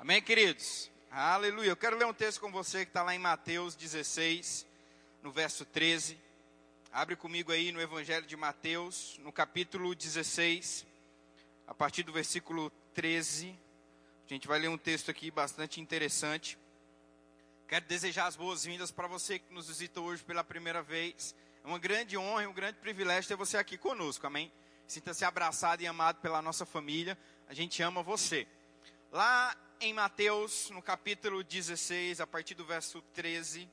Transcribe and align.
Amém, 0.00 0.22
queridos? 0.22 0.90
Aleluia. 1.10 1.68
Eu 1.68 1.76
quero 1.76 1.94
ler 1.94 2.06
um 2.06 2.14
texto 2.14 2.40
com 2.40 2.50
você 2.50 2.86
que 2.86 2.90
está 2.90 3.02
lá 3.02 3.14
em 3.14 3.18
Mateus 3.18 3.74
16, 3.74 4.66
no 5.22 5.30
verso 5.30 5.62
13. 5.66 6.18
Abre 6.90 7.16
comigo 7.16 7.52
aí 7.52 7.70
no 7.70 7.82
Evangelho 7.82 8.24
de 8.24 8.34
Mateus, 8.34 9.18
no 9.18 9.30
capítulo 9.30 9.94
16, 9.94 10.86
a 11.66 11.74
partir 11.74 12.02
do 12.02 12.14
versículo 12.14 12.70
13. 12.94 13.54
A 14.24 14.28
gente 14.32 14.48
vai 14.48 14.58
ler 14.58 14.68
um 14.68 14.78
texto 14.78 15.10
aqui 15.10 15.30
bastante 15.30 15.82
interessante. 15.82 16.56
Quero 17.68 17.84
desejar 17.84 18.24
as 18.24 18.36
boas-vindas 18.36 18.90
para 18.90 19.06
você 19.06 19.38
que 19.38 19.52
nos 19.52 19.68
visita 19.68 20.00
hoje 20.00 20.24
pela 20.24 20.42
primeira 20.42 20.82
vez. 20.82 21.34
É 21.62 21.68
uma 21.68 21.78
grande 21.78 22.16
honra 22.16 22.44
e 22.44 22.46
um 22.46 22.54
grande 22.54 22.78
privilégio 22.78 23.28
ter 23.28 23.36
você 23.36 23.58
aqui 23.58 23.76
conosco, 23.76 24.26
amém? 24.26 24.50
Sinta-se 24.86 25.26
abraçado 25.26 25.82
e 25.82 25.86
amado 25.86 26.22
pela 26.22 26.40
nossa 26.40 26.64
família. 26.64 27.18
A 27.46 27.52
gente 27.52 27.82
ama 27.82 28.02
você. 28.02 28.48
Lá 29.12 29.56
em 29.80 29.92
Mateus, 29.92 30.70
no 30.70 30.80
capítulo 30.80 31.42
16, 31.42 32.20
a 32.20 32.28
partir 32.28 32.54
do 32.54 32.64
verso 32.64 33.02
13. 33.12 33.68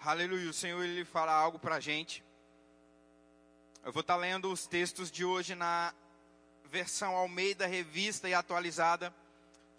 Aleluia, 0.00 0.48
o 0.48 0.54
Senhor 0.54 0.82
ele 0.82 1.04
fala 1.04 1.34
algo 1.34 1.58
para 1.58 1.74
a 1.74 1.80
gente. 1.80 2.24
Eu 3.84 3.92
vou 3.92 4.00
estar 4.00 4.14
tá 4.14 4.20
lendo 4.20 4.50
os 4.50 4.66
textos 4.66 5.10
de 5.10 5.22
hoje 5.22 5.54
na 5.54 5.92
versão 6.64 7.14
Almeida 7.14 7.66
Revista 7.66 8.26
e 8.26 8.32
atualizada. 8.32 9.14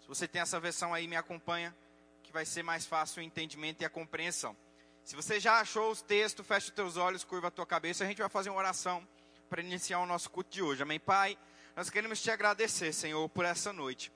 Se 0.00 0.06
você 0.06 0.28
tem 0.28 0.40
essa 0.40 0.60
versão 0.60 0.94
aí, 0.94 1.08
me 1.08 1.16
acompanha, 1.16 1.76
que 2.22 2.30
vai 2.30 2.46
ser 2.46 2.62
mais 2.62 2.86
fácil 2.86 3.22
o 3.22 3.26
entendimento 3.26 3.82
e 3.82 3.84
a 3.84 3.90
compreensão. 3.90 4.56
Se 5.02 5.16
você 5.16 5.40
já 5.40 5.58
achou 5.58 5.90
os 5.90 6.00
textos, 6.00 6.46
fecha 6.46 6.68
os 6.68 6.74
teus 6.74 6.96
olhos, 6.96 7.24
curva 7.24 7.48
a 7.48 7.50
tua 7.50 7.66
cabeça, 7.66 8.04
a 8.04 8.06
gente 8.06 8.18
vai 8.18 8.28
fazer 8.28 8.50
uma 8.50 8.60
oração 8.60 9.04
para 9.50 9.60
iniciar 9.60 9.98
o 9.98 10.06
nosso 10.06 10.30
culto 10.30 10.50
de 10.50 10.62
hoje. 10.62 10.80
Amém, 10.80 11.00
Pai? 11.00 11.36
Nós 11.74 11.90
queremos 11.90 12.22
te 12.22 12.30
agradecer, 12.30 12.92
Senhor, 12.92 13.28
por 13.30 13.44
essa 13.44 13.72
noite. 13.72 14.12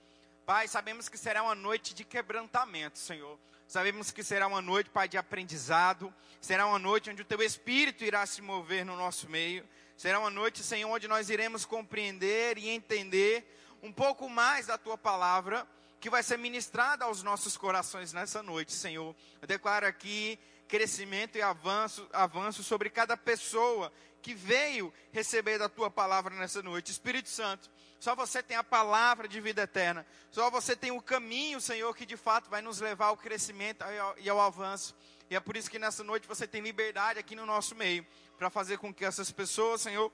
Pai, 0.48 0.66
sabemos 0.66 1.10
que 1.10 1.18
será 1.18 1.42
uma 1.42 1.54
noite 1.54 1.92
de 1.92 2.04
quebrantamento, 2.04 2.98
Senhor. 2.98 3.38
Sabemos 3.66 4.10
que 4.10 4.24
será 4.24 4.46
uma 4.46 4.62
noite, 4.62 4.88
Pai, 4.88 5.06
de 5.06 5.18
aprendizado. 5.18 6.10
Será 6.40 6.66
uma 6.66 6.78
noite 6.78 7.10
onde 7.10 7.20
o 7.20 7.24
Teu 7.26 7.42
Espírito 7.42 8.02
irá 8.02 8.24
se 8.24 8.40
mover 8.40 8.82
no 8.82 8.96
nosso 8.96 9.28
meio. 9.28 9.62
Será 9.94 10.18
uma 10.18 10.30
noite, 10.30 10.62
Senhor, 10.62 10.88
onde 10.88 11.06
nós 11.06 11.28
iremos 11.28 11.66
compreender 11.66 12.56
e 12.56 12.70
entender 12.70 13.46
um 13.82 13.92
pouco 13.92 14.26
mais 14.26 14.64
da 14.64 14.78
Tua 14.78 14.96
palavra, 14.96 15.68
que 16.00 16.08
vai 16.08 16.22
ser 16.22 16.38
ministrada 16.38 17.04
aos 17.04 17.22
nossos 17.22 17.58
corações 17.58 18.14
nessa 18.14 18.42
noite, 18.42 18.72
Senhor. 18.72 19.14
Eu 19.42 19.46
declaro 19.46 19.86
aqui 19.86 20.38
crescimento 20.66 21.36
e 21.36 21.42
avanço, 21.42 22.08
avanço 22.10 22.64
sobre 22.64 22.88
cada 22.88 23.18
pessoa 23.18 23.92
que 24.22 24.34
veio 24.34 24.92
receber 25.12 25.58
da 25.58 25.68
tua 25.68 25.90
palavra 25.90 26.34
nessa 26.34 26.62
noite. 26.62 26.90
Espírito 26.90 27.28
Santo, 27.28 27.70
só 27.98 28.14
você 28.14 28.42
tem 28.42 28.56
a 28.56 28.64
palavra 28.64 29.26
de 29.26 29.40
vida 29.40 29.62
eterna. 29.62 30.06
Só 30.30 30.50
você 30.50 30.76
tem 30.76 30.90
o 30.90 31.02
caminho, 31.02 31.60
Senhor, 31.60 31.94
que 31.96 32.06
de 32.06 32.16
fato 32.16 32.48
vai 32.48 32.62
nos 32.62 32.80
levar 32.80 33.06
ao 33.06 33.16
crescimento 33.16 33.84
e 34.18 34.28
ao 34.28 34.40
avanço. 34.40 34.94
E 35.30 35.34
é 35.34 35.40
por 35.40 35.56
isso 35.56 35.70
que 35.70 35.78
nessa 35.78 36.04
noite 36.04 36.28
você 36.28 36.46
tem 36.46 36.62
liberdade 36.62 37.18
aqui 37.18 37.34
no 37.34 37.44
nosso 37.44 37.74
meio 37.74 38.06
para 38.38 38.48
fazer 38.48 38.78
com 38.78 38.94
que 38.94 39.04
essas 39.04 39.30
pessoas, 39.30 39.80
Senhor, 39.80 40.12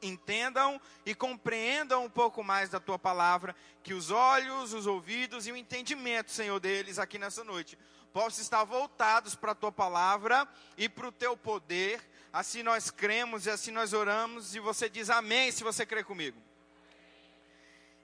entendam 0.00 0.80
e 1.04 1.14
compreendam 1.14 2.04
um 2.04 2.10
pouco 2.10 2.42
mais 2.42 2.68
da 2.68 2.78
tua 2.78 2.98
palavra, 2.98 3.54
que 3.82 3.94
os 3.94 4.10
olhos, 4.10 4.72
os 4.72 4.86
ouvidos 4.86 5.46
e 5.46 5.52
o 5.52 5.56
entendimento, 5.56 6.30
Senhor, 6.30 6.58
deles 6.60 6.98
aqui 6.98 7.18
nessa 7.18 7.42
noite 7.42 7.76
possam 8.12 8.42
estar 8.42 8.62
voltados 8.62 9.34
para 9.34 9.50
a 9.50 9.54
tua 9.56 9.72
palavra 9.72 10.46
e 10.78 10.88
para 10.88 11.08
o 11.08 11.12
teu 11.12 11.36
poder. 11.36 12.00
Assim 12.32 12.62
nós 12.62 12.88
cremos 12.88 13.44
e 13.46 13.50
assim 13.50 13.72
nós 13.72 13.92
oramos 13.92 14.54
e 14.54 14.60
você 14.60 14.88
diz 14.88 15.10
amém 15.10 15.50
se 15.50 15.64
você 15.64 15.84
crê 15.84 16.04
comigo. 16.04 16.40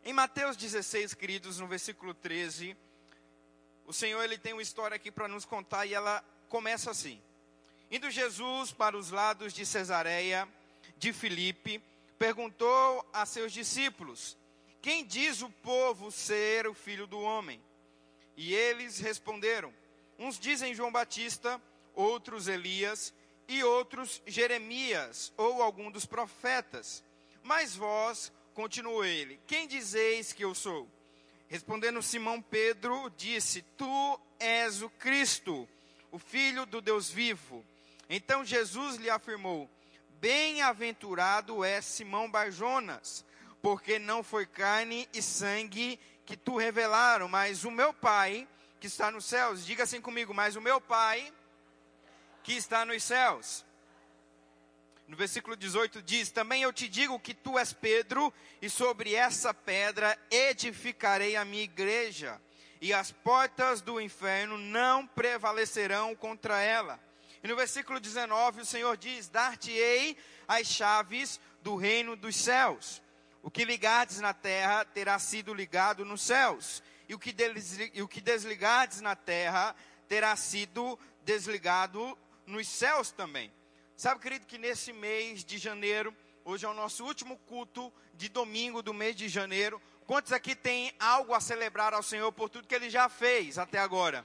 Em 0.03 0.15
Mateus 0.15 0.57
16, 0.57 1.13
queridos, 1.13 1.59
no 1.59 1.67
versículo 1.67 2.15
13, 2.15 2.75
o 3.85 3.93
Senhor 3.93 4.23
ele 4.23 4.39
tem 4.39 4.55
uma 4.55 4.63
história 4.63 4.95
aqui 4.95 5.11
para 5.11 5.29
nos 5.29 5.45
contar 5.45 5.85
e 5.85 5.93
ela 5.93 6.25
começa 6.49 6.91
assim: 6.91 7.23
Indo 7.91 8.11
Jesus 8.11 8.73
para 8.73 8.97
os 8.97 9.11
lados 9.11 9.53
de 9.53 9.67
Cesareia 9.67 10.49
de 10.97 11.13
Filipe, 11.13 11.83
perguntou 12.19 13.07
a 13.13 13.27
seus 13.27 13.53
discípulos: 13.53 14.39
Quem 14.81 15.05
diz 15.05 15.43
o 15.43 15.51
povo 15.51 16.11
ser 16.11 16.67
o 16.67 16.73
filho 16.73 17.07
do 17.07 17.21
homem? 17.21 17.63
E 18.39 18.55
eles 18.55 19.01
responderam: 19.01 19.71
Uns 20.19 20.39
dizem 20.39 20.75
João 20.75 20.91
Batista, 20.91 21.61
outros 21.95 22.49
Elias 22.49 23.13
e 23.47 23.63
outros 23.63 24.23
Jeremias 24.27 25.31
ou 25.37 25.63
algum 25.63 25.91
dos 25.91 26.07
profetas. 26.07 27.05
Mas 27.43 27.77
vós 27.77 28.33
Continuou 28.55 29.05
ele: 29.05 29.41
Quem 29.47 29.67
dizeis 29.67 30.33
que 30.33 30.45
eu 30.45 30.55
sou? 30.55 30.89
Respondendo 31.49 32.03
Simão 32.03 32.41
Pedro, 32.41 33.11
disse: 33.17 33.63
Tu 33.77 34.21
és 34.39 34.83
o 34.83 34.91
Cristo, 34.91 35.69
o 36.11 36.19
Filho 36.19 36.65
do 36.67 36.81
Deus 36.81 37.11
vivo. 37.11 37.65
Então 38.09 38.45
Jesus 38.45 38.97
lhe 38.97 39.11
afirmou: 39.11 39.69
Bem-aventurado 40.21 41.65
é 41.65 41.81
Simão 41.81 42.31
Barjonas, 42.31 43.25
porque 43.63 43.99
não 43.99 44.23
foi 44.23 44.47
carne 44.47 45.09
e 45.13 45.23
sangue 45.23 45.99
que 46.27 46.37
tu 46.37 46.57
revelaram, 46.57 47.29
mas 47.29 47.65
o 47.65 47.71
meu 47.71 47.93
Pai 47.93 48.47
que 48.79 48.87
está 48.87 49.11
nos 49.11 49.25
céus. 49.25 49.65
Diga 49.65 49.85
assim 49.85 50.01
comigo: 50.01 50.33
Mas 50.35 50.57
o 50.57 50.61
meu 50.61 50.81
Pai 50.81 51.33
que 52.43 52.55
está 52.55 52.85
nos 52.85 53.03
céus. 53.03 53.65
No 55.11 55.17
versículo 55.17 55.57
18 55.57 56.01
diz: 56.03 56.31
Também 56.31 56.63
eu 56.63 56.73
te 56.73 56.89
digo 56.89 57.19
que 57.19 57.35
tu 57.35 57.59
és 57.59 57.73
Pedro, 57.73 58.33
e 58.63 58.71
sobre 58.71 59.13
essa 59.13 59.53
pedra 59.53 60.17
edificarei 60.31 61.35
a 61.35 61.45
minha 61.45 61.65
igreja, 61.65 62.41
e 62.81 62.93
as 62.93 63.11
portas 63.11 63.81
do 63.81 64.01
inferno 64.01 64.57
não 64.57 65.05
prevalecerão 65.09 66.15
contra 66.15 66.63
ela. 66.63 67.01
E 67.43 67.49
no 67.49 67.57
versículo 67.57 67.99
19 67.99 68.61
o 68.61 68.65
Senhor 68.65 68.97
diz: 68.97 69.29
Dar-te-ei 69.29 70.17
as 70.47 70.69
chaves 70.69 71.41
do 71.61 71.75
reino 71.75 72.15
dos 72.15 72.37
céus. 72.37 73.03
O 73.43 73.51
que 73.51 73.65
ligardes 73.65 74.21
na 74.21 74.33
terra 74.33 74.85
terá 74.85 75.19
sido 75.19 75.53
ligado 75.53 76.05
nos 76.05 76.23
céus, 76.23 76.85
e 77.09 77.17
o 77.17 77.19
que, 77.19 77.35
e 77.93 78.01
o 78.01 78.07
que 78.07 78.21
desligardes 78.21 79.01
na 79.01 79.17
terra 79.17 79.75
terá 80.07 80.37
sido 80.37 80.97
desligado 81.25 82.17
nos 82.47 82.69
céus 82.69 83.11
também. 83.11 83.53
Sabe, 84.01 84.19
querido, 84.19 84.47
que 84.47 84.57
nesse 84.57 84.95
mês 84.95 85.45
de 85.45 85.59
janeiro, 85.59 86.17
hoje 86.43 86.65
é 86.65 86.69
o 86.71 86.73
nosso 86.73 87.05
último 87.05 87.37
culto 87.41 87.93
de 88.15 88.31
domingo 88.31 88.81
do 88.81 88.95
mês 88.95 89.15
de 89.15 89.29
janeiro. 89.29 89.79
Quantos 90.07 90.33
aqui 90.33 90.55
tem 90.55 90.91
algo 90.99 91.35
a 91.35 91.39
celebrar 91.39 91.93
ao 91.93 92.03
Senhor 92.03 92.33
por 92.33 92.49
tudo 92.49 92.67
que 92.67 92.75
Ele 92.75 92.89
já 92.89 93.11
fez 93.11 93.59
até 93.59 93.79
agora? 93.79 94.25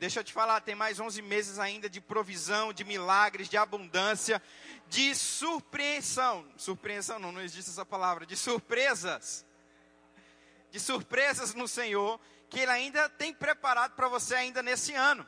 Deixa 0.00 0.20
eu 0.20 0.24
te 0.24 0.32
falar, 0.32 0.62
tem 0.62 0.74
mais 0.74 0.98
11 0.98 1.20
meses 1.20 1.58
ainda 1.58 1.86
de 1.86 2.00
provisão, 2.00 2.72
de 2.72 2.82
milagres, 2.82 3.46
de 3.46 3.58
abundância, 3.58 4.40
de 4.88 5.14
surpreensão. 5.14 6.50
Surpreensão 6.56 7.18
não, 7.18 7.30
não 7.30 7.42
existe 7.42 7.70
essa 7.70 7.84
palavra, 7.84 8.24
de 8.24 8.38
surpresas. 8.38 9.44
De 10.70 10.80
surpresas 10.80 11.52
no 11.52 11.68
Senhor, 11.68 12.18
que 12.48 12.58
Ele 12.58 12.72
ainda 12.72 13.10
tem 13.10 13.34
preparado 13.34 13.94
para 13.96 14.08
você 14.08 14.34
ainda 14.34 14.62
nesse 14.62 14.94
ano. 14.94 15.26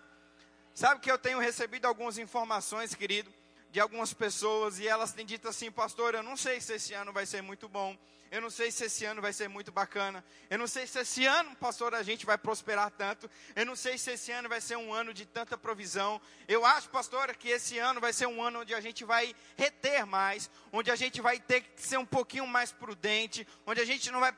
Sabe 0.72 1.02
que 1.02 1.10
eu 1.10 1.18
tenho 1.18 1.38
recebido 1.38 1.84
algumas 1.84 2.16
informações, 2.16 2.94
querido, 2.94 3.30
de 3.76 3.80
algumas 3.80 4.14
pessoas 4.14 4.78
e 4.78 4.88
elas 4.88 5.12
têm 5.12 5.26
dito 5.26 5.46
assim, 5.46 5.70
pastor, 5.70 6.14
eu 6.14 6.22
não 6.22 6.34
sei 6.34 6.62
se 6.62 6.72
esse 6.72 6.94
ano 6.94 7.12
vai 7.12 7.26
ser 7.26 7.42
muito 7.42 7.68
bom, 7.68 7.94
eu 8.30 8.40
não 8.40 8.48
sei 8.48 8.70
se 8.70 8.86
esse 8.86 9.04
ano 9.04 9.20
vai 9.20 9.34
ser 9.34 9.50
muito 9.50 9.70
bacana, 9.70 10.24
eu 10.48 10.56
não 10.56 10.66
sei 10.66 10.86
se 10.86 10.98
esse 10.98 11.26
ano, 11.26 11.54
pastor, 11.56 11.94
a 11.94 12.02
gente 12.02 12.24
vai 12.24 12.38
prosperar 12.38 12.90
tanto, 12.90 13.30
eu 13.54 13.66
não 13.66 13.76
sei 13.76 13.98
se 13.98 14.12
esse 14.12 14.32
ano 14.32 14.48
vai 14.48 14.62
ser 14.62 14.78
um 14.78 14.94
ano 14.94 15.12
de 15.12 15.26
tanta 15.26 15.58
provisão, 15.58 16.18
eu 16.48 16.64
acho, 16.64 16.88
pastor, 16.88 17.36
que 17.36 17.50
esse 17.50 17.78
ano 17.78 18.00
vai 18.00 18.14
ser 18.14 18.26
um 18.26 18.42
ano 18.42 18.60
onde 18.60 18.74
a 18.74 18.80
gente 18.80 19.04
vai 19.04 19.36
reter 19.58 20.06
mais, 20.06 20.48
onde 20.72 20.90
a 20.90 20.96
gente 20.96 21.20
vai 21.20 21.38
ter 21.38 21.60
que 21.60 21.86
ser 21.86 21.98
um 21.98 22.06
pouquinho 22.06 22.46
mais 22.46 22.72
prudente, 22.72 23.46
onde 23.66 23.82
a 23.82 23.84
gente 23.84 24.10
não 24.10 24.20
vai 24.20 24.34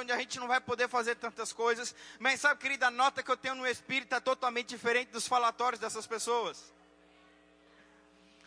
onde 0.00 0.10
a 0.10 0.18
gente 0.18 0.40
não 0.40 0.48
vai 0.48 0.60
poder 0.60 0.88
fazer 0.88 1.14
tantas 1.14 1.52
coisas, 1.52 1.94
mas 2.18 2.40
sabe, 2.40 2.60
querida, 2.60 2.88
a 2.88 2.90
nota 2.90 3.22
que 3.22 3.30
eu 3.30 3.36
tenho 3.36 3.54
no 3.54 3.68
espírito 3.68 4.16
é 4.16 4.18
totalmente 4.18 4.66
diferente 4.66 5.12
dos 5.12 5.28
falatórios 5.28 5.78
dessas 5.78 6.08
pessoas. 6.08 6.79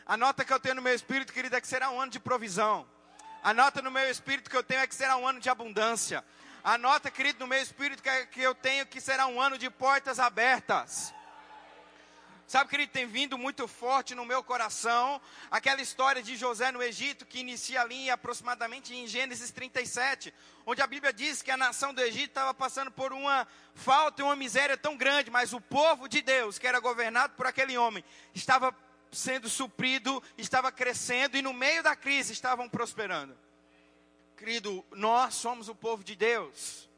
A 0.05 0.17
nota 0.17 0.43
que 0.43 0.51
eu 0.51 0.59
tenho 0.59 0.75
no 0.75 0.81
meu 0.81 0.93
espírito, 0.93 1.31
querida, 1.31 1.57
é 1.57 1.61
que 1.61 1.67
será 1.67 1.89
um 1.89 1.99
ano 1.99 2.11
de 2.11 2.19
provisão. 2.19 2.85
A 3.41 3.53
nota 3.53 3.81
no 3.81 3.89
meu 3.89 4.09
espírito 4.09 4.49
que 4.49 4.57
eu 4.57 4.63
tenho 4.63 4.81
é 4.81 4.87
que 4.87 4.95
será 4.95 5.15
um 5.15 5.25
ano 5.25 5.39
de 5.39 5.49
abundância. 5.49 6.23
A 6.61 6.77
nota, 6.77 7.09
querido, 7.09 7.39
no 7.39 7.47
meu 7.47 7.61
espírito 7.61 8.03
que, 8.03 8.25
que 8.27 8.41
eu 8.41 8.53
tenho 8.53 8.85
que 8.85 8.99
será 8.99 9.27
um 9.27 9.39
ano 9.39 9.57
de 9.57 9.69
portas 9.69 10.19
abertas. 10.19 11.13
Sabe, 12.45 12.69
querido, 12.69 12.91
tem 12.91 13.07
vindo 13.07 13.37
muito 13.37 13.67
forte 13.67 14.13
no 14.13 14.25
meu 14.25 14.43
coração 14.43 15.21
aquela 15.49 15.81
história 15.81 16.21
de 16.21 16.35
José 16.35 16.71
no 16.71 16.83
Egito, 16.83 17.25
que 17.25 17.39
inicia 17.39 17.81
ali 17.81 18.09
aproximadamente 18.09 18.93
em 18.93 19.07
Gênesis 19.07 19.51
37, 19.51 20.33
onde 20.65 20.81
a 20.81 20.87
Bíblia 20.87 21.13
diz 21.13 21.41
que 21.41 21.49
a 21.49 21.57
nação 21.57 21.93
do 21.93 22.01
Egito 22.01 22.29
estava 22.29 22.53
passando 22.53 22.91
por 22.91 23.13
uma 23.13 23.47
falta 23.73 24.21
e 24.21 24.25
uma 24.25 24.35
miséria 24.35 24.77
tão 24.77 24.97
grande, 24.97 25.31
mas 25.31 25.53
o 25.53 25.61
povo 25.61 26.07
de 26.07 26.21
Deus, 26.21 26.59
que 26.59 26.67
era 26.67 26.79
governado 26.79 27.33
por 27.35 27.47
aquele 27.47 27.77
homem, 27.77 28.03
estava 28.35 28.75
sendo 29.13 29.49
suprido, 29.49 30.21
estava 30.37 30.71
crescendo 30.71 31.37
e 31.37 31.41
no 31.41 31.53
meio 31.53 31.83
da 31.83 31.95
crise 31.95 32.33
estavam 32.33 32.67
prosperando. 32.67 33.37
Querido, 34.35 34.83
nós 34.91 35.35
somos 35.35 35.69
o 35.69 35.75
povo 35.75 36.03
de 36.03 36.15
Deus. 36.15 36.89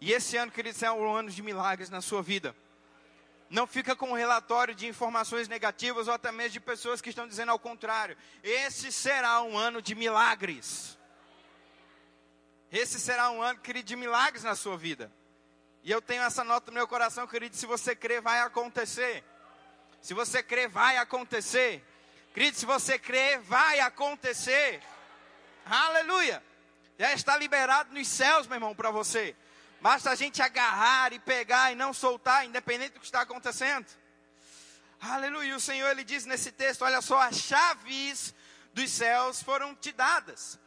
E 0.00 0.12
esse 0.12 0.36
ano, 0.36 0.52
queridos, 0.52 0.82
é 0.82 0.90
um 0.90 1.12
ano 1.12 1.30
de 1.30 1.42
milagres 1.42 1.88
na 1.88 2.00
sua 2.00 2.22
vida. 2.22 2.54
Não 3.48 3.66
fica 3.66 3.94
com 3.94 4.10
um 4.10 4.14
relatório 4.14 4.74
de 4.74 4.86
informações 4.86 5.48
negativas 5.48 6.08
ou 6.08 6.14
até 6.14 6.32
mesmo 6.32 6.52
de 6.52 6.60
pessoas 6.60 7.00
que 7.00 7.10
estão 7.10 7.28
dizendo 7.28 7.52
ao 7.52 7.58
contrário. 7.58 8.16
Esse 8.42 8.90
será 8.90 9.42
um 9.42 9.56
ano 9.56 9.80
de 9.80 9.94
milagres. 9.94 10.98
Esse 12.72 12.98
será 12.98 13.30
um 13.30 13.40
ano, 13.40 13.60
querido, 13.60 13.86
de 13.86 13.96
milagres 13.96 14.42
na 14.42 14.56
sua 14.56 14.76
vida. 14.76 15.12
E 15.84 15.90
eu 15.90 16.02
tenho 16.02 16.22
essa 16.22 16.42
nota 16.42 16.70
no 16.70 16.74
meu 16.74 16.88
coração, 16.88 17.26
querido, 17.26 17.54
se 17.54 17.66
você 17.66 17.94
crer, 17.94 18.20
vai 18.20 18.40
acontecer. 18.40 19.22
Se 20.04 20.12
você 20.12 20.42
crer, 20.42 20.68
vai 20.68 20.98
acontecer. 20.98 21.82
Querido, 22.34 22.58
se 22.58 22.66
você 22.66 22.98
crer, 22.98 23.40
vai 23.40 23.80
acontecer. 23.80 24.82
Aleluia. 25.64 26.44
Já 26.98 27.14
está 27.14 27.38
liberado 27.38 27.94
nos 27.94 28.06
céus, 28.06 28.46
meu 28.46 28.56
irmão, 28.56 28.74
para 28.74 28.90
você. 28.90 29.34
Basta 29.80 30.10
a 30.10 30.14
gente 30.14 30.42
agarrar 30.42 31.14
e 31.14 31.18
pegar 31.18 31.72
e 31.72 31.74
não 31.74 31.94
soltar, 31.94 32.44
independente 32.44 32.92
do 32.92 33.00
que 33.00 33.06
está 33.06 33.22
acontecendo. 33.22 33.86
Aleluia. 35.00 35.56
O 35.56 35.60
Senhor, 35.60 35.88
ele 35.88 36.04
diz 36.04 36.26
nesse 36.26 36.52
texto: 36.52 36.82
olha 36.82 37.00
só, 37.00 37.18
as 37.22 37.38
chaves 37.38 38.34
dos 38.74 38.90
céus 38.90 39.42
foram 39.42 39.74
te 39.74 39.90
dadas. 39.90 40.60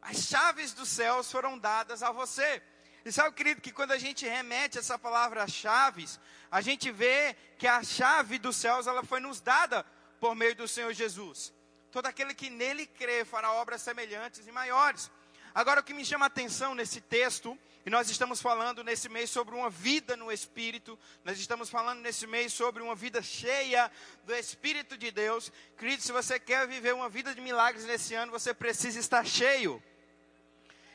As 0.00 0.18
chaves 0.18 0.72
dos 0.72 0.88
céus 0.88 1.28
foram 1.28 1.58
dadas 1.58 2.04
a 2.04 2.12
você. 2.12 2.62
E 3.04 3.10
sabe, 3.10 3.34
querido, 3.34 3.60
que 3.60 3.72
quando 3.72 3.92
a 3.92 3.98
gente 3.98 4.26
remete 4.26 4.78
essa 4.78 4.98
palavra 4.98 5.46
chaves, 5.48 6.20
a 6.50 6.60
gente 6.60 6.90
vê 6.90 7.36
que 7.58 7.66
a 7.66 7.82
chave 7.82 8.38
dos 8.38 8.56
céus 8.56 8.86
ela 8.86 9.02
foi 9.02 9.18
nos 9.20 9.40
dada 9.40 9.84
por 10.20 10.34
meio 10.34 10.54
do 10.54 10.68
Senhor 10.68 10.92
Jesus. 10.92 11.52
Todo 11.90 12.06
aquele 12.06 12.32
que 12.32 12.48
nele 12.48 12.86
crê 12.86 13.24
fará 13.24 13.52
obras 13.52 13.82
semelhantes 13.82 14.46
e 14.46 14.52
maiores. 14.52 15.10
Agora, 15.54 15.80
o 15.80 15.84
que 15.84 15.92
me 15.92 16.04
chama 16.04 16.26
a 16.26 16.28
atenção 16.28 16.74
nesse 16.74 17.00
texto, 17.00 17.58
e 17.84 17.90
nós 17.90 18.08
estamos 18.08 18.40
falando 18.40 18.82
nesse 18.82 19.08
mês 19.08 19.28
sobre 19.28 19.54
uma 19.54 19.68
vida 19.68 20.16
no 20.16 20.32
Espírito, 20.32 20.98
nós 21.24 21.38
estamos 21.38 21.68
falando 21.68 22.00
nesse 22.00 22.26
mês 22.26 22.52
sobre 22.52 22.82
uma 22.82 22.94
vida 22.94 23.20
cheia 23.20 23.90
do 24.24 24.34
Espírito 24.34 24.96
de 24.96 25.10
Deus. 25.10 25.52
Querido, 25.76 26.02
se 26.02 26.12
você 26.12 26.38
quer 26.40 26.66
viver 26.66 26.94
uma 26.94 27.08
vida 27.08 27.34
de 27.34 27.40
milagres 27.40 27.84
nesse 27.84 28.14
ano, 28.14 28.32
você 28.32 28.54
precisa 28.54 28.98
estar 28.98 29.26
cheio. 29.26 29.82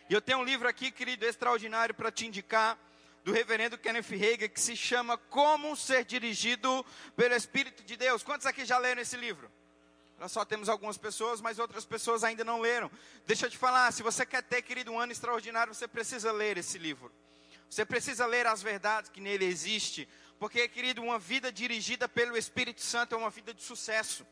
E 0.10 0.14
eu 0.14 0.22
tenho 0.22 0.40
um 0.40 0.44
livro 0.44 0.70
aqui, 0.70 0.90
querido, 0.90 1.26
extraordinário 1.26 1.94
para 1.94 2.10
te 2.10 2.26
indicar, 2.26 2.78
do 3.26 3.34
reverendo 3.34 3.78
Kenneth 3.78 4.14
Hagin, 4.14 4.48
que 4.48 4.62
se 4.62 4.74
chama 4.74 5.18
Como 5.18 5.76
Ser 5.76 6.06
Dirigido 6.06 6.86
pelo 7.14 7.36
Espírito 7.36 7.84
de 7.84 7.98
Deus. 7.98 8.24
Quantos 8.24 8.48
aqui 8.48 8.64
já 8.64 8.78
leram 8.78 9.02
esse 9.02 9.18
livro? 9.18 9.52
Nós 10.18 10.32
só 10.32 10.46
temos 10.46 10.70
algumas 10.70 10.98
pessoas, 10.98 11.42
mas 11.42 11.60
outras 11.60 11.84
pessoas 11.84 12.24
ainda 12.24 12.46
não 12.46 12.62
leram. 12.62 12.90
Deixa 13.26 13.48
eu 13.48 13.50
te 13.50 13.58
falar, 13.58 13.92
se 13.92 14.02
você 14.02 14.26
quer 14.26 14.42
ter, 14.44 14.62
querido, 14.62 14.94
um 14.94 15.00
ano 15.00 15.12
extraordinário, 15.12 15.74
você 15.74 15.90
precisa 15.90 16.32
ler 16.32 16.58
esse 16.58 16.78
livro. 16.78 17.12
Você 17.70 17.86
precisa 17.86 18.26
ler 18.26 18.48
as 18.48 18.62
verdades 18.62 19.10
que 19.10 19.20
nele 19.20 19.44
existe, 19.44 20.08
porque, 20.40 20.70
querido, 20.70 21.04
uma 21.04 21.20
vida 21.20 21.52
dirigida 21.52 22.08
pelo 22.08 22.38
Espírito 22.38 22.80
Santo 22.80 23.14
é 23.14 23.18
uma 23.18 23.30
vida 23.30 23.54
de 23.54 23.62
sucesso. 23.62 24.26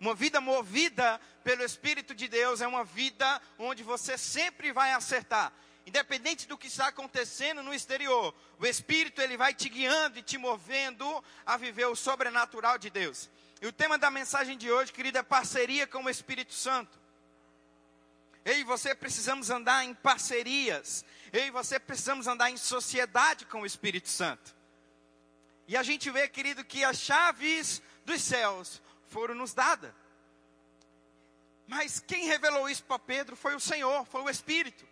Uma 0.00 0.14
vida 0.14 0.40
movida 0.40 1.20
pelo 1.42 1.62
Espírito 1.62 2.14
de 2.14 2.28
Deus 2.28 2.60
é 2.60 2.66
uma 2.66 2.84
vida 2.84 3.40
onde 3.58 3.82
você 3.82 4.18
sempre 4.18 4.72
vai 4.72 4.92
acertar. 4.92 5.52
Independente 5.86 6.48
do 6.48 6.56
que 6.56 6.66
está 6.66 6.88
acontecendo 6.88 7.62
no 7.62 7.74
exterior, 7.74 8.34
o 8.58 8.66
Espírito 8.66 9.20
ele 9.20 9.36
vai 9.36 9.52
te 9.52 9.68
guiando 9.68 10.18
e 10.18 10.22
te 10.22 10.38
movendo 10.38 11.22
a 11.44 11.56
viver 11.56 11.86
o 11.86 11.94
sobrenatural 11.94 12.78
de 12.78 12.88
Deus. 12.88 13.28
E 13.60 13.66
o 13.66 13.72
tema 13.72 13.98
da 13.98 14.10
mensagem 14.10 14.56
de 14.56 14.70
hoje, 14.70 14.92
querido, 14.92 15.18
é 15.18 15.22
parceria 15.22 15.86
com 15.86 16.02
o 16.02 16.10
Espírito 16.10 16.54
Santo. 16.54 16.98
Eu 18.44 18.58
e 18.58 18.64
você 18.64 18.94
precisamos 18.94 19.48
andar 19.48 19.84
em 19.84 19.94
parcerias. 19.94 21.04
Eu 21.32 21.46
e 21.46 21.50
você 21.50 21.78
precisamos 21.78 22.26
andar 22.26 22.50
em 22.50 22.56
sociedade 22.56 23.46
com 23.46 23.62
o 23.62 23.66
Espírito 23.66 24.08
Santo. 24.08 24.54
E 25.66 25.76
a 25.76 25.82
gente 25.82 26.10
vê, 26.10 26.28
querido, 26.28 26.64
que 26.64 26.84
as 26.84 26.98
chaves 26.98 27.82
dos 28.04 28.20
céus 28.20 28.82
foram 29.14 29.36
nos 29.36 29.54
dadas. 29.54 29.92
Mas 31.68 32.00
quem 32.00 32.26
revelou 32.26 32.68
isso 32.68 32.82
para 32.82 32.98
Pedro 32.98 33.36
foi 33.36 33.54
o 33.54 33.60
Senhor, 33.60 34.04
foi 34.06 34.22
o 34.22 34.28
Espírito. 34.28 34.84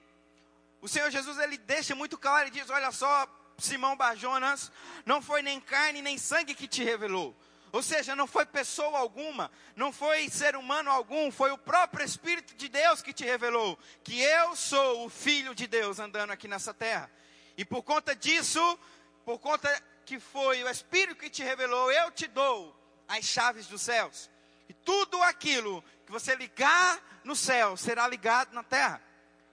O 0.81 0.87
Senhor 0.89 1.11
Jesus 1.11 1.39
ele 1.39 1.59
deixa 1.59 1.93
muito 1.97 2.17
claro 2.17 2.47
e 2.47 2.53
diz: 2.53 2.71
Olha 2.71 2.93
só, 2.93 3.27
Simão 3.59 3.97
Barjonas, 3.97 4.71
não 5.05 5.21
foi 5.21 5.43
nem 5.43 5.61
carne 5.61 6.01
nem 6.01 6.17
sangue 6.17 6.55
que 6.55 6.69
te 6.69 6.85
revelou. 6.85 7.37
Ou 7.73 7.83
seja, 7.83 8.15
não 8.15 8.27
foi 8.27 8.47
pessoa 8.47 8.99
alguma, 8.99 9.51
não 9.75 9.93
foi 9.93 10.29
ser 10.29 10.55
humano 10.55 10.91
algum, 10.91 11.33
foi 11.33 11.51
o 11.51 11.59
próprio 11.59 12.05
Espírito 12.05 12.55
de 12.55 12.69
Deus 12.69 13.03
que 13.03 13.15
te 13.15 13.25
revelou 13.25 13.79
que 14.05 14.21
eu 14.21 14.55
sou 14.55 15.07
o 15.07 15.09
Filho 15.09 15.55
de 15.55 15.67
Deus 15.67 15.99
andando 15.99 16.31
aqui 16.31 16.47
nessa 16.47 16.73
terra. 16.73 17.11
E 17.57 17.65
por 17.65 17.83
conta 17.83 18.15
disso, 18.15 18.79
por 19.25 19.39
conta 19.41 19.69
que 20.05 20.21
foi 20.21 20.63
o 20.63 20.69
Espírito 20.69 21.21
que 21.21 21.31
te 21.31 21.43
revelou, 21.43 21.91
eu 21.91 22.11
te 22.13 22.29
dou 22.29 22.82
as 23.19 23.25
chaves 23.25 23.67
dos 23.67 23.83
céus. 23.83 24.31
E 24.69 24.73
tudo 24.73 25.23
aquilo 25.23 25.85
que 26.07 26.13
você 26.13 26.35
ligar 26.35 26.99
no 27.25 27.37
céu 27.37 27.77
será 27.77 28.09
ligado 28.09 28.53
na 28.53 28.63
terra. 28.63 29.03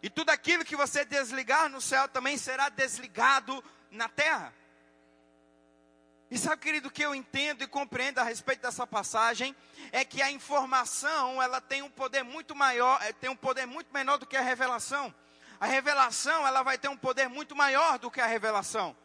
E 0.01 0.09
tudo 0.09 0.29
aquilo 0.29 0.63
que 0.63 0.77
você 0.77 1.03
desligar 1.03 1.67
no 1.69 1.81
céu 1.81 2.07
também 2.07 2.37
será 2.37 2.69
desligado 2.69 3.61
na 3.91 4.07
terra. 4.07 4.53
E 6.31 6.37
sabe, 6.37 6.61
querido, 6.61 6.87
o 6.87 6.91
que 6.91 7.03
eu 7.03 7.13
entendo 7.13 7.63
e 7.63 7.67
compreendo 7.67 8.19
a 8.19 8.23
respeito 8.23 8.61
dessa 8.61 8.87
passagem 8.87 9.53
é 9.91 10.05
que 10.05 10.21
a 10.21 10.31
informação, 10.31 11.41
ela 11.41 11.59
tem 11.59 11.81
um 11.81 11.89
poder 11.89 12.23
muito 12.23 12.55
maior, 12.55 13.01
eh, 13.01 13.11
tem 13.13 13.29
um 13.29 13.35
poder 13.35 13.65
muito 13.65 13.91
menor 13.91 14.17
do 14.17 14.27
que 14.27 14.37
a 14.37 14.41
revelação. 14.41 15.13
A 15.59 15.65
revelação, 15.65 16.47
ela 16.47 16.63
vai 16.63 16.77
ter 16.77 16.87
um 16.87 16.95
poder 16.95 17.27
muito 17.27 17.55
maior 17.55 17.97
do 17.99 18.11
que 18.11 18.21
a 18.21 18.27
revelação. 18.27 18.95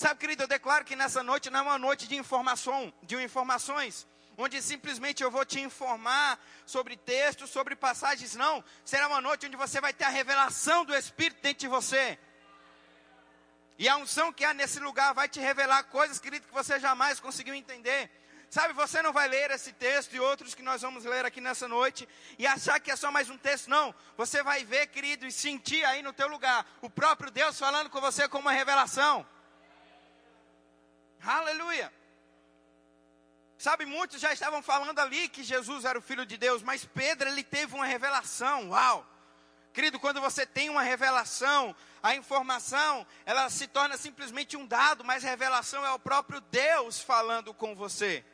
Sabe, 0.00 0.18
querido, 0.18 0.44
eu 0.44 0.48
declaro 0.48 0.82
que 0.82 0.96
nessa 0.96 1.22
noite 1.22 1.50
não 1.50 1.58
é 1.58 1.62
uma 1.62 1.78
noite 1.78 2.08
de 2.08 2.16
informação, 2.16 2.90
de 3.02 3.22
informações, 3.22 4.06
onde 4.34 4.62
simplesmente 4.62 5.22
eu 5.22 5.30
vou 5.30 5.44
te 5.44 5.60
informar 5.60 6.42
sobre 6.64 6.96
textos, 6.96 7.50
sobre 7.50 7.76
passagens, 7.76 8.34
não. 8.34 8.64
Será 8.82 9.06
uma 9.08 9.20
noite 9.20 9.44
onde 9.44 9.58
você 9.58 9.78
vai 9.78 9.92
ter 9.92 10.04
a 10.04 10.08
revelação 10.08 10.86
do 10.86 10.96
Espírito 10.96 11.42
dentro 11.42 11.60
de 11.60 11.68
você. 11.68 12.18
E 13.78 13.90
a 13.90 13.98
unção 13.98 14.32
que 14.32 14.42
há 14.42 14.54
nesse 14.54 14.80
lugar 14.80 15.12
vai 15.12 15.28
te 15.28 15.38
revelar 15.38 15.82
coisas, 15.82 16.18
querido, 16.18 16.46
que 16.46 16.54
você 16.54 16.80
jamais 16.80 17.20
conseguiu 17.20 17.52
entender. 17.52 18.10
Sabe, 18.48 18.72
você 18.72 19.02
não 19.02 19.12
vai 19.12 19.28
ler 19.28 19.50
esse 19.50 19.70
texto 19.70 20.14
e 20.14 20.18
outros 20.18 20.54
que 20.54 20.62
nós 20.62 20.80
vamos 20.80 21.04
ler 21.04 21.26
aqui 21.26 21.42
nessa 21.42 21.68
noite 21.68 22.08
e 22.38 22.46
achar 22.46 22.80
que 22.80 22.90
é 22.90 22.96
só 22.96 23.12
mais 23.12 23.28
um 23.28 23.36
texto, 23.36 23.68
não. 23.68 23.94
Você 24.16 24.42
vai 24.42 24.64
ver, 24.64 24.86
querido, 24.86 25.26
e 25.26 25.30
sentir 25.30 25.84
aí 25.84 26.00
no 26.00 26.14
teu 26.14 26.26
lugar 26.26 26.66
o 26.80 26.88
próprio 26.88 27.30
Deus 27.30 27.58
falando 27.58 27.90
com 27.90 28.00
você 28.00 28.26
com 28.26 28.38
uma 28.38 28.52
revelação. 28.52 29.26
Aleluia. 31.22 31.92
Sabe, 33.58 33.84
muitos 33.84 34.20
já 34.20 34.32
estavam 34.32 34.62
falando 34.62 34.98
ali 34.98 35.28
que 35.28 35.42
Jesus 35.42 35.84
era 35.84 35.98
o 35.98 36.02
Filho 36.02 36.24
de 36.24 36.38
Deus, 36.38 36.62
mas 36.62 36.84
Pedro, 36.84 37.28
ele 37.28 37.44
teve 37.44 37.74
uma 37.74 37.84
revelação. 37.84 38.70
Uau! 38.70 39.06
Querido, 39.72 40.00
quando 40.00 40.20
você 40.20 40.46
tem 40.46 40.68
uma 40.68 40.82
revelação, 40.82 41.76
a 42.02 42.14
informação, 42.14 43.06
ela 43.24 43.48
se 43.50 43.66
torna 43.66 43.96
simplesmente 43.96 44.56
um 44.56 44.66
dado, 44.66 45.04
mas 45.04 45.22
revelação 45.22 45.84
é 45.84 45.92
o 45.92 45.98
próprio 45.98 46.40
Deus 46.40 47.00
falando 47.00 47.52
com 47.52 47.76
você. 47.76 48.24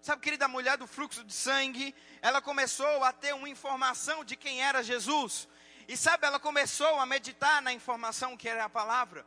Sabe, 0.00 0.22
querida, 0.22 0.44
a 0.44 0.48
mulher 0.48 0.76
do 0.76 0.86
fluxo 0.86 1.24
de 1.24 1.32
sangue, 1.32 1.94
ela 2.22 2.40
começou 2.40 3.02
a 3.02 3.12
ter 3.12 3.34
uma 3.34 3.48
informação 3.48 4.24
de 4.24 4.36
quem 4.36 4.62
era 4.62 4.82
Jesus. 4.82 5.48
E 5.88 5.96
sabe, 5.96 6.26
ela 6.26 6.38
começou 6.38 7.00
a 7.00 7.06
meditar 7.06 7.60
na 7.62 7.72
informação 7.72 8.36
que 8.36 8.48
era 8.48 8.66
a 8.66 8.68
palavra. 8.68 9.26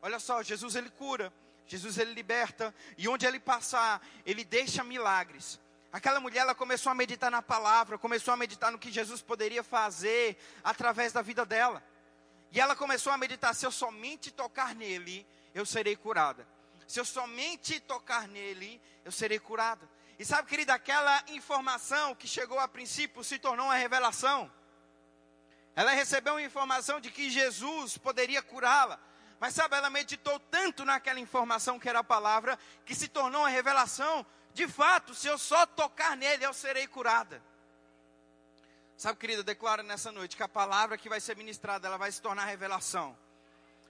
Olha 0.00 0.18
só, 0.18 0.42
Jesus 0.42 0.76
ele 0.76 0.90
cura. 0.90 1.32
Jesus 1.66 1.98
ele 1.98 2.12
liberta 2.12 2.74
e 2.96 3.08
onde 3.08 3.26
ele 3.26 3.40
passar, 3.40 4.00
ele 4.24 4.44
deixa 4.44 4.84
milagres. 4.84 5.58
Aquela 5.92 6.20
mulher 6.20 6.40
ela 6.40 6.54
começou 6.54 6.90
a 6.90 6.94
meditar 6.94 7.30
na 7.30 7.42
palavra, 7.42 7.98
começou 7.98 8.32
a 8.32 8.36
meditar 8.36 8.70
no 8.70 8.78
que 8.78 8.92
Jesus 8.92 9.22
poderia 9.22 9.64
fazer 9.64 10.36
através 10.62 11.12
da 11.12 11.22
vida 11.22 11.44
dela. 11.44 11.82
E 12.52 12.60
ela 12.60 12.76
começou 12.76 13.12
a 13.12 13.18
meditar: 13.18 13.54
se 13.54 13.66
eu 13.66 13.70
somente 13.70 14.30
tocar 14.30 14.74
nele, 14.74 15.26
eu 15.54 15.64
serei 15.64 15.96
curada. 15.96 16.46
Se 16.86 17.00
eu 17.00 17.04
somente 17.04 17.80
tocar 17.80 18.28
nele, 18.28 18.80
eu 19.04 19.10
serei 19.10 19.38
curada. 19.38 19.88
E 20.18 20.24
sabe, 20.24 20.48
querida, 20.48 20.72
aquela 20.72 21.22
informação 21.28 22.14
que 22.14 22.28
chegou 22.28 22.58
a 22.58 22.68
princípio 22.68 23.24
se 23.24 23.38
tornou 23.38 23.66
uma 23.66 23.74
revelação. 23.74 24.50
Ela 25.74 25.92
recebeu 25.92 26.34
uma 26.34 26.42
informação 26.42 27.00
de 27.00 27.10
que 27.10 27.28
Jesus 27.28 27.98
poderia 27.98 28.40
curá-la. 28.40 28.98
Mas 29.38 29.54
sabe, 29.54 29.76
ela 29.76 29.90
meditou 29.90 30.38
tanto 30.40 30.84
naquela 30.84 31.20
informação 31.20 31.78
que 31.78 31.88
era 31.88 31.98
a 31.98 32.04
palavra, 32.04 32.58
que 32.84 32.94
se 32.94 33.08
tornou 33.08 33.42
uma 33.42 33.48
revelação. 33.48 34.24
De 34.54 34.66
fato, 34.66 35.14
se 35.14 35.28
eu 35.28 35.36
só 35.36 35.66
tocar 35.66 36.16
nele, 36.16 36.44
eu 36.44 36.54
serei 36.54 36.86
curada. 36.86 37.42
Sabe, 38.96 39.18
querida, 39.18 39.42
declara 39.42 39.82
nessa 39.82 40.10
noite 40.10 40.36
que 40.36 40.42
a 40.42 40.48
palavra 40.48 40.96
que 40.96 41.08
vai 41.08 41.20
ser 41.20 41.36
ministrada, 41.36 41.86
ela 41.86 41.98
vai 41.98 42.10
se 42.10 42.22
tornar 42.22 42.46
revelação. 42.46 43.16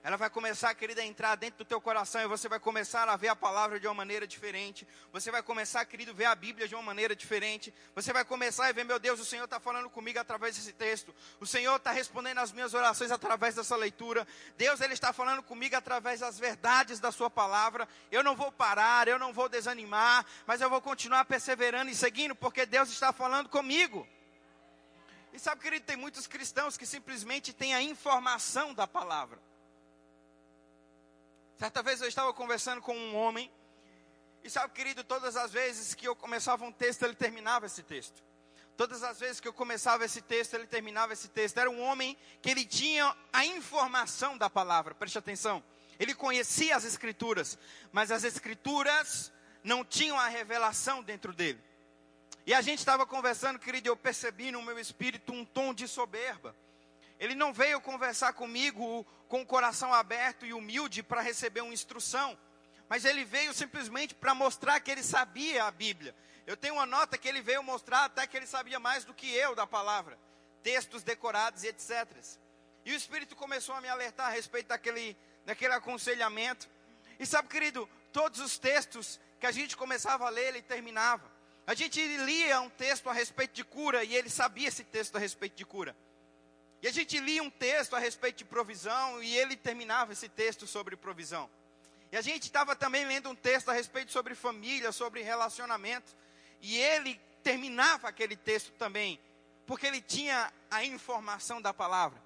Ela 0.07 0.15
vai 0.15 0.29
começar, 0.29 0.73
querida, 0.73 1.01
a 1.01 1.05
entrar 1.05 1.35
dentro 1.35 1.57
do 1.57 1.65
teu 1.65 1.81
coração 1.81 2.21
e 2.21 2.27
você 2.27 2.47
vai 2.47 2.61
começar 2.61 3.09
a 3.09 3.17
ver 3.17 3.27
a 3.27 3.35
palavra 3.35 3.77
de 3.77 3.85
uma 3.87 3.93
maneira 3.93 4.25
diferente. 4.25 4.87
Você 5.11 5.29
vai 5.29 5.43
começar, 5.43 5.83
querido, 5.83 6.11
a 6.11 6.13
ver 6.13 6.23
a 6.23 6.33
Bíblia 6.33 6.65
de 6.65 6.75
uma 6.75 6.81
maneira 6.81 7.13
diferente. 7.13 7.73
Você 7.93 8.13
vai 8.13 8.23
começar 8.23 8.67
a 8.67 8.71
ver, 8.71 8.85
meu 8.85 8.99
Deus, 8.99 9.19
o 9.19 9.25
Senhor 9.25 9.43
está 9.43 9.59
falando 9.59 9.89
comigo 9.89 10.17
através 10.17 10.55
desse 10.55 10.71
texto. 10.71 11.13
O 11.41 11.45
Senhor 11.45 11.75
está 11.75 11.91
respondendo 11.91 12.37
as 12.37 12.53
minhas 12.53 12.73
orações 12.73 13.11
através 13.11 13.55
dessa 13.55 13.75
leitura. 13.75 14.25
Deus, 14.57 14.79
Ele 14.79 14.93
está 14.93 15.11
falando 15.11 15.43
comigo 15.43 15.75
através 15.75 16.21
das 16.21 16.39
verdades 16.39 17.01
da 17.01 17.11
Sua 17.11 17.29
palavra. 17.29 17.85
Eu 18.09 18.23
não 18.23 18.33
vou 18.33 18.49
parar, 18.49 19.09
eu 19.09 19.19
não 19.19 19.33
vou 19.33 19.49
desanimar, 19.49 20.25
mas 20.45 20.61
eu 20.61 20.69
vou 20.69 20.79
continuar 20.79 21.25
perseverando 21.25 21.91
e 21.91 21.95
seguindo, 21.95 22.33
porque 22.33 22.65
Deus 22.65 22.87
está 22.87 23.11
falando 23.11 23.49
comigo. 23.49 24.07
E 25.33 25.37
sabe, 25.37 25.61
querido, 25.61 25.85
tem 25.85 25.97
muitos 25.97 26.27
cristãos 26.27 26.77
que 26.77 26.85
simplesmente 26.85 27.51
têm 27.51 27.75
a 27.75 27.81
informação 27.81 28.73
da 28.73 28.87
palavra. 28.87 29.45
Certa 31.57 31.81
vez 31.81 32.01
eu 32.01 32.07
estava 32.07 32.31
conversando 32.33 32.81
com 32.81 32.95
um 32.95 33.15
homem, 33.15 33.51
e 34.43 34.49
sabe, 34.49 34.73
querido, 34.73 35.03
todas 35.03 35.35
as 35.35 35.51
vezes 35.51 35.95
que 35.95 36.07
eu 36.07 36.15
começava 36.15 36.63
um 36.63 36.71
texto, 36.71 37.03
ele 37.03 37.15
terminava 37.15 37.65
esse 37.65 37.81
texto. 37.81 38.23
Todas 38.77 39.01
as 39.01 39.19
vezes 39.19 39.39
que 39.39 39.47
eu 39.47 39.53
começava 39.53 40.05
esse 40.05 40.21
texto, 40.21 40.53
ele 40.53 40.67
terminava 40.67 41.13
esse 41.13 41.27
texto. 41.27 41.57
Era 41.57 41.67
um 41.69 41.81
homem 41.81 42.15
que 42.43 42.51
ele 42.51 42.63
tinha 42.63 43.15
a 43.33 43.43
informação 43.43 44.37
da 44.37 44.51
palavra, 44.51 44.93
preste 44.93 45.17
atenção. 45.17 45.63
Ele 45.99 46.13
conhecia 46.13 46.75
as 46.75 46.83
escrituras, 46.83 47.57
mas 47.91 48.11
as 48.11 48.23
escrituras 48.23 49.33
não 49.63 49.83
tinham 49.83 50.19
a 50.19 50.27
revelação 50.27 51.01
dentro 51.01 51.33
dele. 51.33 51.59
E 52.45 52.53
a 52.53 52.61
gente 52.61 52.79
estava 52.79 53.03
conversando, 53.03 53.57
querido, 53.57 53.87
e 53.87 53.89
eu 53.89 53.97
percebi 53.97 54.51
no 54.51 54.61
meu 54.61 54.77
espírito 54.77 55.33
um 55.33 55.43
tom 55.43 55.73
de 55.73 55.87
soberba. 55.87 56.55
Ele 57.19 57.35
não 57.35 57.53
veio 57.53 57.81
conversar 57.81 58.33
comigo 58.33 59.05
com 59.27 59.41
o 59.41 59.45
coração 59.45 59.93
aberto 59.93 60.45
e 60.45 60.53
humilde 60.53 61.03
para 61.03 61.21
receber 61.21 61.61
uma 61.61 61.73
instrução, 61.73 62.37
mas 62.87 63.05
ele 63.05 63.25
veio 63.25 63.53
simplesmente 63.53 64.15
para 64.15 64.33
mostrar 64.33 64.79
que 64.79 64.91
ele 64.91 65.03
sabia 65.03 65.65
a 65.65 65.71
Bíblia. 65.71 66.15
Eu 66.45 66.55
tenho 66.55 66.75
uma 66.75 66.85
nota 66.85 67.17
que 67.17 67.27
ele 67.27 67.41
veio 67.41 67.61
mostrar 67.61 68.05
até 68.05 68.25
que 68.25 68.37
ele 68.37 68.47
sabia 68.47 68.79
mais 68.79 69.03
do 69.03 69.13
que 69.13 69.29
eu 69.33 69.53
da 69.53 69.67
palavra, 69.67 70.17
textos 70.63 71.03
decorados 71.03 71.63
e 71.63 71.67
etc. 71.67 72.07
E 72.85 72.93
o 72.93 72.95
Espírito 72.95 73.35
começou 73.35 73.75
a 73.75 73.81
me 73.81 73.89
alertar 73.89 74.27
a 74.27 74.29
respeito 74.29 74.67
daquele, 74.67 75.17
daquele 75.45 75.73
aconselhamento. 75.73 76.69
E 77.19 77.25
sabe, 77.25 77.49
querido, 77.49 77.89
todos 78.13 78.39
os 78.39 78.57
textos 78.57 79.19
que 79.39 79.45
a 79.45 79.51
gente 79.51 79.75
começava 79.75 80.25
a 80.25 80.29
ler, 80.29 80.47
ele 80.47 80.61
terminava. 80.61 81.29
A 81.65 81.73
gente 81.73 82.01
lia 82.01 82.61
um 82.61 82.69
texto 82.69 83.09
a 83.09 83.13
respeito 83.13 83.53
de 83.53 83.63
cura 83.65 84.03
e 84.05 84.15
ele 84.15 84.29
sabia 84.29 84.69
esse 84.69 84.85
texto 84.85 85.17
a 85.17 85.19
respeito 85.19 85.55
de 85.55 85.65
cura. 85.65 85.93
E 86.81 86.87
a 86.87 86.91
gente 86.91 87.19
lia 87.19 87.41
um 87.41 87.49
texto 87.49 87.95
a 87.95 87.99
respeito 87.99 88.37
de 88.37 88.45
provisão 88.45 89.21
e 89.23 89.35
ele 89.35 89.55
terminava 89.55 90.13
esse 90.13 90.29
texto 90.29 90.67
sobre 90.67 90.95
provisão. 90.95 91.49
E 92.11 92.17
a 92.17 92.21
gente 92.21 92.43
estava 92.43 92.75
também 92.75 93.05
lendo 93.05 93.29
um 93.29 93.35
texto 93.35 93.69
a 93.69 93.73
respeito 93.73 94.11
sobre 94.11 94.35
família, 94.35 94.91
sobre 94.91 95.21
relacionamento. 95.21 96.15
E 96.61 96.77
ele 96.77 97.19
terminava 97.43 98.07
aquele 98.07 98.35
texto 98.35 98.71
também, 98.73 99.19
porque 99.65 99.87
ele 99.87 100.01
tinha 100.01 100.51
a 100.69 100.83
informação 100.83 101.61
da 101.61 101.73
palavra. 101.73 102.21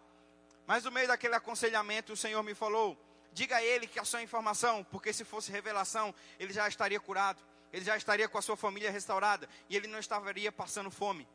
Mas 0.68 0.84
no 0.84 0.92
meio 0.92 1.08
daquele 1.08 1.36
aconselhamento, 1.36 2.14
o 2.14 2.18
Senhor 2.18 2.42
me 2.44 2.54
falou: 2.54 2.98
diga 3.34 3.58
a 3.58 3.64
ele 3.64 3.88
que 3.88 4.00
a 4.00 4.06
sua 4.06 4.22
informação, 4.22 4.84
porque 4.86 5.12
se 5.14 5.24
fosse 5.24 5.52
revelação, 5.52 6.14
ele 6.40 6.54
já 6.54 6.68
estaria 6.68 7.00
curado, 7.00 7.42
ele 7.74 7.84
já 7.84 7.98
estaria 7.98 8.28
com 8.28 8.38
a 8.38 8.42
sua 8.42 8.58
família 8.58 8.92
restaurada 8.92 9.50
e 9.70 9.76
ele 9.76 9.88
não 9.88 10.00
estaria 10.00 10.52
passando 10.52 10.92
fome. 10.92 11.28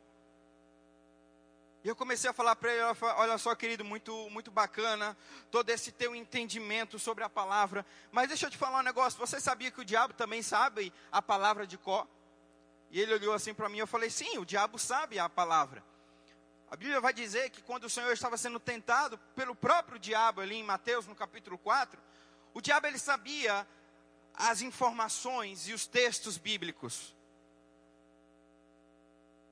E 1.83 1.87
eu 1.87 1.95
comecei 1.95 2.29
a 2.29 2.33
falar 2.33 2.55
para 2.55 2.71
ele, 2.71 2.81
olha 3.17 3.37
só, 3.37 3.53
querido, 3.55 3.85
muito, 3.85 4.29
muito 4.29 4.51
bacana, 4.51 5.15
todo 5.51 5.69
esse 5.69 5.91
teu 5.91 6.15
entendimento 6.15 6.97
sobre 6.97 7.23
a 7.23 7.29
palavra. 7.29 7.85
Mas 8.11 8.27
deixa 8.27 8.47
eu 8.47 8.51
te 8.51 8.57
falar 8.57 8.79
um 8.79 8.83
negócio, 8.83 9.19
você 9.19 9.39
sabia 9.39 9.71
que 9.71 9.81
o 9.81 9.85
diabo 9.85 10.13
também 10.13 10.41
sabe 10.41 10.91
a 11.11 11.21
palavra 11.21 11.65
de 11.67 11.77
Có? 11.77 12.07
E 12.89 12.99
ele 12.99 13.13
olhou 13.13 13.33
assim 13.33 13.53
para 13.53 13.69
mim, 13.69 13.77
eu 13.77 13.87
falei, 13.87 14.09
sim, 14.09 14.37
o 14.37 14.45
diabo 14.45 14.79
sabe 14.79 15.19
a 15.19 15.29
palavra. 15.29 15.83
A 16.69 16.75
Bíblia 16.75 16.99
vai 16.99 17.13
dizer 17.13 17.49
que 17.49 17.61
quando 17.61 17.85
o 17.85 17.89
Senhor 17.89 18.11
estava 18.11 18.37
sendo 18.37 18.59
tentado 18.59 19.17
pelo 19.35 19.55
próprio 19.55 19.97
diabo 19.97 20.41
ali 20.41 20.55
em 20.55 20.63
Mateus, 20.63 21.07
no 21.07 21.15
capítulo 21.15 21.57
4, 21.57 22.01
o 22.53 22.59
diabo 22.59 22.87
ele 22.87 22.99
sabia 22.99 23.65
as 24.33 24.61
informações 24.61 25.67
e 25.67 25.73
os 25.73 25.87
textos 25.87 26.37
bíblicos. 26.37 27.15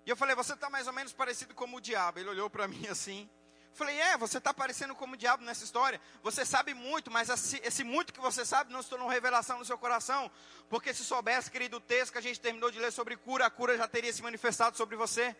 E 0.05 0.09
eu 0.09 0.15
falei, 0.15 0.35
você 0.35 0.53
está 0.53 0.69
mais 0.69 0.85
ou 0.87 0.93
menos 0.93 1.13
parecido 1.13 1.53
como 1.55 1.77
o 1.77 1.81
diabo. 1.81 2.19
Ele 2.19 2.29
olhou 2.29 2.49
para 2.49 2.67
mim 2.67 2.87
assim. 2.87 3.29
Falei, 3.73 3.99
é, 3.99 4.17
você 4.17 4.37
está 4.37 4.53
parecendo 4.53 4.95
como 4.95 5.15
o 5.15 5.17
diabo 5.17 5.43
nessa 5.43 5.63
história. 5.63 5.99
Você 6.23 6.45
sabe 6.45 6.73
muito, 6.73 7.11
mas 7.11 7.27
esse, 7.29 7.83
muito 7.83 8.13
que 8.13 8.21
você 8.21 8.45
sabe 8.45 8.71
não 8.71 8.81
se 8.81 8.89
tornou 8.89 9.09
revelação 9.09 9.59
no 9.59 9.65
seu 9.65 9.77
coração. 9.77 10.31
Porque 10.69 10.93
se 10.93 11.03
soubesse, 11.03 11.51
querido, 11.51 11.77
o 11.77 11.81
texto 11.81 12.13
que 12.13 12.17
a 12.17 12.21
gente 12.21 12.39
terminou 12.39 12.71
de 12.71 12.79
ler 12.79 12.91
sobre 12.91 13.17
cura, 13.17 13.45
a 13.45 13.49
cura 13.49 13.75
já 13.75 13.87
teria 13.87 14.13
se 14.13 14.21
manifestado 14.21 14.77
sobre 14.77 14.95
você. 14.95 15.35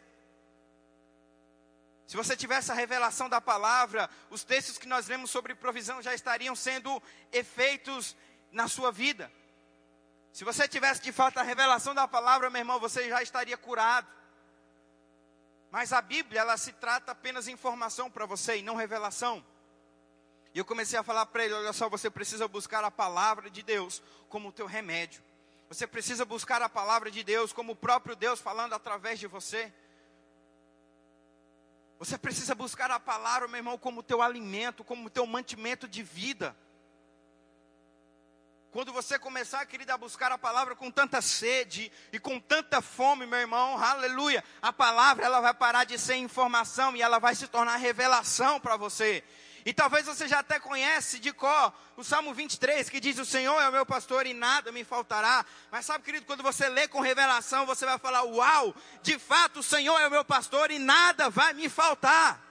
Se 2.05 2.17
você 2.17 2.36
tivesse 2.36 2.72
a 2.72 2.75
revelação 2.75 3.29
da 3.29 3.39
palavra, 3.39 4.10
os 4.29 4.43
textos 4.43 4.77
que 4.77 4.88
nós 4.88 5.07
lemos 5.07 5.31
sobre 5.31 5.55
provisão 5.55 6.01
já 6.01 6.13
estariam 6.13 6.55
sendo 6.55 7.01
efeitos 7.31 8.15
na 8.51 8.67
sua 8.67 8.91
vida. 8.91 9.31
Se 10.34 10.43
você 10.43 10.67
tivesse 10.67 11.01
de 11.01 11.12
fato 11.12 11.38
a 11.38 11.43
revelação 11.43 11.95
da 11.95 12.07
palavra, 12.07 12.50
meu 12.50 12.60
irmão, 12.60 12.79
você 12.79 13.07
já 13.07 13.24
estaria 13.24 13.55
curado. 13.55 14.07
Mas 15.75 15.91
a 15.91 16.01
Bíblia, 16.01 16.39
ela 16.39 16.55
se 16.55 16.72
trata 16.72 17.12
apenas 17.12 17.44
de 17.44 17.51
informação 17.51 18.10
para 18.10 18.25
você 18.25 18.60
e 18.60 18.62
não 18.62 18.77
revelação. 18.77 19.46
E 20.53 20.58
eu 20.58 20.63
comecei 20.63 20.98
a 20.98 21.03
falar 21.03 21.25
para 21.25 21.44
ele: 21.44 21.53
olha 21.53 21.74
só, 21.74 21.89
você 21.89 22.10
precisa 22.10 22.48
buscar 22.48 22.82
a 22.86 22.89
palavra 22.89 23.50
de 23.50 23.62
Deus 23.62 24.01
como 24.29 24.48
o 24.48 24.51
teu 24.53 24.67
remédio. 24.67 25.22
Você 25.67 25.86
precisa 25.86 26.24
buscar 26.24 26.62
a 26.62 26.70
palavra 26.70 27.12
de 27.12 27.25
Deus 27.25 27.51
como 27.51 27.74
o 27.74 27.75
próprio 27.75 28.15
Deus 28.15 28.39
falando 28.39 28.72
através 28.72 29.20
de 29.20 29.27
você. 29.27 29.70
Você 32.00 32.17
precisa 32.17 32.55
buscar 32.55 32.89
a 32.89 32.98
palavra, 32.98 33.46
meu 33.46 33.58
irmão, 33.58 33.77
como 33.77 34.00
o 34.00 34.03
teu 34.03 34.22
alimento, 34.22 34.82
como 34.82 35.08
o 35.08 35.10
teu 35.10 35.27
mantimento 35.27 35.89
de 35.89 36.01
vida. 36.01 36.55
Quando 38.75 38.91
você 38.91 39.17
começar, 39.17 39.65
querida, 39.65 39.94
a 39.94 39.98
buscar 39.98 40.34
a 40.34 40.38
palavra 40.38 40.75
com 40.75 40.91
tanta 40.91 41.22
sede 41.22 41.89
e 42.12 42.20
com 42.20 42.38
tanta 42.41 42.82
fome, 42.82 43.25
meu 43.25 43.39
irmão, 43.39 43.82
aleluia, 43.82 44.44
a 44.62 44.74
palavra 44.74 45.24
ela 45.24 45.39
vai 45.39 45.53
parar 45.53 45.86
de 45.86 45.98
ser 45.98 46.17
informação 46.17 46.94
e 46.94 47.01
ela 47.01 47.17
vai 47.17 47.34
se 47.36 47.48
tornar 47.48 47.77
revelação 47.77 48.60
para 48.60 48.75
você. 48.75 49.24
E 49.65 49.72
talvez 49.72 50.05
você 50.05 50.27
já 50.27 50.39
até 50.39 50.60
conhece 50.60 51.20
de 51.20 51.32
cor 51.32 51.74
o 51.96 52.03
Salmo 52.03 52.34
23, 52.34 52.89
que 52.89 53.00
diz: 53.00 53.17
O 53.17 53.24
Senhor 53.24 53.58
é 53.62 53.70
o 53.70 53.72
meu 53.72 53.86
pastor 53.86 54.27
e 54.27 54.34
nada 54.34 54.74
me 54.74 54.84
faltará. 54.84 55.46
Mas 55.72 55.86
sabe, 55.86 56.03
querido, 56.03 56.25
quando 56.25 56.44
você 56.44 56.67
lê 56.67 56.86
com 56.86 57.00
revelação, 57.00 57.65
você 57.65 57.86
vai 57.86 57.98
falar: 57.98 58.24
Uau, 58.24 58.75
de 59.01 59.17
fato 59.17 59.62
o 59.62 59.63
Senhor 59.63 59.98
é 60.01 60.08
o 60.10 60.12
meu 60.12 60.25
pastor 60.25 60.70
e 60.70 60.79
nada 60.79 61.29
vai 61.29 61.53
me 61.53 61.70
faltar. 61.70 62.44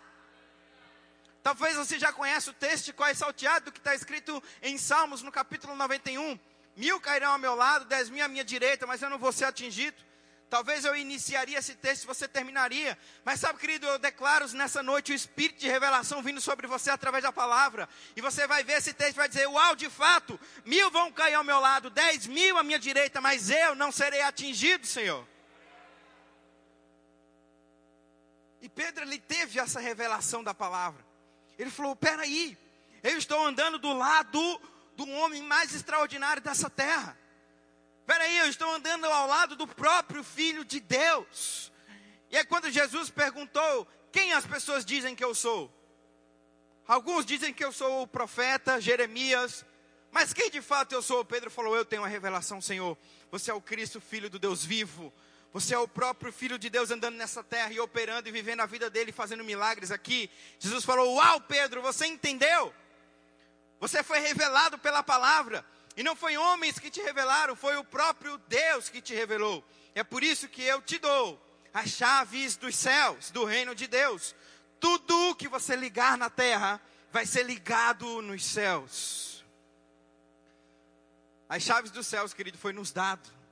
Talvez 1.45 1.77
você 1.77 1.99
já 1.99 2.11
conheça 2.11 2.51
o 2.51 2.55
texto 2.55 2.91
qual 2.95 3.15
salteado 3.15 3.71
que 3.71 3.79
está 3.79 3.95
escrito 3.95 4.43
em 4.63 4.79
Salmos 4.79 5.21
no 5.21 5.31
capítulo 5.31 5.77
91. 5.77 6.39
Mil 6.75 6.99
cairão 6.99 7.33
ao 7.33 7.39
meu 7.39 7.55
lado, 7.55 7.85
dez 7.85 8.09
mil 8.09 8.25
à 8.25 8.29
minha 8.29 8.43
direita, 8.43 8.87
mas 8.87 9.03
eu 9.03 9.11
não 9.11 9.19
vou 9.19 9.31
ser 9.31 9.45
atingido. 9.45 10.03
Talvez 10.49 10.87
eu 10.87 10.97
iniciaria 10.97 11.59
esse 11.59 11.75
texto 11.75 12.07
você 12.07 12.27
terminaria. 12.27 12.97
Mas 13.27 13.41
sabe, 13.41 13.59
querido, 13.59 13.87
eu 13.87 13.99
declaro 13.99 14.51
nessa 14.55 14.83
noite 14.83 15.13
o 15.13 15.15
espírito 15.15 15.61
de 15.61 15.69
revelação 15.69 16.23
vindo 16.23 16.41
sobre 16.41 16.67
você 16.67 16.89
através 16.89 17.23
da 17.23 17.31
palavra. 17.31 17.91
E 18.17 18.23
você 18.23 18.47
vai 18.47 18.65
ver 18.65 18.79
esse 18.79 18.95
texto 18.95 19.17
e 19.17 19.19
vai 19.19 19.29
dizer: 19.29 19.47
Uau, 19.47 19.77
de 19.77 19.91
fato, 19.91 20.41
mil 20.65 20.91
vão 20.91 21.13
cair 21.13 21.35
ao 21.35 21.45
meu 21.45 21.61
lado, 21.61 21.91
dez 21.91 22.27
mil 22.27 22.57
à 22.57 22.63
minha 22.63 22.79
direita, 22.79 23.21
mas 23.21 23.51
eu 23.51 23.75
não 23.75 23.93
serei 23.93 24.23
atingido, 24.23 24.87
Senhor. 24.87 25.29
E 28.63 28.69
Pedro, 28.71 29.05
ele 29.05 29.19
teve 29.19 29.61
essa 29.61 29.79
revelação 29.79 30.43
da 30.43 30.55
palavra. 30.55 31.04
Ele 31.59 31.71
falou: 31.71 31.95
peraí, 31.95 32.57
eu 33.03 33.17
estou 33.19 33.45
andando 33.47 33.79
do 33.79 33.93
lado 33.93 34.61
do 34.97 35.09
homem 35.09 35.43
mais 35.43 35.75
extraordinário 35.75 36.43
dessa 36.43 36.71
terra. 36.71 37.19
Peraí, 38.07 38.39
eu 38.39 38.49
estou 38.49 38.73
andando 38.73 39.07
ao 39.07 39.27
lado 39.27 39.57
do 39.57 39.67
próprio 39.67 40.23
Filho 40.23 40.65
de 40.65 40.81
Deus. 40.81 41.73
E 42.31 42.37
é 42.37 42.45
quando 42.45 42.71
Jesus 42.71 43.11
perguntou: 43.11 43.87
quem 44.13 44.33
as 44.33 44.47
pessoas 44.47 44.85
dizem 44.85 45.15
que 45.15 45.25
eu 45.25 45.35
sou? 45.35 45.73
Alguns 46.87 47.25
dizem 47.25 47.53
que 47.53 47.65
eu 47.65 47.73
sou 47.73 48.03
o 48.03 48.07
profeta 48.07 48.81
Jeremias, 48.81 49.65
mas 50.11 50.33
quem 50.33 50.51
de 50.51 50.61
fato 50.61 50.93
eu 50.93 51.03
sou? 51.03 51.25
Pedro 51.25 51.51
falou: 51.51 51.75
Eu 51.75 51.85
tenho 51.85 52.05
a 52.05 52.07
revelação, 52.07 52.61
Senhor. 52.61 52.97
Você 53.31 53.51
é 53.51 53.55
o 53.55 53.61
Cristo, 53.61 54.01
filho 54.01 54.31
do 54.31 54.39
Deus 54.39 54.65
vivo. 54.65 55.13
Você 55.55 55.73
é 55.73 55.79
o 55.79 55.87
próprio 55.87 56.33
Filho 56.33 56.59
de 56.59 56.69
Deus 56.69 56.91
andando 56.91 57.15
nessa 57.15 57.41
terra 57.41 57.73
e 57.73 57.79
operando 57.79 58.29
e 58.29 58.33
vivendo 58.33 58.59
a 58.59 58.67
vida 58.67 58.91
dele, 58.91 59.13
fazendo 59.13 59.45
milagres 59.45 59.93
aqui. 59.93 60.29
Jesus 60.59 60.85
falou: 60.85 61.15
Uau, 61.15 61.41
Pedro, 61.43 61.81
você 61.81 62.07
entendeu? 62.07 62.75
Você 63.79 64.03
foi 64.03 64.19
revelado 64.19 64.77
pela 64.81 65.01
palavra. 65.01 65.65
E 65.97 66.03
não 66.03 66.17
foi 66.17 66.37
homens 66.37 66.81
que 66.81 66.91
te 66.91 67.01
revelaram, 67.01 67.55
foi 67.55 67.77
o 67.77 67.85
próprio 67.85 68.37
Deus 68.49 68.89
que 68.89 69.01
te 69.01 69.15
revelou. 69.15 69.65
É 69.95 70.03
por 70.03 70.25
isso 70.25 70.49
que 70.49 70.61
eu 70.61 70.83
te 70.83 70.99
dou 70.99 71.41
as 71.73 71.89
chaves 71.91 72.57
dos 72.57 72.75
céus, 72.75 73.31
do 73.31 73.45
reino 73.45 73.77
de 73.77 73.87
Deus. 73.87 74.35
Tudo 74.81 75.37
que 75.37 75.47
você 75.47 75.77
ligar 75.77 76.19
na 76.19 76.29
terra 76.29 76.83
vai 77.13 77.27
ser 77.27 77.45
ligado 77.45 78.21
nos 78.23 78.45
céus. 78.45 79.45
As 81.49 81.63
chaves 81.63 81.93
dos 81.93 82.09
céus, 82.09 82.35
querido, 82.35 82.59
foi 82.59 82.73
nos 82.73 82.91
dado. 82.91 83.44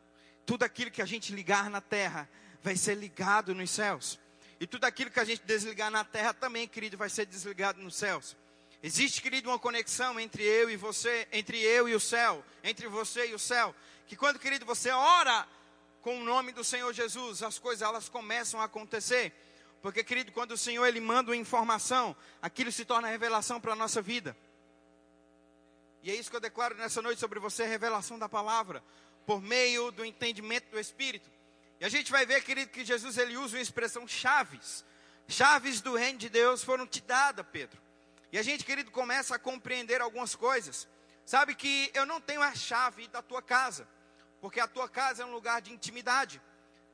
Tudo 0.44 0.64
aquilo 0.64 0.90
que 0.90 1.02
a 1.02 1.06
gente 1.06 1.32
ligar 1.32 1.70
na 1.70 1.80
terra 1.80 2.28
vai 2.62 2.76
ser 2.76 2.94
ligado 2.94 3.54
nos 3.54 3.70
céus. 3.70 4.18
E 4.60 4.66
tudo 4.66 4.84
aquilo 4.84 5.10
que 5.10 5.18
a 5.18 5.24
gente 5.24 5.42
desligar 5.44 5.90
na 5.90 6.04
terra 6.04 6.32
também, 6.32 6.68
querido, 6.68 6.96
vai 6.96 7.10
ser 7.10 7.26
desligado 7.26 7.80
nos 7.80 7.96
céus. 7.96 8.36
Existe, 8.82 9.20
querido, 9.20 9.48
uma 9.48 9.58
conexão 9.58 10.18
entre 10.18 10.42
eu 10.42 10.70
e 10.70 10.76
você, 10.76 11.26
entre 11.32 11.60
eu 11.60 11.88
e 11.88 11.94
o 11.94 12.00
céu, 12.00 12.44
entre 12.62 12.88
você 12.88 13.28
e 13.28 13.34
o 13.34 13.38
céu. 13.38 13.74
Que 14.06 14.16
quando, 14.16 14.38
querido, 14.38 14.66
você 14.66 14.90
ora 14.90 15.46
com 16.00 16.20
o 16.20 16.24
nome 16.24 16.52
do 16.52 16.64
Senhor 16.64 16.92
Jesus, 16.92 17.42
as 17.42 17.58
coisas 17.58 17.82
elas 17.82 18.08
começam 18.08 18.60
a 18.60 18.64
acontecer. 18.64 19.32
Porque, 19.80 20.04
querido, 20.04 20.30
quando 20.32 20.52
o 20.52 20.58
Senhor 20.58 20.86
ele 20.86 21.00
manda 21.00 21.30
uma 21.30 21.36
informação, 21.36 22.14
aquilo 22.40 22.70
se 22.70 22.84
torna 22.84 23.08
revelação 23.08 23.60
para 23.60 23.72
a 23.72 23.76
nossa 23.76 24.02
vida. 24.02 24.36
E 26.02 26.10
é 26.10 26.14
isso 26.14 26.30
que 26.30 26.36
eu 26.36 26.40
declaro 26.40 26.76
nessa 26.76 27.00
noite 27.00 27.20
sobre 27.20 27.38
você, 27.38 27.64
revelação 27.64 28.18
da 28.18 28.28
palavra, 28.28 28.82
por 29.26 29.40
meio 29.40 29.90
do 29.90 30.04
entendimento 30.04 30.70
do 30.70 30.78
Espírito. 30.78 31.30
E 31.80 31.84
a 31.84 31.88
gente 31.88 32.10
vai 32.12 32.24
ver, 32.24 32.42
querido, 32.42 32.70
que 32.70 32.84
Jesus 32.84 33.18
ele 33.18 33.36
usa 33.36 33.56
uma 33.56 33.62
expressão 33.62 34.06
chaves. 34.06 34.84
Chaves 35.26 35.80
do 35.80 35.96
reino 35.96 36.18
de 36.18 36.28
Deus 36.28 36.62
foram 36.62 36.86
te 36.86 37.00
dadas, 37.00 37.46
Pedro. 37.50 37.80
E 38.30 38.38
a 38.38 38.42
gente, 38.42 38.64
querido, 38.64 38.90
começa 38.90 39.34
a 39.34 39.38
compreender 39.38 40.00
algumas 40.00 40.34
coisas. 40.34 40.88
Sabe 41.24 41.54
que 41.54 41.90
eu 41.94 42.06
não 42.06 42.20
tenho 42.20 42.42
a 42.42 42.54
chave 42.54 43.06
da 43.08 43.22
tua 43.22 43.42
casa, 43.42 43.88
porque 44.40 44.60
a 44.60 44.66
tua 44.66 44.88
casa 44.88 45.22
é 45.22 45.26
um 45.26 45.32
lugar 45.32 45.60
de 45.60 45.72
intimidade. 45.72 46.40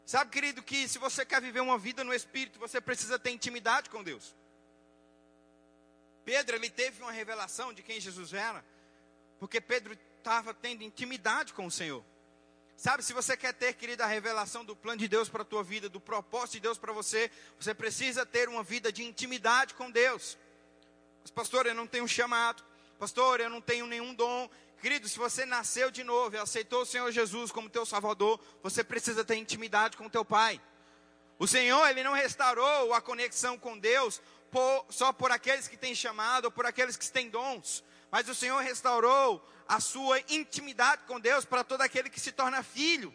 Sabe, 0.04 0.30
querido, 0.30 0.62
que 0.62 0.88
se 0.88 0.98
você 0.98 1.24
quer 1.24 1.40
viver 1.40 1.60
uma 1.60 1.78
vida 1.78 2.02
no 2.02 2.14
Espírito, 2.14 2.58
você 2.58 2.80
precisa 2.80 3.18
ter 3.18 3.30
intimidade 3.30 3.90
com 3.90 4.02
Deus. 4.02 4.34
Pedro, 6.24 6.56
ele 6.56 6.70
teve 6.70 7.02
uma 7.02 7.12
revelação 7.12 7.72
de 7.72 7.82
quem 7.82 8.00
Jesus 8.00 8.32
era, 8.32 8.64
porque 9.38 9.60
Pedro 9.60 9.96
estava 10.16 10.52
tendo 10.52 10.82
intimidade 10.82 11.52
com 11.52 11.66
o 11.66 11.70
Senhor. 11.70 12.04
Sabe, 12.78 13.02
se 13.02 13.12
você 13.12 13.36
quer 13.36 13.52
ter, 13.52 13.72
querida, 13.72 14.04
a 14.04 14.06
revelação 14.06 14.64
do 14.64 14.76
plano 14.76 15.00
de 15.00 15.08
Deus 15.08 15.28
para 15.28 15.42
a 15.42 15.44
tua 15.44 15.64
vida, 15.64 15.88
do 15.88 15.98
propósito 15.98 16.52
de 16.52 16.60
Deus 16.60 16.78
para 16.78 16.92
você, 16.92 17.28
você 17.58 17.74
precisa 17.74 18.24
ter 18.24 18.48
uma 18.48 18.62
vida 18.62 18.92
de 18.92 19.02
intimidade 19.02 19.74
com 19.74 19.90
Deus. 19.90 20.38
Mas, 21.20 21.32
pastor, 21.32 21.66
eu 21.66 21.74
não 21.74 21.88
tenho 21.88 22.06
chamado. 22.06 22.62
Pastor, 22.96 23.40
eu 23.40 23.50
não 23.50 23.60
tenho 23.60 23.84
nenhum 23.84 24.14
dom. 24.14 24.48
Querido, 24.80 25.08
se 25.08 25.18
você 25.18 25.44
nasceu 25.44 25.90
de 25.90 26.04
novo 26.04 26.36
e 26.36 26.38
aceitou 26.38 26.82
o 26.82 26.86
Senhor 26.86 27.10
Jesus 27.10 27.50
como 27.50 27.68
teu 27.68 27.84
Salvador, 27.84 28.38
você 28.62 28.84
precisa 28.84 29.24
ter 29.24 29.34
intimidade 29.34 29.96
com 29.96 30.08
teu 30.08 30.24
Pai. 30.24 30.60
O 31.36 31.48
Senhor, 31.48 31.84
Ele 31.88 32.04
não 32.04 32.12
restaurou 32.12 32.94
a 32.94 33.00
conexão 33.00 33.58
com 33.58 33.76
Deus 33.76 34.22
por, 34.52 34.86
só 34.88 35.12
por 35.12 35.32
aqueles 35.32 35.66
que 35.66 35.76
têm 35.76 35.96
chamado 35.96 36.44
ou 36.44 36.52
por 36.52 36.64
aqueles 36.64 36.96
que 36.96 37.10
têm 37.10 37.28
dons. 37.28 37.82
Mas 38.10 38.28
o 38.28 38.34
Senhor 38.34 38.60
restaurou 38.62 39.46
a 39.66 39.80
sua 39.80 40.18
intimidade 40.28 41.02
com 41.06 41.20
Deus 41.20 41.44
para 41.44 41.62
todo 41.62 41.82
aquele 41.82 42.08
que 42.08 42.20
se 42.20 42.32
torna 42.32 42.62
filho. 42.62 43.14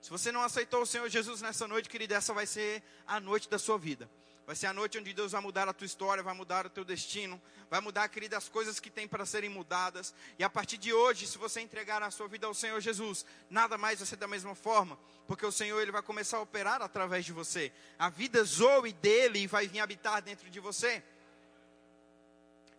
Se 0.00 0.10
você 0.10 0.30
não 0.30 0.42
aceitou 0.42 0.82
o 0.82 0.86
Senhor 0.86 1.08
Jesus 1.08 1.40
nessa 1.40 1.66
noite, 1.66 1.88
querido, 1.88 2.14
essa 2.14 2.32
vai 2.32 2.46
ser 2.46 2.82
a 3.06 3.18
noite 3.18 3.48
da 3.48 3.58
sua 3.58 3.78
vida. 3.78 4.08
Vai 4.46 4.54
ser 4.54 4.68
a 4.68 4.72
noite 4.72 4.96
onde 4.96 5.12
Deus 5.12 5.32
vai 5.32 5.40
mudar 5.40 5.68
a 5.68 5.72
tua 5.72 5.84
história, 5.84 6.22
vai 6.22 6.32
mudar 6.32 6.66
o 6.66 6.70
teu 6.70 6.84
destino, 6.84 7.42
vai 7.68 7.80
mudar, 7.80 8.08
querida, 8.08 8.36
as 8.36 8.48
coisas 8.48 8.78
que 8.78 8.88
tem 8.88 9.08
para 9.08 9.26
serem 9.26 9.50
mudadas. 9.50 10.14
E 10.38 10.44
a 10.44 10.48
partir 10.48 10.76
de 10.76 10.92
hoje, 10.92 11.26
se 11.26 11.36
você 11.36 11.60
entregar 11.60 12.00
a 12.00 12.12
sua 12.12 12.28
vida 12.28 12.46
ao 12.46 12.54
Senhor 12.54 12.80
Jesus, 12.80 13.26
nada 13.50 13.76
mais 13.76 13.98
vai 13.98 14.06
ser 14.06 14.14
da 14.14 14.28
mesma 14.28 14.54
forma, 14.54 14.96
porque 15.26 15.44
o 15.44 15.50
Senhor 15.50 15.80
ele 15.80 15.90
vai 15.90 16.02
começar 16.02 16.36
a 16.36 16.42
operar 16.42 16.80
através 16.80 17.24
de 17.24 17.32
você. 17.32 17.72
A 17.98 18.08
vida 18.08 18.44
zoe 18.44 18.92
dele 18.92 19.40
e 19.40 19.46
vai 19.48 19.66
vir 19.66 19.80
habitar 19.80 20.22
dentro 20.22 20.48
de 20.48 20.60
você. 20.60 21.02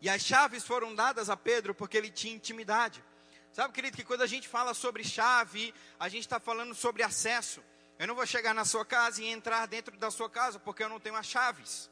E 0.02 0.10
as 0.10 0.22
chaves 0.22 0.64
foram 0.64 0.94
dadas 0.94 1.30
a 1.30 1.38
Pedro 1.38 1.74
porque 1.74 1.98
ele 1.98 2.10
tinha 2.10 2.36
intimidade. 2.36 3.04
Sabe, 3.52 3.74
querido, 3.74 3.98
que 3.98 4.04
quando 4.04 4.22
a 4.22 4.28
gente 4.28 4.48
fala 4.48 4.74
sobre 4.74 5.04
chave, 5.04 5.74
a 6.00 6.08
gente 6.08 6.22
está 6.22 6.40
falando 6.40 6.76
sobre 6.76 7.02
acesso. 7.02 7.64
Eu 7.98 8.08
não 8.08 8.14
vou 8.14 8.26
chegar 8.26 8.54
na 8.54 8.64
sua 8.64 8.86
casa 8.86 9.24
e 9.24 9.26
entrar 9.26 9.66
dentro 9.66 9.98
da 9.98 10.12
sua 10.12 10.30
casa 10.30 10.60
porque 10.60 10.84
eu 10.84 10.90
não 10.90 11.00
tenho 11.00 11.16
as 11.16 11.26
chaves. 11.26 11.90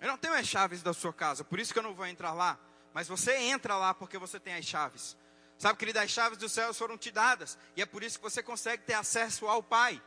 Eu 0.00 0.06
não 0.06 0.16
tenho 0.16 0.34
as 0.34 0.46
chaves 0.46 0.80
da 0.80 0.92
sua 0.92 1.12
casa, 1.12 1.42
por 1.42 1.58
isso 1.58 1.72
que 1.72 1.78
eu 1.78 1.82
não 1.82 1.94
vou 1.94 2.06
entrar 2.06 2.32
lá. 2.32 2.56
Mas 2.94 3.08
você 3.08 3.36
entra 3.36 3.76
lá 3.76 3.92
porque 3.92 4.16
você 4.16 4.38
tem 4.38 4.54
as 4.54 4.64
chaves. 4.64 5.16
Sabe, 5.58 5.76
querido, 5.76 5.98
as 5.98 6.10
chaves 6.10 6.38
dos 6.38 6.52
céus 6.52 6.78
foram 6.78 6.96
te 6.96 7.10
dadas. 7.10 7.58
E 7.76 7.82
é 7.82 7.86
por 7.86 8.04
isso 8.04 8.18
que 8.18 8.22
você 8.22 8.40
consegue 8.42 8.84
ter 8.84 8.94
acesso 8.94 9.48
ao 9.48 9.60
Pai. 9.60 10.00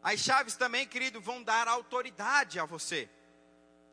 As 0.00 0.20
chaves 0.20 0.54
também, 0.54 0.86
querido, 0.86 1.20
vão 1.20 1.42
dar 1.42 1.66
autoridade 1.66 2.60
a 2.60 2.64
você. 2.64 3.10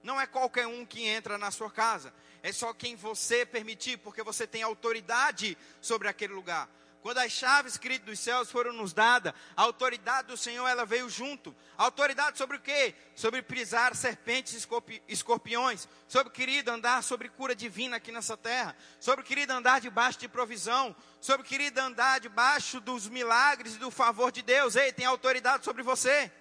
Não 0.03 0.19
é 0.19 0.25
qualquer 0.25 0.67
um 0.67 0.85
que 0.85 1.05
entra 1.05 1.37
na 1.37 1.51
sua 1.51 1.69
casa. 1.69 2.13
É 2.43 2.51
só 2.51 2.73
quem 2.73 2.95
você 2.95 3.45
permitir, 3.45 3.97
porque 3.97 4.23
você 4.23 4.47
tem 4.47 4.63
autoridade 4.63 5.57
sobre 5.79 6.07
aquele 6.07 6.33
lugar. 6.33 6.67
Quando 7.01 7.17
as 7.17 7.31
chaves, 7.31 7.77
querido, 7.77 8.05
dos 8.05 8.19
céus 8.19 8.51
foram 8.51 8.73
nos 8.73 8.93
dadas, 8.93 9.33
a 9.57 9.63
autoridade 9.63 10.27
do 10.27 10.37
Senhor, 10.37 10.67
ela 10.67 10.85
veio 10.85 11.09
junto. 11.09 11.55
Autoridade 11.75 12.37
sobre 12.37 12.57
o 12.57 12.59
quê? 12.59 12.93
Sobre 13.15 13.41
pisar 13.41 13.95
serpentes 13.95 14.53
e 14.53 15.01
escorpiões. 15.07 15.87
Sobre, 16.07 16.31
querido, 16.31 16.69
andar 16.69 17.01
sobre 17.01 17.27
cura 17.27 17.55
divina 17.55 17.97
aqui 17.97 18.11
nessa 18.11 18.37
terra. 18.37 18.75
Sobre, 18.99 19.25
querido, 19.25 19.51
andar 19.51 19.81
debaixo 19.81 20.19
de 20.19 20.27
provisão. 20.27 20.95
Sobre, 21.19 21.45
querido, 21.47 21.81
andar 21.81 22.19
debaixo 22.19 22.79
dos 22.79 23.09
milagres 23.09 23.75
e 23.75 23.79
do 23.79 23.89
favor 23.89 24.31
de 24.31 24.43
Deus. 24.43 24.75
Ei, 24.75 24.93
tem 24.93 25.05
autoridade 25.05 25.65
sobre 25.65 25.81
você. 25.81 26.31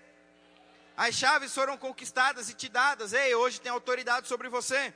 As 1.00 1.14
chaves 1.14 1.54
foram 1.54 1.78
conquistadas 1.78 2.50
e 2.50 2.54
te 2.54 2.68
dadas. 2.68 3.14
Ei, 3.14 3.34
hoje 3.34 3.58
tem 3.58 3.72
autoridade 3.72 4.28
sobre 4.28 4.50
você. 4.50 4.92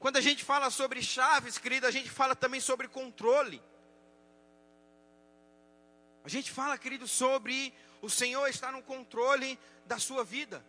Quando 0.00 0.16
a 0.16 0.22
gente 0.22 0.42
fala 0.42 0.70
sobre 0.70 1.02
chaves, 1.02 1.58
querido, 1.58 1.86
a 1.86 1.90
gente 1.90 2.08
fala 2.08 2.34
também 2.34 2.60
sobre 2.60 2.88
controle. 2.88 3.62
A 6.24 6.30
gente 6.30 6.50
fala, 6.50 6.78
querido, 6.78 7.06
sobre 7.06 7.74
o 8.00 8.08
Senhor 8.08 8.48
estar 8.48 8.72
no 8.72 8.82
controle 8.82 9.58
da 9.84 9.98
sua 9.98 10.24
vida. 10.24 10.64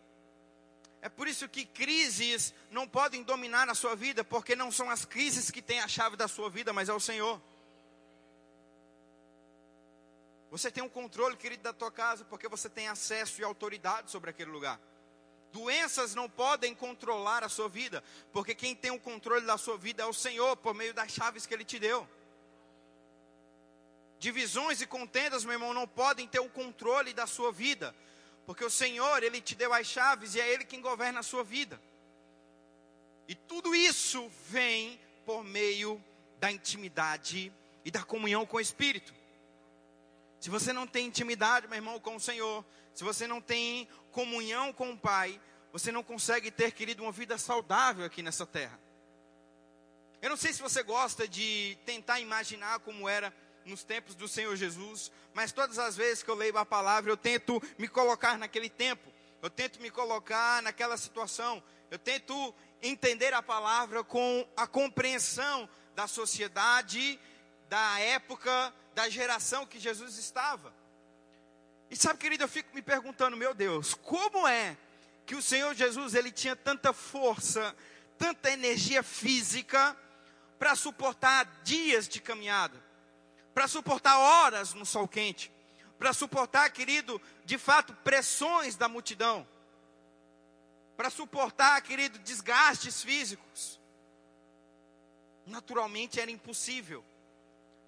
É 1.02 1.08
por 1.08 1.26
isso 1.26 1.48
que 1.48 1.63
crises 1.63 2.54
não 2.70 2.86
podem 2.86 3.24
dominar 3.24 3.70
a 3.70 3.76
sua 3.76 3.96
vida, 3.96 4.26
porque 4.26 4.58
não 4.58 4.74
são 4.74 4.90
as 4.90 5.06
crises 5.06 5.50
que 5.50 5.62
têm 5.62 5.80
a 5.80 5.88
chave 5.88 6.18
da 6.18 6.28
sua 6.28 6.50
vida, 6.50 6.74
mas 6.74 6.90
é 6.90 6.94
o 6.94 7.00
Senhor. 7.00 7.42
Você 10.50 10.72
tem 10.72 10.84
um 10.84 10.90
controle, 10.90 11.36
querido, 11.36 11.64
da 11.64 11.74
tua 11.74 11.92
casa, 11.92 12.24
porque 12.26 12.48
você 12.48 12.70
tem 12.70 12.88
acesso 12.88 13.42
e 13.42 13.44
autoridade 13.44 14.10
sobre 14.10 14.30
aquele 14.30 14.52
lugar. 14.52 14.80
Doenças 15.52 16.16
não 16.16 16.30
podem 16.30 16.74
controlar 16.74 17.44
a 17.44 17.50
sua 17.50 17.68
vida, 17.68 18.04
porque 18.32 18.54
quem 18.54 18.76
tem 18.76 18.92
o 18.92 19.00
controle 19.00 19.46
da 19.46 19.58
sua 19.58 19.78
vida 19.78 20.04
é 20.04 20.06
o 20.06 20.14
Senhor, 20.14 20.56
por 20.58 20.74
meio 20.74 20.94
das 20.94 21.12
chaves 21.12 21.46
que 21.46 21.54
Ele 21.54 21.66
te 21.66 21.80
deu. 21.80 22.08
Divisões 24.20 24.82
e 24.82 24.88
contendas, 24.88 25.44
meu 25.44 25.54
irmão, 25.54 25.74
não 25.74 25.88
podem 25.88 26.28
ter 26.28 26.40
o 26.40 26.50
controle 26.50 27.14
da 27.14 27.28
sua 27.28 27.52
vida, 27.52 27.96
porque 28.46 28.64
o 28.64 28.70
Senhor, 28.70 29.24
Ele 29.24 29.42
te 29.42 29.56
deu 29.56 29.74
as 29.74 29.86
chaves 29.86 30.36
e 30.36 30.42
é 30.42 30.50
Ele 30.50 30.64
quem 30.64 30.82
governa 30.82 31.20
a 31.20 31.24
sua 31.24 31.44
vida. 31.44 31.82
E 33.28 33.36
tudo 33.36 33.76
isso 33.76 34.32
vem 34.50 35.00
por 35.26 35.44
meio 35.44 36.02
da 36.40 36.52
intimidade 36.52 37.52
e 37.84 37.92
da 37.92 38.04
comunhão 38.04 38.46
com 38.46 38.58
o 38.58 38.62
Espírito. 38.62 39.14
Se 40.39 40.50
você 40.50 40.71
não 40.71 40.86
tem 40.86 41.08
intimidade, 41.08 41.67
meu 41.67 41.78
irmão, 41.78 42.00
com 42.00 42.15
o 42.15 42.19
Senhor, 42.19 42.63
se 42.93 43.04
você 43.04 43.28
não 43.28 43.41
tem 43.41 43.88
comunhão 44.12 44.71
com 44.71 44.91
o 44.91 44.97
Pai, 44.97 45.39
você 45.71 45.91
não 45.91 46.04
consegue 46.04 46.52
ter, 46.52 46.71
querido, 46.71 47.04
uma 47.04 47.12
vida 47.12 47.38
saudável 47.38 48.06
aqui 48.06 48.21
nessa 48.21 48.45
terra. 48.45 48.80
Eu 50.21 50.30
não 50.30 50.38
sei 50.38 50.52
se 50.52 50.62
você 50.62 50.82
gosta 50.82 51.28
de 51.28 51.78
tentar 51.86 52.19
imaginar 52.19 52.80
como 52.80 53.08
era 53.08 53.34
nos 53.65 53.84
tempos 53.84 54.15
do 54.15 54.28
Senhor 54.28 54.56
Jesus, 54.56 55.12
mas 55.34 55.52
todas 55.52 55.78
as 55.78 55.95
vezes 55.95 56.23
que 56.23 56.32
eu 56.32 56.36
leio 56.36 56.58
a 56.58 56.65
palavra, 56.65 57.12
eu 57.12 57.17
tento 57.17 57.62
me 57.78 57.88
colocar 57.88 58.38
naquele 58.38 58.69
tempo, 58.69 59.12
eu 59.41 59.50
tento 59.50 59.80
me 59.80 59.91
colocar 59.91 60.63
naquela 60.63 60.97
situação, 60.97 61.62
eu 61.91 62.00
tento 62.00 62.56
entender 62.82 63.34
a 63.34 63.43
palavra 63.43 64.04
com 64.04 64.47
a 64.56 64.65
compreensão 64.65 65.69
da 65.93 66.08
sociedade, 66.08 67.19
da 67.69 68.00
época, 68.00 68.73
da 68.98 69.08
geração 69.08 69.64
que 69.64 69.80
Jesus 69.80 70.18
estava. 70.18 70.74
E 71.88 71.96
sabe, 71.96 72.18
querido, 72.18 72.44
eu 72.44 72.48
fico 72.48 72.74
me 72.74 72.82
perguntando, 72.82 73.38
meu 73.38 73.54
Deus, 73.54 73.94
como 73.94 74.48
é 74.48 74.76
que 75.24 75.36
o 75.36 75.42
Senhor 75.42 75.76
Jesus 75.76 76.16
ele 76.16 76.32
tinha 76.32 76.56
tanta 76.56 76.92
força, 76.92 77.76
tanta 78.18 78.50
energia 78.50 79.04
física 79.04 79.96
para 80.58 80.76
suportar 80.76 81.46
dias 81.64 82.08
de 82.08 82.20
caminhada? 82.20 82.88
para 83.58 83.68
suportar 83.68 84.20
horas 84.20 84.76
no 84.76 84.86
sol 84.86 85.08
quente, 85.08 85.52
para 85.98 86.14
suportar, 86.14 86.70
querido, 86.70 87.20
de 87.44 87.58
fato, 87.58 87.92
pressões 88.04 88.76
da 88.76 88.88
multidão, 88.88 89.48
para 90.96 91.10
suportar, 91.10 91.82
querido, 91.82 92.20
desgastes 92.20 93.02
físicos. 93.02 93.80
Naturalmente 95.44 96.20
era 96.20 96.30
impossível. 96.30 97.04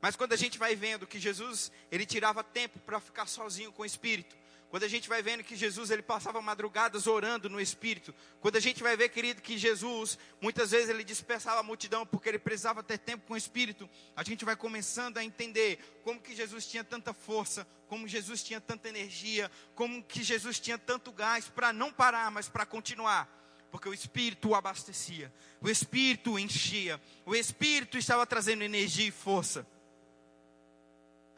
Mas 0.01 0.15
quando 0.15 0.33
a 0.33 0.37
gente 0.37 0.57
vai 0.57 0.75
vendo 0.75 1.07
que 1.07 1.19
Jesus, 1.19 1.71
ele 1.91 2.05
tirava 2.05 2.43
tempo 2.43 2.79
para 2.79 2.99
ficar 2.99 3.27
sozinho 3.27 3.71
com 3.71 3.81
o 3.81 3.85
Espírito, 3.85 4.37
quando 4.69 4.83
a 4.83 4.87
gente 4.87 5.09
vai 5.09 5.21
vendo 5.23 5.43
que 5.43 5.55
Jesus 5.55 5.89
ele 5.89 6.03
passava 6.03 6.39
madrugadas 6.41 7.07
orando 7.07 7.49
no 7.49 7.59
Espírito, 7.59 8.13
quando 8.39 8.55
a 8.55 8.59
gente 8.59 8.83
vai 8.83 8.95
ver, 8.95 9.09
querido, 9.09 9.41
que 9.41 9.57
Jesus 9.57 10.17
muitas 10.39 10.69
vezes 10.69 10.89
ele 10.89 11.03
dispersava 11.03 11.59
a 11.59 11.63
multidão 11.63 12.05
porque 12.05 12.29
ele 12.29 12.37
precisava 12.37 12.83
ter 12.83 12.99
tempo 12.99 13.25
com 13.25 13.33
o 13.33 13.37
Espírito, 13.37 13.89
a 14.15 14.23
gente 14.23 14.45
vai 14.45 14.55
começando 14.55 15.17
a 15.17 15.23
entender 15.23 15.99
como 16.03 16.21
que 16.21 16.35
Jesus 16.35 16.67
tinha 16.67 16.83
tanta 16.83 17.13
força, 17.13 17.67
como 17.87 18.07
Jesus 18.07 18.43
tinha 18.43 18.61
tanta 18.61 18.87
energia, 18.87 19.49
como 19.73 20.03
que 20.03 20.21
Jesus 20.21 20.59
tinha 20.59 20.77
tanto 20.77 21.11
gás 21.11 21.49
para 21.49 21.73
não 21.73 21.91
parar, 21.91 22.29
mas 22.29 22.47
para 22.47 22.63
continuar. 22.63 23.27
Porque 23.71 23.89
o 23.89 23.93
Espírito 23.93 24.49
o 24.49 24.55
abastecia, 24.55 25.33
o 25.59 25.69
Espírito 25.69 26.33
o 26.33 26.39
enchia, 26.39 27.01
o 27.25 27.35
Espírito 27.35 27.97
estava 27.97 28.25
trazendo 28.25 28.63
energia 28.63 29.07
e 29.07 29.11
força. 29.11 29.65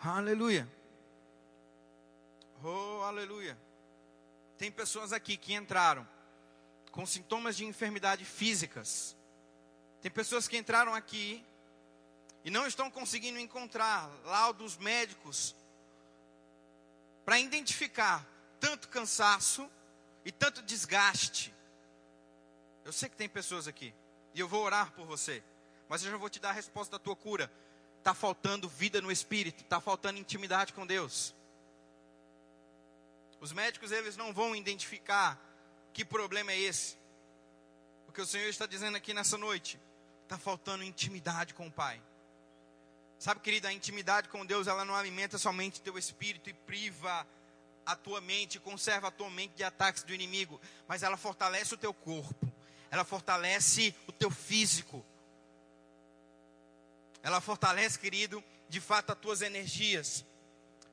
Aleluia. 0.03 0.67
Oh, 2.63 3.03
aleluia. 3.03 3.55
Tem 4.57 4.71
pessoas 4.71 5.13
aqui 5.13 5.37
que 5.37 5.53
entraram 5.53 6.07
com 6.91 7.05
sintomas 7.05 7.55
de 7.55 7.65
enfermidade 7.65 8.25
físicas. 8.25 9.15
Tem 10.01 10.09
pessoas 10.09 10.47
que 10.47 10.57
entraram 10.57 10.95
aqui 10.95 11.45
e 12.43 12.49
não 12.49 12.65
estão 12.65 12.89
conseguindo 12.89 13.37
encontrar 13.37 14.09
laudos 14.25 14.75
médicos 14.75 15.55
para 17.23 17.39
identificar 17.39 18.25
tanto 18.59 18.89
cansaço 18.89 19.69
e 20.25 20.31
tanto 20.31 20.63
desgaste. 20.63 21.53
Eu 22.83 22.91
sei 22.91 23.07
que 23.07 23.15
tem 23.15 23.29
pessoas 23.29 23.67
aqui 23.67 23.93
e 24.33 24.39
eu 24.39 24.47
vou 24.47 24.63
orar 24.63 24.91
por 24.93 25.05
você, 25.05 25.43
mas 25.87 26.03
eu 26.03 26.09
já 26.09 26.17
vou 26.17 26.29
te 26.29 26.39
dar 26.39 26.49
a 26.49 26.53
resposta 26.53 26.97
da 26.97 27.03
tua 27.03 27.15
cura. 27.15 27.51
Está 28.01 28.15
faltando 28.15 28.67
vida 28.67 28.99
no 28.99 29.11
espírito, 29.11 29.61
está 29.61 29.79
faltando 29.79 30.17
intimidade 30.17 30.73
com 30.73 30.87
Deus. 30.87 31.35
Os 33.39 33.53
médicos 33.53 33.91
eles 33.91 34.17
não 34.17 34.33
vão 34.33 34.55
identificar 34.55 35.39
que 35.93 36.03
problema 36.03 36.51
é 36.51 36.59
esse. 36.59 36.97
Porque 38.07 38.19
o 38.19 38.25
Senhor 38.25 38.49
está 38.49 38.65
dizendo 38.65 38.97
aqui 38.97 39.13
nessa 39.13 39.37
noite, 39.37 39.79
está 40.23 40.35
faltando 40.35 40.83
intimidade 40.83 41.53
com 41.53 41.67
o 41.67 41.71
Pai. 41.71 42.01
Sabe, 43.19 43.39
querida, 43.39 43.67
a 43.67 43.73
intimidade 43.73 44.29
com 44.29 44.43
Deus, 44.43 44.65
ela 44.65 44.83
não 44.83 44.95
alimenta 44.95 45.37
somente 45.37 45.79
teu 45.79 45.95
espírito 45.95 46.49
e 46.49 46.53
priva 46.53 47.27
a 47.85 47.95
tua 47.95 48.19
mente, 48.19 48.59
conserva 48.59 49.09
a 49.09 49.11
tua 49.11 49.29
mente 49.29 49.53
de 49.53 49.63
ataques 49.63 50.01
do 50.01 50.11
inimigo, 50.11 50.59
mas 50.87 51.03
ela 51.03 51.17
fortalece 51.17 51.75
o 51.75 51.77
teu 51.77 51.93
corpo, 51.93 52.51
ela 52.89 53.05
fortalece 53.05 53.93
o 54.07 54.11
teu 54.11 54.31
físico. 54.31 55.05
Ela 57.23 57.39
fortalece, 57.39 57.99
querido, 57.99 58.43
de 58.67 58.79
fato 58.79 59.11
as 59.11 59.19
tuas 59.19 59.41
energias. 59.41 60.25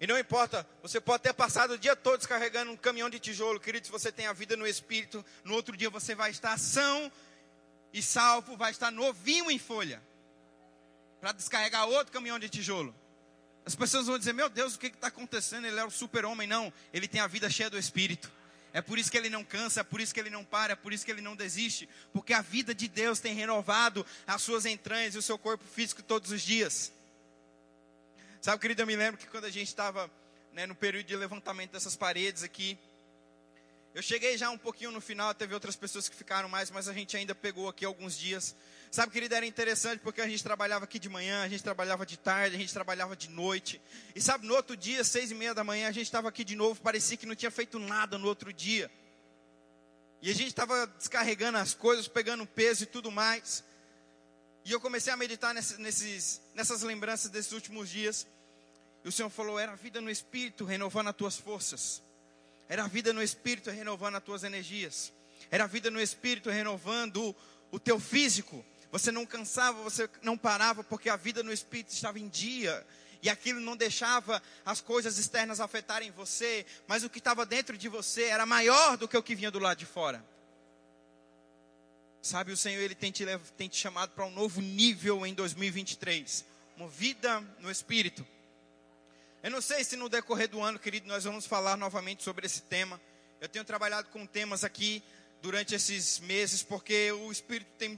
E 0.01 0.07
não 0.07 0.19
importa, 0.19 0.67
você 0.83 1.01
pode 1.01 1.23
ter 1.25 1.33
passado 1.33 1.73
o 1.73 1.79
dia 1.79 1.97
todo 1.97 2.19
descarregando 2.19 2.71
um 2.71 2.77
caminhão 2.77 3.11
de 3.11 3.19
tijolo, 3.19 3.59
querido, 3.59 3.87
se 3.87 3.93
você 3.93 4.13
tem 4.13 4.27
a 4.27 4.33
vida 4.33 4.57
no 4.57 4.67
Espírito, 4.67 5.25
no 5.43 5.55
outro 5.55 5.77
dia 5.77 5.91
você 5.91 6.15
vai 6.15 6.31
estar 6.31 6.57
são 6.59 7.11
e 7.93 8.03
salvo, 8.03 8.57
vai 8.57 8.71
estar 8.71 8.93
novinho 8.93 9.51
em 9.51 9.59
folha, 9.59 10.03
para 11.21 11.33
descarregar 11.33 11.89
outro 11.89 12.13
caminhão 12.13 12.39
de 12.39 12.49
tijolo. 12.49 12.95
As 13.67 13.75
pessoas 13.75 14.07
vão 14.07 14.19
dizer: 14.19 14.33
Meu 14.33 14.49
Deus, 14.49 14.77
o 14.77 14.79
que 14.79 14.87
está 14.87 15.09
acontecendo? 15.09 15.67
Ele 15.67 15.79
é 15.79 15.85
o 15.85 15.91
super-homem. 15.91 16.47
Não, 16.47 16.73
ele 16.93 17.07
tem 17.07 17.21
a 17.21 17.27
vida 17.27 17.51
cheia 17.51 17.69
do 17.69 17.77
Espírito. 17.79 18.31
É 18.73 18.83
por 18.83 18.99
isso 18.99 19.11
que 19.11 19.17
ele 19.17 19.31
não 19.31 19.45
cansa, 19.45 19.81
é 19.81 19.83
por 19.83 20.01
isso 20.01 20.13
que 20.13 20.21
ele 20.21 20.31
não 20.31 20.45
para, 20.45 20.75
é 20.75 20.77
por 20.77 20.93
isso 20.93 21.05
que 21.05 21.11
ele 21.11 21.21
não 21.21 21.35
desiste, 21.35 21.89
porque 22.13 22.33
a 22.33 22.43
vida 22.43 22.75
de 22.75 22.87
Deus 22.87 23.19
tem 23.19 23.35
renovado 23.35 24.05
as 24.27 24.43
suas 24.43 24.67
entranhas 24.67 25.15
e 25.15 25.19
o 25.19 25.23
seu 25.23 25.39
corpo 25.39 25.65
físico 25.65 26.03
todos 26.03 26.31
os 26.31 26.43
dias. 26.43 26.93
Sabe, 28.41 28.61
querido, 28.61 28.83
eu 28.83 28.87
me 28.87 28.95
lembro 28.95 29.19
que 29.19 29.27
quando 29.27 29.47
a 29.47 29.51
gente 29.51 29.69
estava 29.69 30.11
né, 30.53 30.67
no 30.67 30.75
período 30.75 31.07
de 31.07 31.17
levantamento 31.17 31.73
dessas 31.73 31.97
paredes 31.97 32.43
aqui, 32.43 32.79
eu 33.95 34.03
cheguei 34.03 34.37
já 34.37 34.51
um 34.51 34.59
pouquinho 34.59 34.91
no 34.91 35.01
final, 35.01 35.35
teve 35.35 35.55
outras 35.55 35.75
pessoas 35.75 36.09
que 36.09 36.15
ficaram 36.15 36.49
mais, 36.49 36.71
mas 36.71 36.89
a 36.89 36.93
gente 36.93 37.17
ainda 37.17 37.35
pegou 37.35 37.69
aqui 37.69 37.85
alguns 37.85 38.17
dias. 38.17 38.55
Sabe, 38.91 39.13
querido, 39.13 39.35
era 39.35 39.45
interessante 39.45 40.01
porque 40.01 40.21
a 40.21 40.29
gente 40.29 40.43
trabalhava 40.43 40.85
aqui 40.85 40.99
de 40.99 41.09
manhã, 41.09 41.43
a 41.43 41.49
gente 41.49 41.63
trabalhava 41.63 42.07
de 42.07 42.17
tarde, 42.17 42.57
a 42.57 42.59
gente 42.59 42.73
trabalhava 42.73 43.17
de 43.17 43.29
noite. 43.29 43.81
E 44.15 44.21
sabe, 44.21 44.47
no 44.47 44.55
outro 44.55 44.77
dia, 44.77 45.03
seis 45.05 45.31
e 45.31 45.35
meia 45.35 45.55
da 45.55 45.65
manhã, 45.65 45.89
a 45.89 45.93
gente 45.93 46.07
estava 46.07 46.29
aqui 46.29 46.45
de 46.45 46.55
novo, 46.55 46.81
parecia 46.81 47.17
que 47.17 47.27
não 47.27 47.35
tinha 47.35 47.51
feito 47.51 47.79
nada 47.79 48.17
no 48.17 48.27
outro 48.29 48.53
dia. 48.53 48.91
E 50.21 50.31
a 50.31 50.35
gente 50.35 50.49
estava 50.49 50.87
descarregando 50.87 51.59
as 51.59 51.75
coisas, 51.75 52.09
pegando 52.09 52.47
peso 52.47 52.85
e 52.85 52.87
tudo 52.87 53.11
mais. 53.11 53.65
E 54.65 54.73
eu 54.73 54.81
comecei 54.81 55.13
a 55.13 55.17
meditar 55.17 55.55
nesses, 55.55 55.79
nesses, 55.79 56.41
nessas 56.55 56.83
lembranças 56.83 57.31
desses 57.31 57.53
últimos 57.53 57.89
dias. 57.89 58.27
E 59.05 59.09
o 59.09 59.13
Senhor 59.13 59.31
falou: 59.31 59.59
era 59.59 59.73
a 59.73 59.77
vida 59.77 60.01
no 60.01 60.11
Espírito 60.11 60.65
renovando 60.65 61.09
as 61.09 61.17
tuas 61.17 61.37
forças. 61.37 62.03
Era 62.69 62.85
a 62.85 62.89
vida 62.89 63.13
no 63.13 63.23
Espírito 63.23 63.71
renovando 63.71 64.17
as 64.17 64.23
tuas 64.23 64.45
energias. 64.45 65.13
Era 65.51 65.65
a 65.65 65.67
vida 65.67 65.91
no 65.91 66.01
Espírito 66.01 66.51
renovando 66.51 67.35
o 67.71 67.79
teu 67.79 67.99
físico. 67.99 68.65
Você 68.93 69.11
não 69.11 69.25
cansava, 69.25 69.83
você 69.83 70.09
não 70.23 70.37
parava, 70.37 70.85
porque 70.85 71.09
a 71.09 71.17
vida 71.17 71.43
no 71.43 71.53
Espírito 71.53 71.93
estava 71.93 72.19
em 72.19 72.29
dia. 72.29 72.87
E 73.23 73.29
aquilo 73.29 73.61
não 73.61 73.77
deixava 73.77 74.43
as 74.65 74.81
coisas 74.81 75.19
externas 75.19 75.61
afetarem 75.61 76.11
você, 76.11 76.65
mas 76.87 77.03
o 77.03 77.11
que 77.11 77.19
estava 77.19 77.45
dentro 77.45 77.77
de 77.77 77.89
você 77.89 78.25
era 78.25 78.47
maior 78.47 78.97
do 78.97 79.09
que 79.09 79.17
o 79.17 79.23
que 79.23 79.35
vinha 79.35 79.51
do 79.51 79.59
lado 79.59 79.79
de 79.79 79.87
fora. 79.87 80.25
Sabe, 82.21 82.53
o 82.53 82.57
Senhor 82.57 82.81
ele 82.81 82.95
tem 82.95 83.11
te, 83.11 83.25
tem 83.57 83.69
te 83.69 83.77
chamado 83.77 84.11
para 84.11 84.25
um 84.25 84.31
novo 84.31 84.61
nível 84.61 85.27
em 85.27 85.35
2023. 85.35 86.45
Uma 86.77 86.89
vida 86.89 87.41
no 87.61 87.71
Espírito. 87.71 88.27
Eu 89.41 89.53
não 89.53 89.61
sei 89.61 89.85
se 89.85 89.95
no 89.95 90.09
decorrer 90.09 90.49
do 90.49 90.61
ano, 90.61 90.81
querido, 90.81 91.07
nós 91.07 91.23
vamos 91.23 91.47
falar 91.47 91.77
novamente 91.77 92.25
sobre 92.25 92.45
esse 92.45 92.63
tema. 92.63 93.01
Eu 93.41 93.49
tenho 93.49 93.65
trabalhado 93.65 94.09
com 94.09 94.27
temas 94.27 94.65
aqui 94.65 95.01
durante 95.41 95.77
esses 95.77 96.19
meses, 96.19 96.61
porque 96.61 97.13
o 97.13 97.31
Espírito 97.31 97.71
tem 97.79 97.97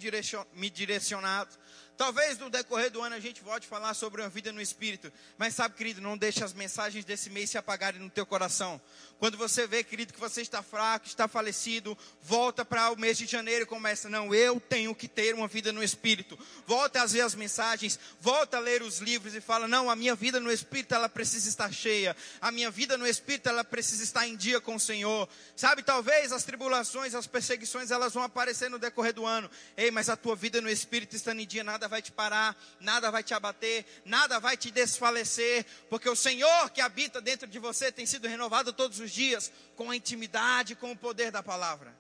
me 0.53 0.69
direcionado. 0.71 1.57
Talvez 1.97 2.39
no 2.39 2.51
decorrer 2.51 2.91
do 2.91 3.01
ano 3.01 3.15
a 3.15 3.21
gente 3.21 3.43
volte 3.43 3.67
a 3.67 3.71
falar 3.71 3.95
sobre 3.95 4.21
uma 4.21 4.29
vida 4.29 4.53
no 4.53 4.61
Espírito. 4.61 5.11
Mas 5.39 5.55
sabe, 5.55 5.75
querido, 5.77 6.03
não 6.03 6.17
deixe 6.17 6.45
as 6.45 6.53
mensagens 6.53 7.07
desse 7.07 7.31
mês 7.31 7.49
se 7.49 7.57
apagarem 7.57 8.01
no 8.01 8.11
teu 8.11 8.27
coração. 8.27 8.79
Quando 9.21 9.37
você 9.37 9.67
vê, 9.67 9.85
querido, 9.85 10.15
que 10.15 10.19
você 10.19 10.41
está 10.41 10.63
fraco, 10.63 11.07
está 11.07 11.29
falecido, 11.29 11.97
volta 12.23 12.65
para 12.65 12.91
o 12.91 12.99
mês 12.99 13.19
de 13.19 13.27
janeiro 13.27 13.65
e 13.65 13.67
começa, 13.67 14.09
não, 14.09 14.35
eu 14.35 14.59
tenho 14.59 14.95
que 14.95 15.07
ter 15.07 15.35
uma 15.35 15.47
vida 15.47 15.75
no 15.75 15.83
Espírito. 15.83 16.39
Volta 16.67 17.03
a 17.03 17.07
ver 17.07 17.21
as 17.21 17.35
mensagens, 17.35 18.01
volta 18.19 18.57
a 18.57 18.61
ler 18.61 18.81
os 18.81 18.99
livros 18.99 19.35
e 19.35 19.41
fala, 19.43 19.69
não, 19.69 19.91
a 19.91 19.95
minha 19.95 20.15
vida 20.15 20.41
no 20.41 20.51
Espírito, 20.51 20.95
ela 20.95 21.07
precisa 21.07 21.51
estar 21.51 21.71
cheia. 21.71 22.17
A 22.41 22.51
minha 22.51 22.71
vida 22.71 22.97
no 22.97 23.07
Espírito, 23.07 23.51
ela 23.51 23.63
precisa 23.63 24.03
estar 24.03 24.27
em 24.27 24.35
dia 24.35 24.59
com 24.59 24.77
o 24.77 24.81
Senhor. 24.81 25.29
Sabe, 25.55 25.83
talvez 25.83 26.33
as 26.33 26.43
tribulações, 26.43 27.15
as 27.15 27.27
perseguições, 27.27 27.91
elas 27.91 28.15
vão 28.15 28.23
aparecer 28.23 28.71
no 28.71 28.79
decorrer 28.79 29.13
do 29.13 29.27
ano. 29.27 29.51
Ei, 29.77 29.91
mas 29.91 30.09
a 30.09 30.17
tua 30.17 30.35
vida 30.35 30.63
no 30.63 30.71
Espírito 30.71 31.15
estando 31.15 31.41
em 31.41 31.47
dia, 31.47 31.63
nada 31.63 31.87
vai 31.89 32.01
te 32.01 32.11
parar, 32.11 32.57
nada 32.81 33.11
vai 33.11 33.23
te 33.23 33.35
abater, 33.35 33.85
nada 34.03 34.41
vai 34.41 34.57
te 34.57 34.71
desfalecer, 34.71 35.67
porque 35.91 36.09
o 36.09 36.17
Senhor 36.17 36.71
que 36.71 36.81
habita 36.81 37.21
dentro 37.21 37.47
de 37.47 37.59
você 37.59 37.93
tem 37.93 38.07
sido 38.07 38.27
renovado 38.27 38.73
todos 38.73 38.99
os 38.99 39.10
dias 39.13 39.53
com 39.77 39.91
a 39.91 39.97
intimidade, 39.97 40.75
com 40.75 40.93
o 40.93 40.97
poder 40.97 41.31
da 41.31 41.43
palavra. 41.43 41.95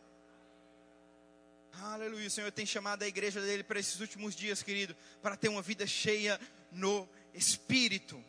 Aleluia, 1.82 2.26
o 2.26 2.30
Senhor 2.30 2.52
tem 2.52 2.66
chamado 2.66 3.02
a 3.02 3.08
igreja 3.08 3.40
dele 3.40 3.62
para 3.62 3.80
esses 3.80 4.00
últimos 4.00 4.34
dias, 4.34 4.62
querido, 4.62 4.94
para 5.22 5.36
ter 5.36 5.48
uma 5.48 5.62
vida 5.62 5.86
cheia 5.86 6.38
no 6.70 7.08
Espírito. 7.32 8.22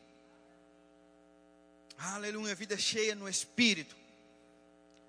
Aleluia, 1.97 2.55
vida 2.55 2.77
cheia 2.77 3.13
no 3.13 3.27
Espírito. 3.27 3.95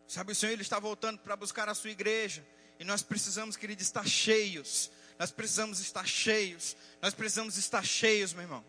Sabe, 0.08 0.32
o 0.32 0.34
Senhor 0.34 0.52
ele 0.52 0.62
está 0.62 0.78
voltando 0.78 1.18
para 1.18 1.34
buscar 1.36 1.68
a 1.68 1.74
sua 1.74 1.90
igreja. 1.90 2.44
E 2.78 2.84
nós 2.84 3.02
precisamos, 3.02 3.56
querido, 3.56 3.80
estar 3.80 4.06
cheios. 4.06 4.90
Nós 5.18 5.30
precisamos 5.30 5.80
estar 5.80 6.06
cheios. 6.06 6.76
Nós 7.00 7.14
precisamos 7.14 7.56
estar 7.56 7.82
cheios, 7.82 8.34
meu 8.34 8.42
irmão. 8.42 8.64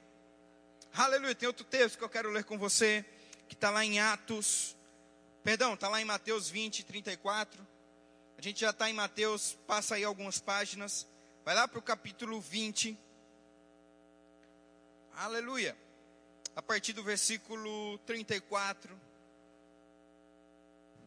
Aleluia. 0.93 1.35
Tem 1.35 1.47
outro 1.47 1.65
texto 1.65 1.97
que 1.97 2.03
eu 2.03 2.09
quero 2.09 2.29
ler 2.29 2.43
com 2.43 2.57
você, 2.57 3.03
que 3.49 3.55
está 3.55 3.69
lá 3.69 3.83
em 3.83 3.99
Atos. 3.99 4.75
Perdão, 5.43 5.73
está 5.73 5.89
lá 5.89 6.01
em 6.01 6.05
Mateus 6.05 6.49
20, 6.49 6.85
34. 6.85 7.67
A 8.37 8.41
gente 8.41 8.61
já 8.61 8.69
está 8.69 8.89
em 8.89 8.93
Mateus, 8.93 9.57
passa 9.67 9.95
aí 9.95 10.03
algumas 10.05 10.39
páginas. 10.39 11.05
Vai 11.43 11.53
lá 11.53 11.67
para 11.67 11.79
o 11.79 11.81
capítulo 11.81 12.39
20. 12.39 12.97
Aleluia. 15.17 15.75
A 16.55 16.61
partir 16.61 16.93
do 16.93 17.03
versículo 17.03 17.97
34. 18.05 18.97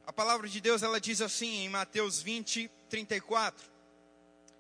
A 0.06 0.12
palavra 0.12 0.46
de 0.46 0.60
Deus 0.60 0.82
ela 0.82 1.00
diz 1.00 1.22
assim 1.22 1.64
em 1.64 1.70
Mateus 1.70 2.20
20, 2.20 2.70
34. 2.90 3.66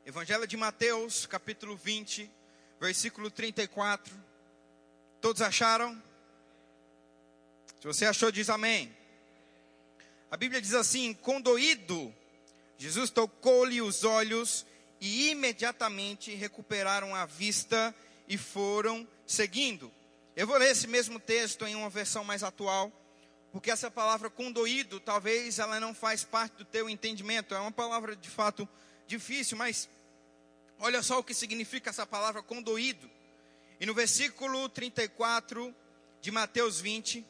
Evangelho 0.06 0.46
de 0.46 0.56
Mateus, 0.56 1.26
capítulo 1.26 1.76
20, 1.76 2.30
versículo 2.80 3.30
34. 3.30 4.14
Todos 5.20 5.42
acharam? 5.42 6.02
Se 7.78 7.86
você 7.86 8.06
achou, 8.06 8.32
diz 8.32 8.48
amém. 8.48 8.96
A 10.30 10.36
Bíblia 10.36 10.60
diz 10.60 10.74
assim: 10.74 11.14
condoído, 11.14 12.14
Jesus 12.78 13.10
tocou-lhe 13.10 13.80
os 13.80 14.04
olhos 14.04 14.66
e 15.00 15.30
imediatamente 15.30 16.34
recuperaram 16.34 17.14
a 17.14 17.26
vista 17.26 17.94
e 18.28 18.36
foram 18.36 19.06
seguindo. 19.26 19.92
Eu 20.34 20.46
vou 20.46 20.56
ler 20.56 20.70
esse 20.70 20.86
mesmo 20.86 21.18
texto 21.18 21.66
em 21.66 21.74
uma 21.74 21.88
versão 21.88 22.24
mais 22.24 22.42
atual, 22.42 22.92
porque 23.52 23.70
essa 23.70 23.90
palavra 23.90 24.28
condoído, 24.28 25.00
talvez 25.00 25.58
ela 25.58 25.78
não 25.80 25.94
faz 25.94 26.24
parte 26.24 26.56
do 26.56 26.64
teu 26.64 26.90
entendimento. 26.90 27.54
É 27.54 27.58
uma 27.58 27.72
palavra 27.72 28.16
de 28.16 28.28
fato 28.28 28.68
difícil, 29.06 29.56
mas 29.56 29.88
olha 30.78 31.02
só 31.02 31.20
o 31.20 31.24
que 31.24 31.32
significa 31.32 31.90
essa 31.90 32.06
palavra 32.06 32.42
condoído. 32.42 33.08
E 33.78 33.86
no 33.86 33.94
versículo 33.94 34.68
34 34.68 35.74
de 36.20 36.30
Mateus 36.30 36.80
20, 36.80 37.24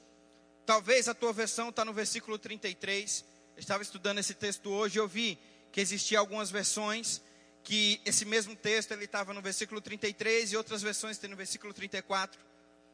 talvez 0.66 1.08
a 1.08 1.14
tua 1.14 1.32
versão 1.32 1.68
está 1.68 1.84
no 1.84 1.92
versículo 1.92 2.38
33. 2.38 3.24
Eu 3.56 3.60
estava 3.60 3.82
estudando 3.82 4.18
esse 4.18 4.34
texto 4.34 4.68
hoje 4.68 4.98
e 4.98 5.00
eu 5.00 5.06
vi 5.06 5.38
que 5.72 5.80
existiam 5.80 6.20
algumas 6.20 6.50
versões 6.50 7.22
que 7.62 8.00
esse 8.04 8.24
mesmo 8.24 8.54
texto 8.54 8.92
ele 8.92 9.04
estava 9.04 9.32
no 9.32 9.40
versículo 9.40 9.80
33 9.80 10.52
e 10.52 10.56
outras 10.56 10.82
versões 10.82 11.18
tem 11.18 11.30
no 11.30 11.36
versículo 11.36 11.72
34. 11.72 12.38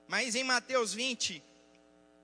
Mas 0.07 0.35
em 0.35 0.45
Mateus 0.45 0.93
20, 0.93 1.43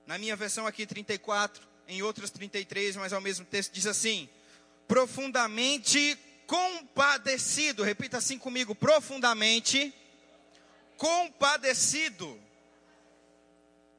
na 0.05 0.17
minha 0.17 0.35
versão 0.35 0.65
aqui 0.67 0.85
34, 0.85 1.67
em 1.87 2.01
outras 2.01 2.29
33, 2.29 2.95
mas 2.95 3.13
ao 3.13 3.21
mesmo 3.21 3.45
texto 3.45 3.73
diz 3.73 3.87
assim: 3.87 4.29
profundamente 4.87 6.17
compadecido. 6.45 7.83
Repita 7.83 8.17
assim 8.17 8.37
comigo: 8.37 8.75
profundamente 8.75 9.93
compadecido. 10.97 12.39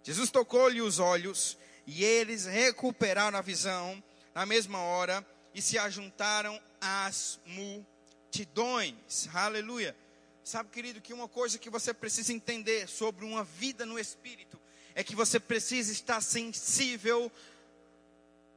Jesus 0.02 0.30
tocou-lhe 0.30 0.80
os 0.80 0.98
olhos 0.98 1.58
e 1.86 2.04
eles 2.04 2.46
recuperaram 2.46 3.36
a 3.36 3.42
visão 3.42 4.02
na 4.34 4.46
mesma 4.46 4.78
hora 4.78 5.26
e 5.54 5.60
se 5.60 5.78
ajuntaram 5.78 6.60
às 6.80 7.38
multidões. 7.44 9.28
Aleluia. 9.34 9.96
Sabe, 10.42 10.70
querido, 10.70 11.00
que 11.00 11.12
uma 11.12 11.28
coisa 11.28 11.58
que 11.58 11.68
você 11.68 11.92
precisa 11.92 12.32
entender 12.32 12.88
sobre 12.88 13.24
uma 13.24 13.44
vida 13.44 13.84
no 13.84 13.98
Espírito 13.98 14.58
é 14.94 15.04
que 15.04 15.14
você 15.14 15.38
precisa 15.38 15.92
estar 15.92 16.20
sensível 16.20 17.30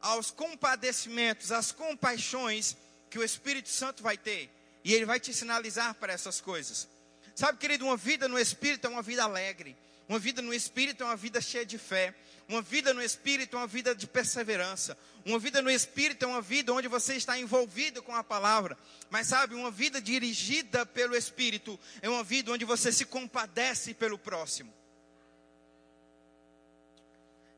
aos 0.01 0.31
compadecimentos, 0.31 1.51
às 1.51 1.71
compaixões 1.71 2.75
que 3.09 3.19
o 3.19 3.23
Espírito 3.23 3.69
Santo 3.69 4.01
vai 4.01 4.17
ter. 4.17 4.49
E 4.83 4.93
ele 4.93 5.05
vai 5.05 5.19
te 5.19 5.33
sinalizar 5.33 5.93
para 5.95 6.11
essas 6.11 6.41
coisas. 6.41 6.87
Sabe, 7.35 7.57
querido, 7.57 7.85
uma 7.85 7.97
vida 7.97 8.27
no 8.27 8.37
Espírito 8.37 8.87
é 8.87 8.89
uma 8.89 9.01
vida 9.01 9.23
alegre. 9.23 9.77
Uma 10.07 10.19
vida 10.19 10.41
no 10.41 10.53
Espírito 10.53 11.03
é 11.03 11.05
uma 11.05 11.15
vida 11.15 11.41
cheia 11.41 11.65
de 11.65 11.77
fé. 11.77 12.13
Uma 12.47 12.61
vida 12.61 12.93
no 12.93 13.01
Espírito 13.01 13.55
é 13.55 13.59
uma 13.59 13.67
vida 13.67 13.95
de 13.95 14.05
perseverança. 14.05 14.97
Uma 15.25 15.39
vida 15.39 15.61
no 15.61 15.69
Espírito 15.69 16.25
é 16.25 16.27
uma 16.27 16.41
vida 16.41 16.73
onde 16.73 16.87
você 16.87 17.15
está 17.15 17.37
envolvido 17.39 18.03
com 18.03 18.13
a 18.13 18.23
palavra. 18.23 18.77
Mas 19.09 19.27
sabe, 19.27 19.55
uma 19.55 19.71
vida 19.71 20.01
dirigida 20.01 20.85
pelo 20.85 21.15
Espírito 21.15 21.79
é 22.01 22.09
uma 22.09 22.23
vida 22.23 22.51
onde 22.51 22.65
você 22.65 22.91
se 22.91 23.05
compadece 23.05 23.93
pelo 23.93 24.17
próximo. 24.17 24.73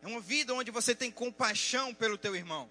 É 0.04 0.08
uma 0.08 0.22
vida 0.22 0.54
onde 0.54 0.70
você 0.70 0.94
tem 0.94 1.10
compaixão 1.10 1.92
pelo 1.94 2.16
teu 2.16 2.36
irmão. 2.36 2.70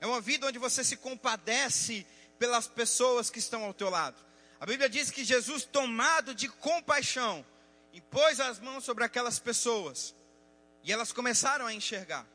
É 0.00 0.06
uma 0.06 0.22
vida 0.22 0.46
onde 0.46 0.58
você 0.58 0.82
se 0.82 0.96
compadece 0.96 2.06
pelas 2.38 2.66
pessoas 2.66 3.28
que 3.28 3.38
estão 3.38 3.64
ao 3.64 3.74
teu 3.74 3.90
lado. 3.90 4.16
A 4.58 4.64
Bíblia 4.64 4.88
diz 4.88 5.10
que 5.10 5.22
Jesus, 5.22 5.64
tomado 5.64 6.34
de 6.34 6.48
compaixão, 6.48 7.44
impôs 7.96 8.40
as 8.40 8.60
mãos 8.60 8.84
sobre 8.84 9.04
aquelas 9.04 9.38
pessoas 9.38 10.14
e 10.84 10.92
elas 10.92 11.12
começaram 11.12 11.66
a 11.66 11.72
enxergar. 11.72 12.26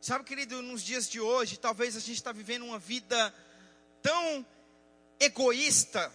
Sabe, 0.00 0.24
querido, 0.24 0.62
nos 0.62 0.82
dias 0.82 1.10
de 1.10 1.20
hoje, 1.20 1.58
talvez 1.58 1.94
a 1.94 2.00
gente 2.00 2.14
está 2.14 2.32
vivendo 2.32 2.64
uma 2.64 2.78
vida 2.78 3.34
tão 4.00 4.46
egoísta, 5.20 6.10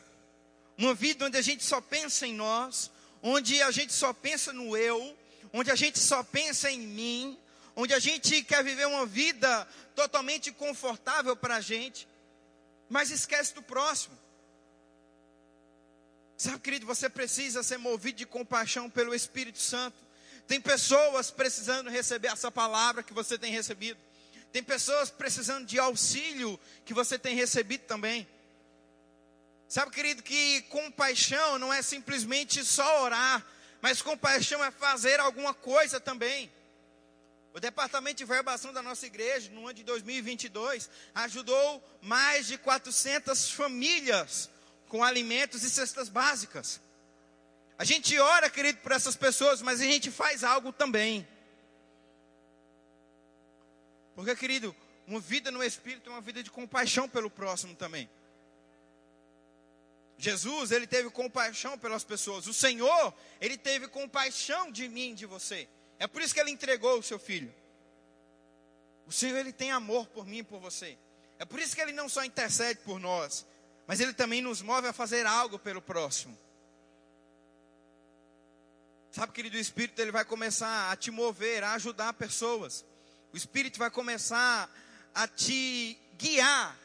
uma 0.75 0.95
vida 0.95 1.25
onde 1.25 1.37
a 1.37 1.41
gente 1.41 1.63
só 1.63 1.79
pensa 1.79 2.25
em 2.25 2.33
nós, 2.33 2.89
onde 3.21 3.61
a 3.61 3.69
gente 3.69 3.93
só 3.93 4.11
pensa 4.11 4.51
no 4.51 4.75
eu, 4.75 5.15
onde 5.53 5.69
a 5.69 5.75
gente 5.75 5.99
só 5.99 6.23
pensa 6.23 6.71
em 6.71 6.79
mim, 6.79 7.37
onde 7.75 7.93
a 7.93 7.99
gente 7.99 8.41
quer 8.41 8.63
viver 8.63 8.87
uma 8.87 9.05
vida 9.05 9.67
totalmente 9.95 10.51
confortável 10.51 11.35
para 11.35 11.57
a 11.57 11.61
gente, 11.61 12.07
mas 12.89 13.11
esquece 13.11 13.53
do 13.53 13.61
próximo. 13.61 14.17
Sabe, 16.37 16.59
querido, 16.59 16.85
você 16.85 17.09
precisa 17.09 17.63
ser 17.63 17.77
movido 17.77 18.17
de 18.17 18.25
compaixão 18.25 18.89
pelo 18.89 19.13
Espírito 19.13 19.59
Santo. 19.59 19.97
Tem 20.47 20.59
pessoas 20.59 21.31
precisando 21.31 21.89
receber 21.89 22.27
essa 22.27 22.51
palavra 22.51 23.03
que 23.03 23.13
você 23.13 23.37
tem 23.37 23.51
recebido. 23.51 23.99
Tem 24.51 24.61
pessoas 24.61 25.09
precisando 25.09 25.65
de 25.65 25.79
auxílio 25.79 26.59
que 26.85 26.93
você 26.93 27.17
tem 27.17 27.35
recebido 27.35 27.81
também. 27.81 28.27
Sabe, 29.67 29.91
querido, 29.91 30.21
que 30.21 30.61
compaixão 30.63 31.57
não 31.57 31.73
é 31.73 31.81
simplesmente 31.81 32.63
só 32.63 33.03
orar, 33.03 33.43
mas 33.81 34.01
compaixão 34.01 34.63
é 34.63 34.69
fazer 34.69 35.19
alguma 35.19 35.53
coisa 35.53 35.99
também. 35.99 36.51
O 37.53 37.59
departamento 37.59 38.17
de 38.17 38.25
verbação 38.25 38.73
da 38.73 38.81
nossa 38.81 39.05
igreja, 39.05 39.49
no 39.51 39.61
ano 39.61 39.73
de 39.73 39.83
2022, 39.83 40.89
ajudou 41.15 41.83
mais 42.01 42.47
de 42.47 42.57
400 42.57 43.51
famílias 43.51 44.49
com 44.93 45.03
alimentos 45.03 45.63
e 45.63 45.71
cestas 45.71 46.07
básicas. 46.07 46.79
A 47.79 47.83
gente 47.83 48.15
ora, 48.19 48.47
querido, 48.47 48.77
por 48.77 48.91
essas 48.91 49.15
pessoas, 49.15 49.59
mas 49.59 49.81
a 49.81 49.85
gente 49.85 50.11
faz 50.11 50.43
algo 50.43 50.71
também. 50.71 51.27
Porque, 54.13 54.35
querido, 54.35 54.75
uma 55.07 55.19
vida 55.19 55.49
no 55.49 55.63
Espírito 55.63 56.11
é 56.11 56.13
uma 56.13 56.21
vida 56.21 56.43
de 56.43 56.51
compaixão 56.51 57.09
pelo 57.09 57.27
próximo 57.27 57.75
também. 57.75 58.07
Jesus, 60.15 60.69
ele 60.69 60.85
teve 60.85 61.09
compaixão 61.09 61.75
pelas 61.75 62.03
pessoas. 62.03 62.45
O 62.45 62.53
Senhor, 62.53 63.15
ele 63.41 63.57
teve 63.57 63.87
compaixão 63.87 64.71
de 64.71 64.87
mim, 64.87 65.15
de 65.15 65.25
você. 65.25 65.67
É 65.97 66.05
por 66.05 66.21
isso 66.21 66.35
que 66.35 66.39
ele 66.39 66.51
entregou 66.51 66.99
o 66.99 67.03
seu 67.03 67.17
filho. 67.17 67.51
O 69.07 69.11
Senhor, 69.11 69.39
ele 69.39 69.51
tem 69.51 69.71
amor 69.71 70.05
por 70.05 70.27
mim 70.27 70.37
e 70.37 70.43
por 70.43 70.59
você. 70.59 70.95
É 71.39 71.45
por 71.45 71.59
isso 71.59 71.73
que 71.73 71.81
ele 71.81 71.93
não 71.93 72.07
só 72.07 72.23
intercede 72.23 72.81
por 72.81 72.99
nós, 72.99 73.43
mas 73.87 73.99
ele 73.99 74.13
também 74.13 74.41
nos 74.41 74.61
move 74.61 74.87
a 74.87 74.93
fazer 74.93 75.25
algo 75.25 75.59
pelo 75.59 75.81
próximo. 75.81 76.37
Sabe, 79.11 79.31
querido, 79.31 79.57
o 79.57 79.59
Espírito 79.59 80.01
ele 80.01 80.11
vai 80.11 80.25
começar 80.25 80.91
a 80.91 80.95
te 80.95 81.11
mover, 81.11 81.63
a 81.63 81.73
ajudar 81.73 82.13
pessoas. 82.13 82.83
O 83.31 83.37
Espírito 83.37 83.77
vai 83.77 83.91
começar 83.91 84.69
a 85.13 85.27
te 85.27 85.97
guiar 86.17 86.75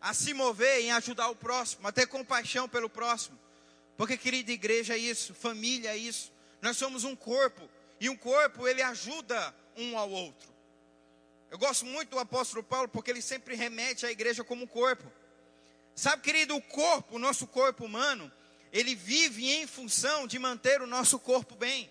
a 0.00 0.12
se 0.12 0.34
mover 0.34 0.82
em 0.82 0.92
ajudar 0.92 1.30
o 1.30 1.34
próximo, 1.34 1.88
a 1.88 1.92
ter 1.92 2.06
compaixão 2.06 2.68
pelo 2.68 2.90
próximo. 2.90 3.38
Porque, 3.96 4.18
querida 4.18 4.52
igreja, 4.52 4.94
é 4.94 4.98
isso, 4.98 5.32
família 5.32 5.90
é 5.90 5.96
isso. 5.96 6.30
Nós 6.60 6.76
somos 6.76 7.04
um 7.04 7.16
corpo, 7.16 7.66
e 7.98 8.10
um 8.10 8.16
corpo 8.16 8.68
ele 8.68 8.82
ajuda 8.82 9.54
um 9.74 9.96
ao 9.96 10.10
outro. 10.10 10.52
Eu 11.50 11.58
gosto 11.58 11.86
muito 11.86 12.10
do 12.10 12.18
apóstolo 12.18 12.62
Paulo 12.62 12.88
porque 12.88 13.10
ele 13.10 13.22
sempre 13.22 13.54
remete 13.54 14.04
à 14.04 14.10
igreja 14.10 14.44
como 14.44 14.64
um 14.64 14.66
corpo. 14.66 15.10
Sabe, 15.94 16.22
querido, 16.22 16.56
o 16.56 16.62
corpo, 16.62 17.16
o 17.16 17.18
nosso 17.18 17.46
corpo 17.46 17.84
humano, 17.84 18.30
ele 18.72 18.94
vive 18.94 19.48
em 19.48 19.66
função 19.66 20.26
de 20.26 20.38
manter 20.38 20.82
o 20.82 20.86
nosso 20.86 21.18
corpo 21.18 21.54
bem. 21.54 21.90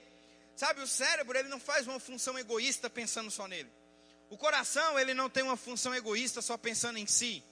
Sabe, 0.56 0.82
o 0.82 0.88
cérebro, 0.88 1.38
ele 1.38 1.48
não 1.48 1.60
faz 1.60 1.88
uma 1.88 2.00
função 2.00 2.38
egoísta 2.38 2.90
pensando 2.90 3.32
só 3.32 3.48
nele. 3.48 3.72
O 4.30 4.38
coração, 4.38 5.00
ele 5.00 5.14
não 5.14 5.30
tem 5.30 5.44
uma 5.44 5.56
função 5.56 5.96
egoísta 5.96 6.42
só 6.42 6.58
pensando 6.58 7.00
em 7.00 7.08
si. 7.08 7.44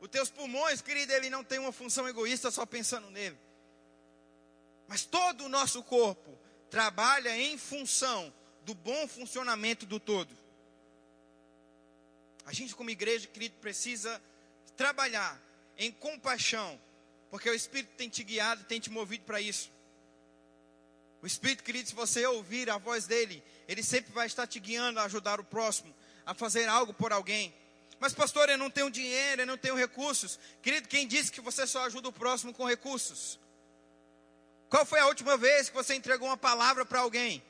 Os 0.00 0.08
teus 0.08 0.30
pulmões, 0.30 0.80
querido, 0.80 1.12
ele 1.12 1.28
não 1.28 1.42
tem 1.42 1.58
uma 1.58 1.72
função 1.72 2.08
egoísta 2.08 2.50
só 2.50 2.64
pensando 2.64 3.10
nele. 3.10 3.36
Mas 4.86 5.04
todo 5.04 5.44
o 5.44 5.48
nosso 5.48 5.82
corpo 5.82 6.38
trabalha 6.70 7.36
em 7.36 7.58
função 7.58 8.32
do 8.62 8.74
bom 8.74 9.08
funcionamento 9.08 9.86
do 9.86 9.98
todo. 9.98 10.36
A 12.44 12.52
gente, 12.52 12.74
como 12.76 12.90
igreja, 12.90 13.26
querido, 13.26 13.56
precisa 13.60 14.22
trabalhar 14.76 15.40
em 15.76 15.90
compaixão, 15.90 16.80
porque 17.30 17.48
o 17.48 17.54
Espírito 17.54 17.92
tem 17.96 18.08
te 18.08 18.24
guiado, 18.24 18.64
tem 18.64 18.80
te 18.80 18.90
movido 18.90 19.24
para 19.24 19.40
isso. 19.40 19.70
O 21.22 21.26
Espírito, 21.26 21.64
querido, 21.64 21.88
se 21.88 21.94
você 21.94 22.24
ouvir 22.26 22.70
a 22.70 22.78
voz 22.78 23.06
dele, 23.06 23.42
ele 23.66 23.82
sempre 23.82 24.12
vai 24.12 24.26
estar 24.26 24.46
te 24.46 24.60
guiando 24.60 25.00
a 25.00 25.04
ajudar 25.04 25.40
o 25.40 25.44
próximo, 25.44 25.94
a 26.24 26.34
fazer 26.34 26.68
algo 26.68 26.94
por 26.94 27.12
alguém. 27.12 27.54
Mas, 27.98 28.12
pastor, 28.12 28.48
eu 28.48 28.58
não 28.58 28.70
tenho 28.70 28.90
dinheiro, 28.90 29.42
eu 29.42 29.46
não 29.46 29.56
tenho 29.56 29.74
recursos. 29.74 30.38
Querido, 30.62 30.88
quem 30.88 31.06
disse 31.06 31.32
que 31.32 31.40
você 31.40 31.66
só 31.66 31.84
ajuda 31.84 32.08
o 32.08 32.12
próximo 32.12 32.52
com 32.52 32.64
recursos? 32.64 33.38
Qual 34.68 34.84
foi 34.84 35.00
a 35.00 35.06
última 35.06 35.36
vez 35.36 35.68
que 35.68 35.74
você 35.74 35.94
entregou 35.94 36.28
uma 36.28 36.36
palavra 36.36 36.84
para 36.84 37.00
alguém? 37.00 37.42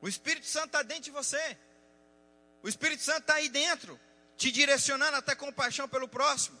O 0.00 0.08
Espírito 0.08 0.46
Santo 0.46 0.66
está 0.66 0.82
dentro 0.82 1.04
de 1.04 1.10
você. 1.10 1.58
O 2.62 2.68
Espírito 2.68 3.02
Santo 3.02 3.20
está 3.20 3.34
aí 3.34 3.48
dentro, 3.48 3.98
te 4.40 4.50
direcionando 4.50 5.18
até 5.18 5.34
compaixão 5.34 5.86
pelo 5.86 6.08
próximo. 6.08 6.58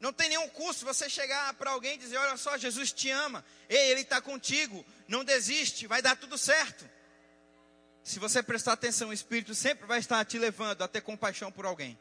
Não 0.00 0.14
tem 0.14 0.30
nenhum 0.30 0.48
custo 0.48 0.86
você 0.86 1.10
chegar 1.10 1.52
para 1.54 1.72
alguém 1.72 1.96
e 1.96 1.98
dizer: 1.98 2.16
Olha 2.16 2.38
só, 2.38 2.56
Jesus 2.56 2.90
te 2.90 3.10
ama. 3.10 3.44
Ei, 3.68 3.90
Ele 3.90 4.00
está 4.00 4.18
contigo. 4.18 4.84
Não 5.06 5.22
desiste, 5.22 5.86
vai 5.86 6.00
dar 6.00 6.16
tudo 6.16 6.38
certo. 6.38 6.88
Se 8.02 8.18
você 8.18 8.42
prestar 8.42 8.72
atenção, 8.72 9.10
o 9.10 9.12
Espírito 9.12 9.54
sempre 9.54 9.86
vai 9.86 9.98
estar 9.98 10.24
te 10.24 10.38
levando 10.38 10.80
a 10.80 10.88
ter 10.88 11.02
compaixão 11.02 11.52
por 11.52 11.66
alguém. 11.66 11.98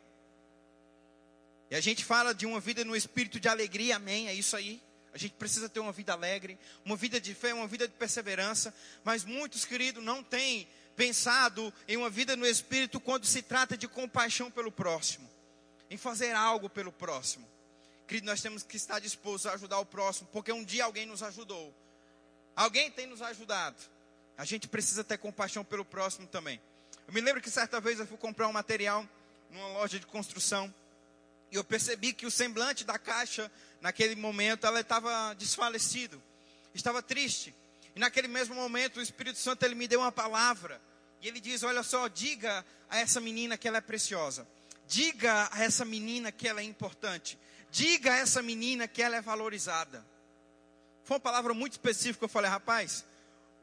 E 1.69 1.75
a 1.75 1.81
gente 1.81 2.05
fala 2.05 2.33
de 2.33 2.45
uma 2.45 2.61
vida 2.61 2.85
no 2.85 2.95
espírito 2.95 3.41
de 3.41 3.49
alegria, 3.49 3.97
amém? 3.97 4.29
É 4.29 4.33
isso 4.33 4.55
aí. 4.55 4.81
A 5.13 5.17
gente 5.17 5.33
precisa 5.33 5.67
ter 5.67 5.81
uma 5.81 5.91
vida 5.91 6.13
alegre, 6.13 6.57
uma 6.85 6.95
vida 6.95 7.19
de 7.19 7.33
fé, 7.33 7.53
uma 7.53 7.67
vida 7.67 7.85
de 7.85 7.93
perseverança. 7.95 8.73
Mas 9.03 9.25
muitos, 9.25 9.65
queridos, 9.65 10.01
não 10.01 10.23
têm 10.23 10.69
pensado 10.97 11.71
em 11.87 11.95
uma 11.95 12.09
vida 12.09 12.35
no 12.35 12.45
Espírito 12.45 12.99
quando 12.99 13.25
se 13.25 13.43
trata 13.43 13.77
de 13.77 13.87
compaixão 13.87 14.49
pelo 14.49 14.71
próximo, 14.71 15.29
em 15.91 15.95
fazer 15.95 16.33
algo 16.35 16.67
pelo 16.67 16.91
próximo. 16.91 17.47
Querido, 18.07 18.25
nós 18.25 18.41
temos 18.41 18.63
que 18.63 18.75
estar 18.75 18.99
dispostos 18.99 19.45
a 19.45 19.53
ajudar 19.53 19.79
o 19.79 19.85
próximo, 19.85 20.27
porque 20.33 20.51
um 20.51 20.63
dia 20.63 20.85
alguém 20.85 21.05
nos 21.05 21.21
ajudou, 21.21 21.71
alguém 22.55 22.89
tem 22.89 23.05
nos 23.05 23.21
ajudado. 23.21 23.77
A 24.35 24.43
gente 24.43 24.67
precisa 24.67 25.03
ter 25.03 25.19
compaixão 25.19 25.63
pelo 25.63 25.85
próximo 25.85 26.27
também. 26.27 26.59
Eu 27.07 27.13
me 27.13 27.21
lembro 27.21 27.41
que 27.41 27.49
certa 27.49 27.79
vez 27.79 27.99
eu 27.99 28.07
fui 28.07 28.17
comprar 28.17 28.47
um 28.47 28.53
material 28.53 29.07
numa 29.51 29.67
loja 29.69 29.99
de 29.99 30.05
construção. 30.05 30.73
E 31.51 31.55
eu 31.55 31.63
percebi 31.63 32.11
que 32.11 32.25
o 32.25 32.31
semblante 32.31 32.83
da 32.83 32.99
caixa, 32.99 33.51
naquele 33.81 34.15
momento, 34.15 34.67
ela 34.67 34.81
estava 34.81 35.33
desfalecido, 35.35 36.21
estava 36.73 37.01
triste. 37.01 37.55
E 37.97 37.99
naquele 37.99 38.27
mesmo 38.27 38.53
momento, 38.53 38.97
o 38.97 39.01
Espírito 39.01 39.39
Santo 39.39 39.63
ele 39.63 39.73
me 39.73 39.87
deu 39.87 40.01
uma 40.01 40.11
palavra. 40.11 40.79
E 41.19 41.27
ele 41.27 41.39
diz: 41.39 41.63
Olha 41.63 41.81
só, 41.81 42.07
diga 42.07 42.63
a 42.87 42.99
essa 42.99 43.19
menina 43.19 43.57
que 43.57 43.67
ela 43.67 43.79
é 43.79 43.81
preciosa. 43.81 44.47
Diga 44.85 45.49
a 45.51 45.63
essa 45.63 45.83
menina 45.83 46.31
que 46.31 46.47
ela 46.47 46.61
é 46.61 46.63
importante. 46.63 47.39
Diga 47.71 48.13
a 48.13 48.17
essa 48.17 48.39
menina 48.39 48.87
que 48.87 49.01
ela 49.01 49.15
é 49.15 49.21
valorizada. 49.21 50.05
Foi 51.05 51.15
uma 51.15 51.19
palavra 51.19 51.55
muito 51.55 51.71
específica. 51.71 52.25
Eu 52.25 52.29
falei, 52.29 52.51
rapaz, 52.51 53.03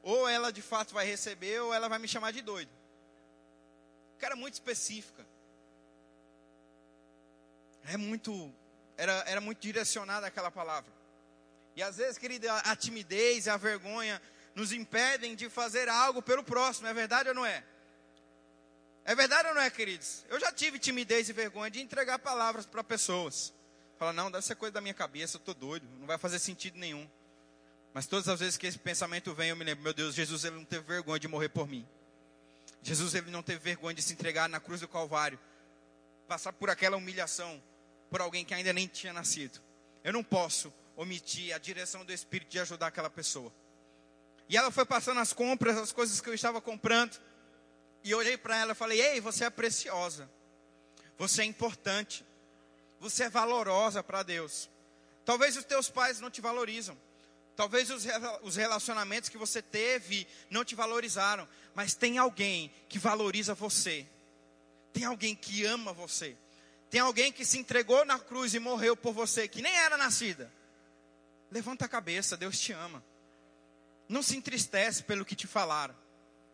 ou 0.03 0.29
ela 0.29 0.53
de 0.53 0.63
fato 0.63 0.93
vai 0.93 1.07
receber, 1.07 1.61
ou 1.61 1.73
ela 1.73 1.89
vai 1.89 2.01
me 2.01 2.09
chamar 2.09 2.33
de 2.33 2.43
doido. 2.43 2.73
Cara, 4.19 4.35
muito 4.35 4.55
específica. 4.55 5.25
É 7.85 7.97
muito, 7.97 8.53
era, 8.97 9.13
era 9.29 9.41
muito 9.41 9.61
direcionada 9.61 10.27
aquela 10.27 10.51
palavra. 10.51 10.93
E 11.77 11.83
às 11.83 11.97
vezes, 11.97 12.19
querida, 12.19 12.53
a 12.59 12.77
timidez 12.77 13.47
e 13.47 13.51
a 13.51 13.57
vergonha 13.57 14.21
nos 14.55 14.73
impedem 14.73 15.35
de 15.35 15.49
fazer 15.49 15.89
algo 15.89 16.23
pelo 16.23 16.45
próximo. 16.45 16.87
É 16.87 16.95
verdade 16.95 17.29
ou 17.29 17.35
não 17.35 17.45
é? 17.45 17.65
É 19.05 19.15
verdade 19.15 19.49
ou 19.49 19.55
não 19.55 19.61
é, 19.61 19.69
queridos? 19.69 20.25
Eu 20.29 20.41
já 20.41 20.51
tive 20.51 20.79
timidez 20.79 21.29
e 21.29 21.33
vergonha 21.33 21.71
de 21.71 21.81
entregar 21.81 22.19
palavras 22.19 22.65
para 22.65 22.83
pessoas. 22.83 23.53
Fala, 23.99 24.13
não, 24.13 24.31
deve 24.31 24.45
ser 24.45 24.55
coisa 24.55 24.73
da 24.73 24.81
minha 24.81 24.95
cabeça, 24.95 25.37
eu 25.37 25.39
estou 25.39 25.55
doido, 25.55 25.87
não 25.99 26.07
vai 26.07 26.19
fazer 26.19 26.39
sentido 26.39 26.79
nenhum. 26.79 27.09
Mas 27.93 28.07
todas 28.07 28.29
as 28.29 28.41
vezes 28.41 28.57
que 28.57 28.67
esse 28.67 28.79
pensamento 28.79 29.33
vem, 29.35 29.51
eu 29.51 29.57
me 29.57 29.65
lembro, 29.65 29.85
meu 29.85 29.95
Deus, 29.95 30.15
Jesus 30.15 30.45
ele 30.45 30.57
não 30.57 30.65
teve 30.65 30.85
vergonha 30.85 31.21
de 31.21 31.29
morrer 31.29 31.49
por 31.49 31.69
mim. 31.69 31.87
Jesus 32.83 33.15
ele 33.15 33.31
não 33.31 33.43
teve 33.43 33.61
vergonha 33.61 33.95
de 33.95 34.03
se 34.03 34.13
entregar 34.13 34.49
na 34.49 34.59
cruz 34.59 34.81
do 34.81 34.89
Calvário, 34.89 35.39
passar 36.27 36.53
por 36.53 36.71
aquela 36.71 36.97
humilhação 36.97 37.63
por 38.11 38.21
alguém 38.21 38.45
que 38.45 38.55
ainda 38.55 38.73
nem 38.73 38.87
tinha 38.87 39.13
nascido. 39.13 39.61
Eu 40.03 40.13
não 40.13 40.25
posso 40.25 40.73
omitir 40.97 41.55
a 41.55 41.59
direção 41.59 42.05
do 42.05 42.13
Espírito 42.13 42.51
de 42.51 42.61
ajudar 42.61 42.89
aquela 42.89 43.11
pessoa. 43.11 43.53
E 44.49 44.57
ela 44.57 44.71
foi 44.71 44.85
passando 44.85 45.21
as 45.21 45.33
compras, 45.33 45.77
as 45.77 45.93
coisas 45.93 46.21
que 46.21 46.29
eu 46.29 46.35
estava 46.35 46.61
comprando. 46.61 47.21
E 48.03 48.11
eu 48.11 48.19
olhei 48.19 48.37
para 48.37 48.57
ela 48.57 48.73
e 48.73 48.75
falei: 48.75 49.01
Ei, 49.01 49.21
você 49.21 49.45
é 49.45 49.51
preciosa. 49.51 50.31
Você 51.17 51.43
é 51.43 51.45
importante. 51.45 52.25
Você 53.01 53.25
é 53.25 53.29
valorosa 53.29 54.03
para 54.03 54.23
Deus. 54.23 54.69
Talvez 55.25 55.57
os 55.57 55.65
teus 55.65 55.89
pais 55.89 56.21
não 56.21 56.31
te 56.31 56.41
valorizam. 56.41 56.97
Talvez 57.57 57.89
os 58.43 58.57
relacionamentos 58.57 59.29
que 59.29 59.39
você 59.39 59.63
teve 59.63 60.27
não 60.51 60.65
te 60.65 60.75
valorizaram. 60.75 61.49
Mas 61.75 61.95
tem 61.95 62.19
alguém 62.19 62.73
que 62.89 62.99
valoriza 62.99 63.55
você. 63.55 64.07
Tem 64.93 65.05
alguém 65.05 65.35
que 65.35 65.65
ama 65.65 65.93
você. 65.93 66.37
Tem 66.91 67.01
alguém 67.01 67.33
que 67.33 67.45
se 67.45 67.59
entregou 67.59 68.05
na 68.05 68.19
cruz 68.19 68.55
e 68.55 68.61
morreu 68.61 68.97
por 68.97 69.13
você, 69.13 69.49
que 69.49 69.63
nem 69.63 69.75
era 69.75 69.97
nascida. 69.97 70.53
Levanta 71.51 71.85
a 71.85 71.89
cabeça, 71.89 72.37
Deus 72.37 72.59
te 72.59 72.73
ama. 72.73 73.05
Não 74.09 74.23
se 74.23 74.37
entristece 74.37 75.03
pelo 75.03 75.25
que 75.25 75.37
te 75.37 75.47
falaram. 75.47 75.95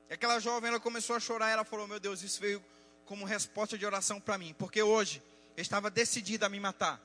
E 0.08 0.14
aquela 0.14 0.38
jovem, 0.40 0.68
ela 0.68 0.80
começou 0.80 1.16
a 1.16 1.20
chorar, 1.20 1.50
ela 1.50 1.64
falou: 1.64 1.86
Meu 1.86 2.00
Deus, 2.00 2.22
isso 2.22 2.40
veio 2.40 2.64
como 3.04 3.24
resposta 3.24 3.76
de 3.76 3.84
oração 3.84 4.20
para 4.20 4.38
mim, 4.38 4.54
porque 4.58 4.82
hoje 4.82 5.22
eu 5.56 5.62
estava 5.62 5.90
decidida 5.90 6.46
a 6.46 6.48
me 6.48 6.60
matar, 6.60 7.00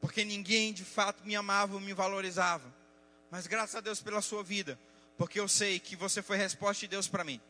porque 0.00 0.24
ninguém 0.24 0.72
de 0.72 0.84
fato 0.84 1.24
me 1.24 1.34
amava 1.34 1.74
ou 1.74 1.80
me 1.80 1.92
valorizava. 1.92 2.72
Mas 3.30 3.46
graças 3.46 3.74
a 3.74 3.80
Deus 3.80 4.00
pela 4.00 4.22
sua 4.22 4.44
vida, 4.44 4.78
porque 5.16 5.40
eu 5.40 5.48
sei 5.48 5.80
que 5.80 5.96
você 5.96 6.22
foi 6.22 6.36
resposta 6.36 6.80
de 6.80 6.88
Deus 6.88 7.08
para 7.08 7.24
mim. 7.24 7.40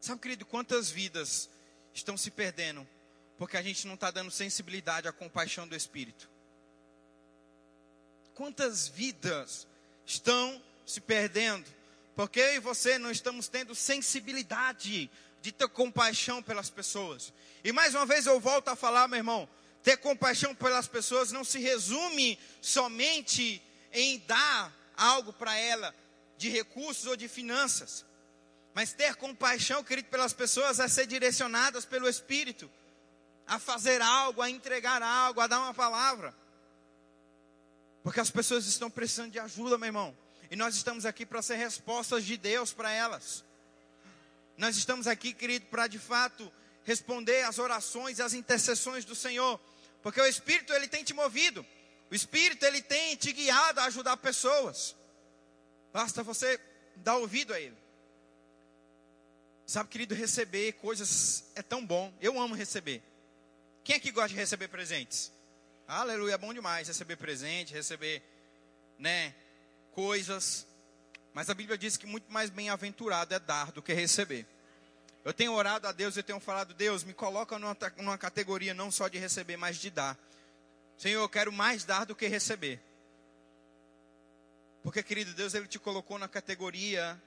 Sabe, 0.00 0.20
querido, 0.20 0.44
quantas 0.44 0.90
vidas 0.90 1.48
estão 1.94 2.16
se 2.16 2.30
perdendo 2.30 2.86
porque 3.38 3.56
a 3.56 3.62
gente 3.62 3.86
não 3.86 3.94
está 3.94 4.10
dando 4.10 4.30
sensibilidade 4.30 5.08
à 5.08 5.12
compaixão 5.12 5.66
do 5.66 5.76
Espírito? 5.76 6.28
Quantas 8.34 8.88
vidas 8.88 9.66
estão 10.06 10.62
se 10.86 11.00
perdendo 11.00 11.70
porque 12.14 12.40
eu 12.40 12.54
e 12.54 12.58
você 12.58 12.98
não 12.98 13.10
estamos 13.10 13.48
tendo 13.48 13.74
sensibilidade 13.74 15.10
de 15.40 15.52
ter 15.52 15.68
compaixão 15.68 16.42
pelas 16.42 16.68
pessoas? 16.68 17.32
E 17.64 17.72
mais 17.72 17.94
uma 17.94 18.06
vez 18.06 18.26
eu 18.26 18.38
volto 18.38 18.68
a 18.68 18.76
falar, 18.76 19.08
meu 19.08 19.18
irmão, 19.18 19.48
ter 19.82 19.96
compaixão 19.96 20.54
pelas 20.54 20.86
pessoas 20.86 21.32
não 21.32 21.44
se 21.44 21.58
resume 21.58 22.38
somente 22.60 23.62
em 23.92 24.18
dar 24.26 24.72
algo 24.96 25.32
para 25.32 25.56
ela 25.56 25.94
de 26.36 26.48
recursos 26.48 27.06
ou 27.06 27.16
de 27.16 27.28
finanças. 27.28 28.04
Mas 28.74 28.92
ter 28.92 29.14
compaixão, 29.16 29.84
querido, 29.84 30.08
pelas 30.08 30.32
pessoas 30.32 30.80
é 30.80 30.88
ser 30.88 31.06
direcionadas 31.06 31.84
pelo 31.84 32.08
Espírito 32.08 32.70
a 33.46 33.58
fazer 33.58 34.00
algo, 34.00 34.40
a 34.40 34.48
entregar 34.48 35.02
algo, 35.02 35.40
a 35.40 35.46
dar 35.46 35.60
uma 35.60 35.74
palavra. 35.74 36.34
Porque 38.02 38.20
as 38.20 38.30
pessoas 38.30 38.66
estão 38.66 38.90
precisando 38.90 39.30
de 39.30 39.38
ajuda, 39.38 39.78
meu 39.78 39.86
irmão. 39.86 40.16
E 40.50 40.56
nós 40.56 40.74
estamos 40.74 41.06
aqui 41.06 41.24
para 41.24 41.40
ser 41.40 41.56
respostas 41.56 42.24
de 42.24 42.36
Deus 42.36 42.72
para 42.72 42.90
elas. 42.90 43.44
Nós 44.56 44.76
estamos 44.76 45.06
aqui, 45.06 45.32
querido, 45.32 45.66
para 45.66 45.86
de 45.86 45.98
fato 45.98 46.52
responder 46.84 47.44
às 47.44 47.58
orações 47.58 48.18
e 48.18 48.22
às 48.22 48.34
intercessões 48.34 49.04
do 49.04 49.14
Senhor. 49.14 49.58
Porque 50.02 50.20
o 50.20 50.26
Espírito, 50.26 50.72
ele 50.72 50.88
tem 50.88 51.04
te 51.04 51.14
movido. 51.14 51.64
O 52.10 52.14
Espírito, 52.14 52.64
ele 52.64 52.82
tem 52.82 53.16
te 53.16 53.32
guiado 53.32 53.80
a 53.80 53.84
ajudar 53.84 54.16
pessoas. 54.18 54.94
Basta 55.92 56.22
você 56.22 56.60
dar 56.96 57.16
ouvido 57.16 57.54
a 57.54 57.60
Ele. 57.60 57.76
Sabe, 59.66 59.88
querido, 59.88 60.14
receber 60.14 60.72
coisas 60.72 61.44
é 61.54 61.62
tão 61.62 61.86
bom. 61.86 62.12
Eu 62.20 62.38
amo 62.40 62.54
receber. 62.54 63.02
Quem 63.84 63.96
é 63.96 64.00
que 64.00 64.10
gosta 64.10 64.28
de 64.28 64.34
receber 64.34 64.68
presentes? 64.68 65.32
Aleluia, 65.94 66.36
é 66.36 66.38
bom 66.38 66.54
demais 66.54 66.88
receber 66.88 67.16
presente, 67.16 67.74
receber, 67.74 68.22
né, 68.98 69.34
coisas. 69.90 70.66
Mas 71.34 71.50
a 71.50 71.54
Bíblia 71.54 71.76
diz 71.76 71.98
que 71.98 72.06
muito 72.06 72.32
mais 72.32 72.48
bem-aventurado 72.48 73.34
é 73.34 73.38
dar 73.38 73.70
do 73.72 73.82
que 73.82 73.92
receber. 73.92 74.46
Eu 75.22 75.34
tenho 75.34 75.52
orado 75.52 75.86
a 75.86 75.92
Deus 75.92 76.16
e 76.16 76.22
tenho 76.22 76.40
falado, 76.40 76.72
Deus, 76.72 77.04
me 77.04 77.12
coloca 77.12 77.58
numa, 77.58 77.76
numa 77.98 78.16
categoria 78.16 78.72
não 78.72 78.90
só 78.90 79.06
de 79.06 79.18
receber, 79.18 79.58
mas 79.58 79.76
de 79.76 79.90
dar. 79.90 80.18
Senhor, 80.96 81.20
eu 81.20 81.28
quero 81.28 81.52
mais 81.52 81.84
dar 81.84 82.06
do 82.06 82.16
que 82.16 82.26
receber. 82.26 82.80
Porque, 84.82 85.02
querido 85.02 85.34
Deus, 85.34 85.52
Ele 85.52 85.68
te 85.68 85.78
colocou 85.78 86.18
na 86.18 86.26
categoria 86.26 87.20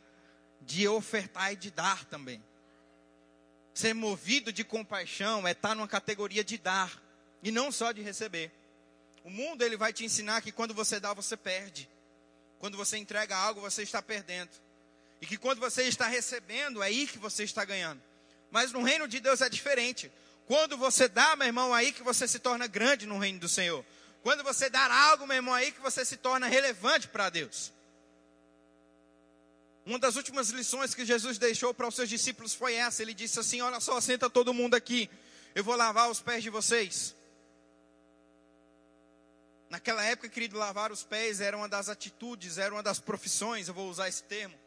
de 0.59 0.87
ofertar 0.87 1.53
e 1.53 1.55
de 1.55 1.69
dar 1.69 2.03
também. 2.05 2.43
Ser 3.75 3.93
movido 3.93 4.51
de 4.51 4.63
compaixão 4.63 5.47
é 5.47 5.51
estar 5.51 5.75
numa 5.75 5.87
categoria 5.87 6.43
de 6.43 6.57
dar 6.57 7.04
e 7.45 7.51
não 7.51 7.71
só 7.71 7.91
de 7.91 8.01
receber. 8.01 8.51
O 9.23 9.29
mundo 9.29 9.61
ele 9.61 9.77
vai 9.77 9.93
te 9.93 10.03
ensinar 10.03 10.41
que 10.41 10.51
quando 10.51 10.73
você 10.73 10.99
dá, 10.99 11.13
você 11.13 11.37
perde. 11.37 11.87
Quando 12.57 12.75
você 12.75 12.97
entrega 12.97 13.37
algo, 13.37 13.61
você 13.61 13.83
está 13.83 14.01
perdendo. 14.01 14.49
E 15.21 15.27
que 15.27 15.37
quando 15.37 15.59
você 15.59 15.83
está 15.83 16.07
recebendo, 16.07 16.81
é 16.81 16.87
aí 16.87 17.05
que 17.05 17.19
você 17.19 17.43
está 17.43 17.63
ganhando. 17.63 18.01
Mas 18.49 18.71
no 18.71 18.81
reino 18.81 19.07
de 19.07 19.19
Deus 19.19 19.41
é 19.41 19.49
diferente. 19.49 20.11
Quando 20.47 20.75
você 20.75 21.07
dá, 21.07 21.35
meu 21.35 21.45
irmão, 21.45 21.75
é 21.75 21.81
aí 21.81 21.91
que 21.91 22.01
você 22.01 22.27
se 22.27 22.39
torna 22.39 22.65
grande 22.65 23.05
no 23.05 23.19
reino 23.19 23.39
do 23.39 23.47
Senhor. 23.47 23.85
Quando 24.23 24.43
você 24.43 24.67
dar 24.67 24.89
algo, 24.89 25.27
meu 25.27 25.35
irmão, 25.35 25.55
é 25.55 25.65
aí 25.65 25.71
que 25.71 25.81
você 25.81 26.03
se 26.03 26.17
torna 26.17 26.47
relevante 26.47 27.07
para 27.07 27.29
Deus. 27.29 27.71
Uma 29.85 29.99
das 29.99 30.15
últimas 30.15 30.49
lições 30.49 30.95
que 30.95 31.05
Jesus 31.05 31.37
deixou 31.37 31.75
para 31.75 31.87
os 31.87 31.93
seus 31.93 32.09
discípulos 32.09 32.55
foi 32.55 32.73
essa. 32.73 33.03
Ele 33.03 33.13
disse 33.13 33.39
assim: 33.39 33.61
Olha 33.61 33.79
só, 33.79 34.01
senta 34.01 34.31
todo 34.31 34.51
mundo 34.51 34.73
aqui. 34.73 35.07
Eu 35.53 35.63
vou 35.63 35.75
lavar 35.75 36.09
os 36.09 36.19
pés 36.19 36.41
de 36.41 36.49
vocês. 36.49 37.13
Naquela 39.75 40.01
época, 40.05 40.29
querido, 40.29 40.57
lavar 40.57 40.89
os 40.89 41.03
pés 41.03 41.41
era 41.41 41.57
uma 41.57 41.67
das 41.67 41.89
atitudes, 41.89 42.57
era 42.57 42.73
uma 42.73 42.81
das 42.81 42.97
profissões, 42.97 43.67
eu 43.67 43.73
vou 43.73 43.89
usar 43.89 44.07
esse 44.07 44.23
termo. 44.23 44.57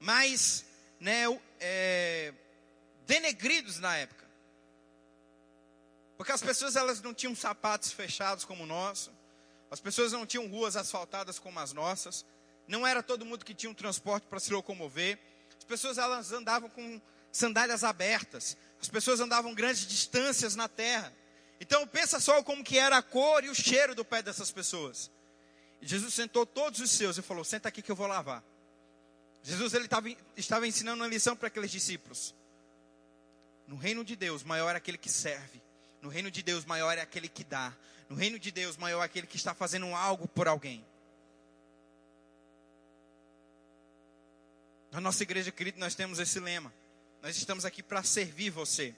Mas, 0.00 0.64
né, 0.98 1.24
é, 1.60 2.32
denegridos 3.06 3.78
na 3.78 3.94
época. 3.94 4.24
Porque 6.16 6.32
as 6.32 6.40
pessoas 6.40 6.76
elas 6.76 7.02
não 7.02 7.12
tinham 7.12 7.36
sapatos 7.36 7.92
fechados 7.92 8.42
como 8.42 8.64
o 8.64 8.66
nosso. 8.66 9.12
As 9.70 9.80
pessoas 9.80 10.12
não 10.12 10.24
tinham 10.24 10.46
ruas 10.46 10.74
asfaltadas 10.74 11.38
como 11.38 11.60
as 11.60 11.74
nossas 11.74 12.24
não 12.66 12.86
era 12.86 13.02
todo 13.02 13.26
mundo 13.26 13.44
que 13.44 13.54
tinha 13.54 13.68
um 13.68 13.74
transporte 13.74 14.26
para 14.28 14.40
se 14.40 14.50
locomover. 14.50 15.18
As 15.58 15.64
pessoas 15.64 15.98
elas 15.98 16.32
andavam 16.32 16.70
com 16.70 16.98
sandálias 17.30 17.84
abertas. 17.84 18.56
As 18.80 18.88
pessoas 18.88 19.20
andavam 19.20 19.54
grandes 19.54 19.86
distâncias 19.86 20.56
na 20.56 20.68
terra. 20.68 21.12
Então 21.60 21.86
pensa 21.86 22.20
só 22.20 22.42
como 22.42 22.62
que 22.62 22.78
era 22.78 22.98
a 22.98 23.02
cor 23.02 23.44
e 23.44 23.48
o 23.48 23.54
cheiro 23.54 23.94
do 23.94 24.04
pé 24.04 24.22
dessas 24.22 24.50
pessoas. 24.50 25.10
E 25.80 25.86
Jesus 25.86 26.14
sentou 26.14 26.46
todos 26.46 26.80
os 26.80 26.90
seus 26.90 27.18
e 27.18 27.22
falou: 27.22 27.44
"Senta 27.44 27.68
aqui 27.68 27.82
que 27.82 27.90
eu 27.90 27.96
vou 27.96 28.06
lavar". 28.06 28.42
Jesus 29.42 29.74
ele 29.74 29.88
tava, 29.88 30.08
estava 30.36 30.66
ensinando 30.66 31.02
uma 31.02 31.08
lição 31.08 31.36
para 31.36 31.48
aqueles 31.48 31.70
discípulos. 31.70 32.34
No 33.66 33.76
reino 33.76 34.04
de 34.04 34.16
Deus, 34.16 34.42
maior 34.42 34.74
é 34.74 34.78
aquele 34.78 34.98
que 34.98 35.10
serve. 35.10 35.60
No 36.00 36.08
reino 36.08 36.30
de 36.30 36.42
Deus, 36.42 36.64
maior 36.64 36.96
é 36.96 37.00
aquele 37.00 37.28
que 37.28 37.44
dá. 37.44 37.74
No 38.08 38.16
reino 38.16 38.38
de 38.38 38.50
Deus, 38.50 38.76
maior 38.76 39.02
é 39.02 39.04
aquele 39.04 39.26
que 39.26 39.36
está 39.36 39.54
fazendo 39.54 39.86
algo 39.94 40.26
por 40.26 40.48
alguém. 40.48 40.84
Na 44.90 45.00
nossa 45.00 45.22
igreja, 45.22 45.50
querido, 45.50 45.78
nós 45.78 45.94
temos 45.94 46.18
esse 46.18 46.40
lema. 46.40 46.72
Nós 47.22 47.36
estamos 47.36 47.64
aqui 47.64 47.82
para 47.82 48.02
servir 48.02 48.50
você. 48.50 48.94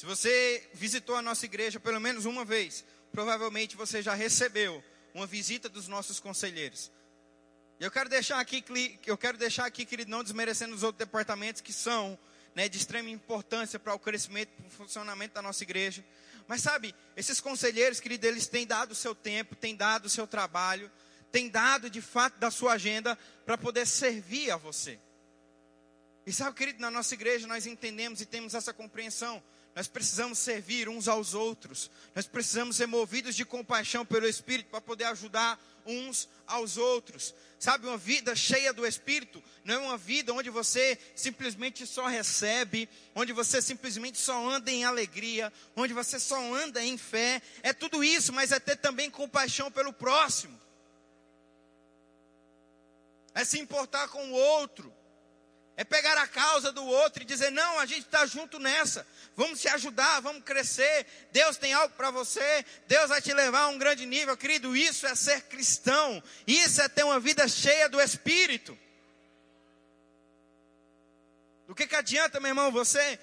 Se 0.00 0.06
você 0.06 0.66
visitou 0.72 1.14
a 1.14 1.20
nossa 1.20 1.44
igreja 1.44 1.78
pelo 1.78 2.00
menos 2.00 2.24
uma 2.24 2.42
vez, 2.42 2.86
provavelmente 3.12 3.76
você 3.76 4.00
já 4.00 4.14
recebeu 4.14 4.82
uma 5.12 5.26
visita 5.26 5.68
dos 5.68 5.88
nossos 5.88 6.18
conselheiros. 6.18 6.90
Eu 7.78 7.90
quero 7.90 8.08
deixar 8.08 8.40
aqui, 8.40 8.64
eu 9.04 9.18
quero 9.18 9.36
deixar 9.36 9.66
aqui, 9.66 9.84
querido, 9.84 10.10
não 10.10 10.22
desmerecendo 10.22 10.74
os 10.74 10.82
outros 10.82 11.06
departamentos 11.06 11.60
que 11.60 11.70
são 11.70 12.18
né, 12.54 12.66
de 12.66 12.78
extrema 12.78 13.10
importância 13.10 13.78
para 13.78 13.92
o 13.92 13.98
crescimento, 13.98 14.48
para 14.56 14.68
o 14.68 14.70
funcionamento 14.70 15.34
da 15.34 15.42
nossa 15.42 15.62
igreja. 15.64 16.02
Mas 16.48 16.62
sabe, 16.62 16.94
esses 17.14 17.38
conselheiros, 17.38 18.00
querido, 18.00 18.26
eles 18.26 18.46
têm 18.46 18.66
dado 18.66 18.92
o 18.92 18.94
seu 18.94 19.14
tempo, 19.14 19.54
têm 19.54 19.76
dado 19.76 20.06
o 20.06 20.08
seu 20.08 20.26
trabalho, 20.26 20.90
têm 21.30 21.50
dado 21.50 21.90
de 21.90 22.00
fato 22.00 22.38
da 22.38 22.50
sua 22.50 22.72
agenda 22.72 23.18
para 23.44 23.58
poder 23.58 23.86
servir 23.86 24.50
a 24.50 24.56
você. 24.56 24.98
E 26.24 26.32
sabe, 26.32 26.56
querido, 26.56 26.80
na 26.80 26.90
nossa 26.90 27.12
igreja 27.12 27.46
nós 27.46 27.66
entendemos 27.66 28.22
e 28.22 28.24
temos 28.24 28.54
essa 28.54 28.72
compreensão. 28.72 29.42
Nós 29.80 29.88
precisamos 29.88 30.38
servir 30.38 30.90
uns 30.90 31.08
aos 31.08 31.32
outros. 31.32 31.90
Nós 32.14 32.26
precisamos 32.26 32.76
ser 32.76 32.86
movidos 32.86 33.34
de 33.34 33.46
compaixão 33.46 34.04
pelo 34.04 34.28
Espírito 34.28 34.68
para 34.68 34.78
poder 34.78 35.04
ajudar 35.04 35.58
uns 35.86 36.28
aos 36.46 36.76
outros. 36.76 37.34
Sabe, 37.58 37.86
uma 37.86 37.96
vida 37.96 38.36
cheia 38.36 38.74
do 38.74 38.86
Espírito 38.86 39.42
não 39.64 39.74
é 39.76 39.78
uma 39.78 39.96
vida 39.96 40.34
onde 40.34 40.50
você 40.50 40.98
simplesmente 41.16 41.86
só 41.86 42.06
recebe, 42.06 42.90
onde 43.14 43.32
você 43.32 43.62
simplesmente 43.62 44.18
só 44.18 44.50
anda 44.50 44.70
em 44.70 44.84
alegria, 44.84 45.50
onde 45.74 45.94
você 45.94 46.20
só 46.20 46.38
anda 46.54 46.84
em 46.84 46.98
fé. 46.98 47.40
É 47.62 47.72
tudo 47.72 48.04
isso, 48.04 48.34
mas 48.34 48.52
é 48.52 48.60
ter 48.60 48.76
também 48.76 49.08
compaixão 49.08 49.72
pelo 49.72 49.94
próximo. 49.94 50.60
É 53.34 53.46
se 53.46 53.58
importar 53.58 54.08
com 54.08 54.30
o 54.30 54.34
outro. 54.34 54.99
É 55.80 55.84
pegar 55.84 56.18
a 56.18 56.26
causa 56.26 56.70
do 56.70 56.84
outro 56.84 57.22
e 57.22 57.24
dizer: 57.24 57.50
não, 57.50 57.78
a 57.78 57.86
gente 57.86 58.04
está 58.04 58.26
junto 58.26 58.58
nessa. 58.58 59.06
Vamos 59.34 59.60
se 59.60 59.66
ajudar, 59.66 60.20
vamos 60.20 60.44
crescer. 60.44 61.06
Deus 61.32 61.56
tem 61.56 61.72
algo 61.72 61.94
para 61.94 62.10
você. 62.10 62.66
Deus 62.86 63.08
vai 63.08 63.22
te 63.22 63.32
levar 63.32 63.60
a 63.60 63.68
um 63.68 63.78
grande 63.78 64.04
nível, 64.04 64.36
querido. 64.36 64.76
Isso 64.76 65.06
é 65.06 65.14
ser 65.14 65.40
cristão. 65.44 66.22
Isso 66.46 66.82
é 66.82 66.88
ter 66.90 67.02
uma 67.02 67.18
vida 67.18 67.48
cheia 67.48 67.88
do 67.88 67.98
Espírito. 67.98 68.78
Do 71.66 71.74
que, 71.74 71.86
que 71.86 71.96
adianta, 71.96 72.38
meu 72.40 72.50
irmão, 72.50 72.70
você 72.70 73.18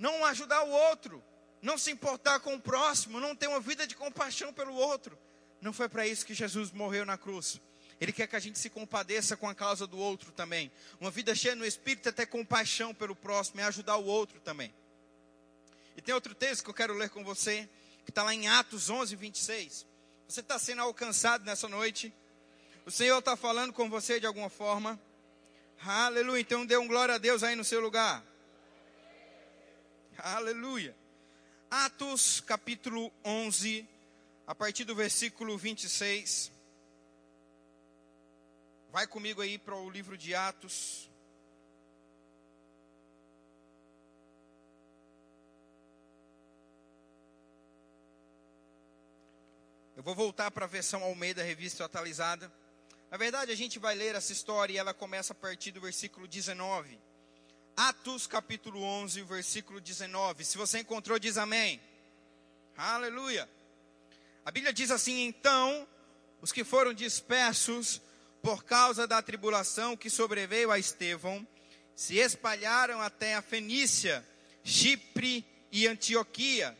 não 0.00 0.24
ajudar 0.24 0.64
o 0.64 0.70
outro, 0.70 1.22
não 1.60 1.78
se 1.78 1.92
importar 1.92 2.40
com 2.40 2.54
o 2.54 2.60
próximo, 2.60 3.20
não 3.20 3.36
ter 3.36 3.46
uma 3.46 3.60
vida 3.60 3.86
de 3.86 3.94
compaixão 3.94 4.52
pelo 4.52 4.74
outro? 4.74 5.16
Não 5.60 5.72
foi 5.72 5.88
para 5.88 6.04
isso 6.04 6.26
que 6.26 6.34
Jesus 6.34 6.72
morreu 6.72 7.06
na 7.06 7.16
cruz. 7.16 7.60
Ele 8.02 8.12
quer 8.12 8.26
que 8.26 8.34
a 8.34 8.40
gente 8.40 8.58
se 8.58 8.68
compadeça 8.68 9.36
com 9.36 9.48
a 9.48 9.54
causa 9.54 9.86
do 9.86 9.96
outro 9.96 10.32
também. 10.32 10.72
Uma 11.00 11.08
vida 11.08 11.36
cheia 11.36 11.54
no 11.54 11.64
Espírito 11.64 12.08
é 12.08 12.10
ter 12.10 12.26
compaixão 12.26 12.92
pelo 12.92 13.14
próximo, 13.14 13.60
é 13.60 13.62
ajudar 13.62 13.96
o 13.96 14.04
outro 14.04 14.40
também. 14.40 14.74
E 15.96 16.02
tem 16.02 16.12
outro 16.12 16.34
texto 16.34 16.64
que 16.64 16.70
eu 16.70 16.74
quero 16.74 16.94
ler 16.94 17.10
com 17.10 17.22
você, 17.22 17.68
que 18.04 18.10
está 18.10 18.24
lá 18.24 18.34
em 18.34 18.48
Atos 18.48 18.90
11, 18.90 19.14
26. 19.14 19.86
Você 20.26 20.40
está 20.40 20.58
sendo 20.58 20.82
alcançado 20.82 21.44
nessa 21.44 21.68
noite. 21.68 22.12
O 22.84 22.90
Senhor 22.90 23.20
está 23.20 23.36
falando 23.36 23.72
com 23.72 23.88
você 23.88 24.18
de 24.18 24.26
alguma 24.26 24.50
forma. 24.50 25.00
Aleluia. 25.80 26.40
Então 26.40 26.66
dê 26.66 26.76
um 26.76 26.88
glória 26.88 27.14
a 27.14 27.18
Deus 27.18 27.44
aí 27.44 27.54
no 27.54 27.62
seu 27.62 27.80
lugar. 27.80 28.20
Aleluia. 30.18 30.92
Atos 31.70 32.40
capítulo 32.40 33.12
11, 33.24 33.88
a 34.44 34.56
partir 34.56 34.82
do 34.82 34.96
versículo 34.96 35.56
26. 35.56 36.50
Vai 38.92 39.06
comigo 39.06 39.40
aí 39.40 39.56
para 39.56 39.74
o 39.74 39.88
livro 39.88 40.18
de 40.18 40.34
Atos. 40.34 41.08
Eu 49.96 50.02
vou 50.02 50.14
voltar 50.14 50.50
para 50.50 50.66
a 50.66 50.68
versão 50.68 51.02
Almeida, 51.02 51.42
revista 51.42 51.86
atualizada. 51.86 52.52
Na 53.10 53.16
verdade, 53.16 53.50
a 53.50 53.54
gente 53.54 53.78
vai 53.78 53.94
ler 53.94 54.14
essa 54.14 54.30
história 54.30 54.74
e 54.74 54.76
ela 54.76 54.92
começa 54.92 55.32
a 55.32 55.36
partir 55.36 55.70
do 55.70 55.80
versículo 55.80 56.28
19. 56.28 57.00
Atos 57.74 58.26
capítulo 58.26 58.82
11, 58.82 59.22
versículo 59.22 59.80
19. 59.80 60.44
Se 60.44 60.58
você 60.58 60.80
encontrou, 60.80 61.18
diz 61.18 61.38
amém. 61.38 61.80
Aleluia. 62.76 63.48
A 64.44 64.50
Bíblia 64.50 64.70
diz 64.70 64.90
assim: 64.90 65.22
então, 65.22 65.88
os 66.42 66.52
que 66.52 66.62
foram 66.62 66.92
dispersos 66.92 68.02
por 68.42 68.64
causa 68.64 69.06
da 69.06 69.22
tribulação 69.22 69.96
que 69.96 70.10
sobreveio 70.10 70.72
a 70.72 70.78
Estevão, 70.78 71.46
se 71.94 72.18
espalharam 72.18 73.00
até 73.00 73.36
a 73.36 73.42
Fenícia, 73.42 74.26
Chipre 74.64 75.46
e 75.70 75.86
Antioquia, 75.86 76.76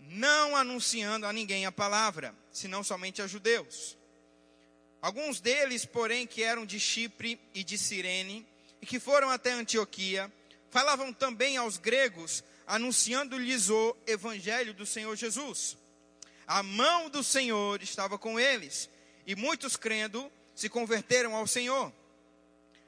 não 0.00 0.56
anunciando 0.56 1.24
a 1.24 1.32
ninguém 1.32 1.64
a 1.64 1.72
palavra, 1.72 2.34
senão 2.50 2.82
somente 2.82 3.22
a 3.22 3.26
judeus. 3.28 3.96
Alguns 5.00 5.40
deles, 5.40 5.84
porém, 5.84 6.26
que 6.26 6.42
eram 6.42 6.66
de 6.66 6.80
Chipre 6.80 7.40
e 7.54 7.62
de 7.62 7.78
Cirene, 7.78 8.44
e 8.82 8.86
que 8.86 8.98
foram 8.98 9.30
até 9.30 9.52
Antioquia, 9.52 10.32
falavam 10.70 11.12
também 11.12 11.56
aos 11.56 11.78
gregos, 11.78 12.42
anunciando-lhes 12.66 13.70
o 13.70 13.96
evangelho 14.06 14.74
do 14.74 14.84
Senhor 14.84 15.14
Jesus. 15.14 15.76
A 16.46 16.62
mão 16.62 17.08
do 17.08 17.22
Senhor 17.22 17.80
estava 17.82 18.18
com 18.18 18.40
eles, 18.40 18.90
e 19.24 19.36
muitos 19.36 19.76
crendo 19.76 20.30
se 20.58 20.68
converteram 20.68 21.36
ao 21.36 21.46
Senhor. 21.46 21.92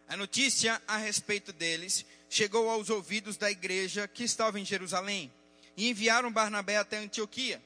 A 0.09 0.17
notícia 0.17 0.83
a 0.89 0.97
respeito 0.97 1.53
deles 1.53 2.05
chegou 2.29 2.69
aos 2.69 2.91
ouvidos 2.91 3.37
da 3.37 3.49
igreja 3.49 4.09
que 4.09 4.25
estava 4.25 4.59
em 4.59 4.65
Jerusalém 4.65 5.31
e 5.77 5.89
enviaram 5.89 6.33
Barnabé 6.33 6.79
até 6.79 6.99
Antioquia. 6.99 7.63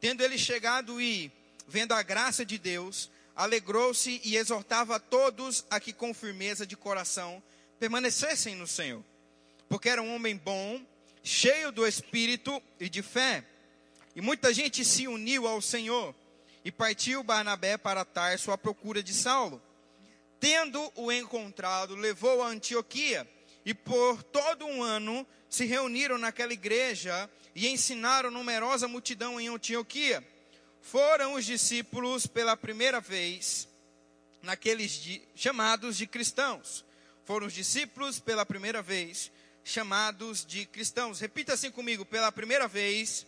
Tendo 0.00 0.22
ele 0.22 0.38
chegado 0.38 0.98
e 0.98 1.30
vendo 1.68 1.92
a 1.92 2.02
graça 2.02 2.46
de 2.46 2.56
Deus, 2.56 3.10
alegrou-se 3.36 4.22
e 4.24 4.38
exortava 4.38 4.98
todos 4.98 5.66
a 5.68 5.78
que 5.78 5.92
com 5.92 6.14
firmeza 6.14 6.66
de 6.66 6.74
coração 6.74 7.42
permanecessem 7.78 8.54
no 8.54 8.66
Senhor, 8.66 9.04
porque 9.68 9.90
era 9.90 10.00
um 10.00 10.14
homem 10.14 10.34
bom, 10.34 10.80
cheio 11.22 11.70
do 11.70 11.86
espírito 11.86 12.62
e 12.80 12.88
de 12.88 13.02
fé. 13.02 13.44
E 14.16 14.22
muita 14.22 14.54
gente 14.54 14.82
se 14.82 15.06
uniu 15.06 15.46
ao 15.46 15.60
Senhor. 15.60 16.14
E 16.64 16.70
partiu 16.70 17.22
Barnabé 17.22 17.78
para 17.78 18.04
Tarso 18.04 18.50
à 18.52 18.58
procura 18.58 19.02
de 19.02 19.14
Saulo. 19.14 19.62
Tendo-o 20.38 21.12
encontrado, 21.12 21.94
levou 21.94 22.42
a 22.42 22.48
Antioquia, 22.48 23.28
e 23.64 23.74
por 23.74 24.22
todo 24.22 24.66
um 24.66 24.82
ano 24.82 25.26
se 25.48 25.64
reuniram 25.64 26.16
naquela 26.16 26.52
igreja 26.52 27.28
e 27.54 27.68
ensinaram 27.68 28.30
numerosa 28.30 28.88
multidão 28.88 29.40
em 29.40 29.48
Antioquia. 29.48 30.26
Foram 30.80 31.34
os 31.34 31.44
discípulos 31.44 32.26
pela 32.26 32.56
primeira 32.56 33.00
vez 33.00 33.68
naqueles 34.42 35.20
chamados 35.34 35.96
de 35.96 36.06
cristãos. 36.06 36.84
Foram 37.24 37.46
os 37.46 37.52
discípulos 37.52 38.18
pela 38.18 38.46
primeira 38.46 38.80
vez 38.80 39.30
chamados 39.62 40.44
de 40.44 40.64
cristãos. 40.66 41.20
Repita 41.20 41.52
assim 41.54 41.70
comigo: 41.70 42.04
pela 42.04 42.32
primeira 42.32 42.66
vez 42.66 43.26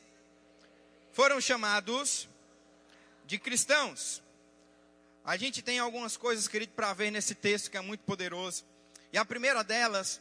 foram 1.12 1.40
chamados 1.40 2.26
de 3.24 3.38
cristãos. 3.38 4.22
A 5.24 5.36
gente 5.36 5.62
tem 5.62 5.78
algumas 5.78 6.16
coisas, 6.16 6.48
querido, 6.48 6.72
para 6.72 6.92
ver 6.92 7.10
nesse 7.10 7.34
texto 7.34 7.70
que 7.70 7.76
é 7.76 7.80
muito 7.80 8.02
poderoso. 8.04 8.64
E 9.12 9.18
a 9.18 9.24
primeira 9.24 9.62
delas, 9.62 10.20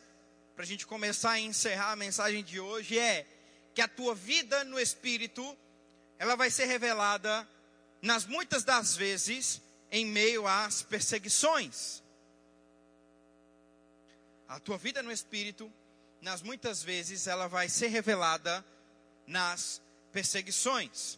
para 0.55 0.63
a 0.63 0.67
gente 0.67 0.85
começar 0.85 1.31
a 1.31 1.39
encerrar 1.39 1.91
a 1.91 1.95
mensagem 1.95 2.43
de 2.43 2.59
hoje, 2.59 2.99
é 2.99 3.25
que 3.73 3.81
a 3.81 3.87
tua 3.87 4.13
vida 4.13 4.63
no 4.63 4.79
Espírito, 4.79 5.57
ela 6.19 6.35
vai 6.35 6.51
ser 6.51 6.65
revelada 6.65 7.47
nas 8.01 8.25
muitas 8.25 8.63
das 8.63 8.95
vezes 8.95 9.61
em 9.91 10.05
meio 10.05 10.47
às 10.47 10.81
perseguições. 10.81 12.01
A 14.47 14.59
tua 14.59 14.77
vida 14.77 15.01
no 15.01 15.11
Espírito, 15.11 15.71
nas 16.19 16.41
muitas 16.41 16.83
vezes, 16.83 17.25
ela 17.25 17.47
vai 17.47 17.69
ser 17.69 17.87
revelada 17.87 18.63
nas 19.25 19.81
perseguições. 20.11 21.17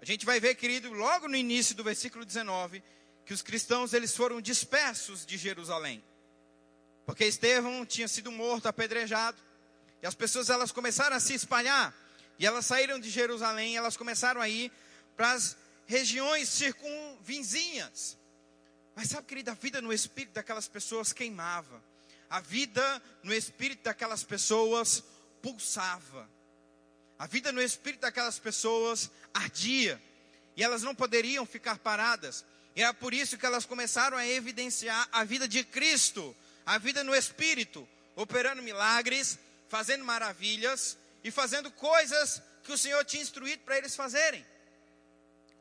A 0.00 0.04
gente 0.04 0.24
vai 0.24 0.40
ver, 0.40 0.54
querido, 0.54 0.90
logo 0.92 1.28
no 1.28 1.36
início 1.36 1.74
do 1.74 1.84
versículo 1.84 2.24
19, 2.24 2.82
que 3.26 3.34
os 3.34 3.42
cristãos 3.42 3.92
eles 3.92 4.16
foram 4.16 4.40
dispersos 4.40 5.26
de 5.26 5.36
Jerusalém. 5.36 6.02
Porque 7.04 7.24
Estevão 7.24 7.84
tinha 7.84 8.08
sido 8.08 8.32
morto, 8.32 8.66
apedrejado, 8.66 9.36
e 10.02 10.06
as 10.06 10.14
pessoas 10.14 10.48
elas 10.48 10.72
começaram 10.72 11.16
a 11.16 11.20
se 11.20 11.34
espalhar, 11.34 11.94
e 12.38 12.46
elas 12.46 12.64
saíram 12.64 12.98
de 12.98 13.10
Jerusalém, 13.10 13.76
elas 13.76 13.96
começaram 13.96 14.40
a 14.40 14.48
ir 14.48 14.72
para 15.14 15.32
as 15.32 15.54
regiões 15.86 16.48
circunvizinhas. 16.48 18.16
Mas 18.96 19.08
sabe, 19.08 19.26
querida, 19.26 19.52
a 19.52 19.54
vida 19.54 19.82
no 19.82 19.92
espírito 19.92 20.32
daquelas 20.32 20.66
pessoas 20.66 21.12
queimava. 21.12 21.82
A 22.30 22.40
vida 22.40 23.02
no 23.22 23.34
espírito 23.34 23.82
daquelas 23.82 24.24
pessoas 24.24 25.04
pulsava. 25.42 26.28
A 27.20 27.26
vida 27.26 27.52
no 27.52 27.60
espírito 27.60 28.00
daquelas 28.00 28.38
pessoas 28.38 29.10
ardia. 29.34 30.00
E 30.56 30.64
elas 30.64 30.82
não 30.82 30.94
poderiam 30.94 31.44
ficar 31.44 31.78
paradas. 31.78 32.46
E 32.74 32.82
é 32.82 32.90
por 32.94 33.12
isso 33.12 33.36
que 33.36 33.44
elas 33.44 33.66
começaram 33.66 34.16
a 34.16 34.26
evidenciar 34.26 35.06
a 35.12 35.22
vida 35.22 35.46
de 35.46 35.62
Cristo, 35.62 36.34
a 36.64 36.78
vida 36.78 37.04
no 37.04 37.14
espírito, 37.14 37.86
operando 38.16 38.62
milagres, 38.62 39.38
fazendo 39.68 40.02
maravilhas 40.02 40.96
e 41.22 41.30
fazendo 41.30 41.70
coisas 41.70 42.40
que 42.64 42.72
o 42.72 42.78
Senhor 42.78 43.04
tinha 43.04 43.22
instruído 43.22 43.64
para 43.64 43.76
eles 43.76 43.94
fazerem. 43.94 44.46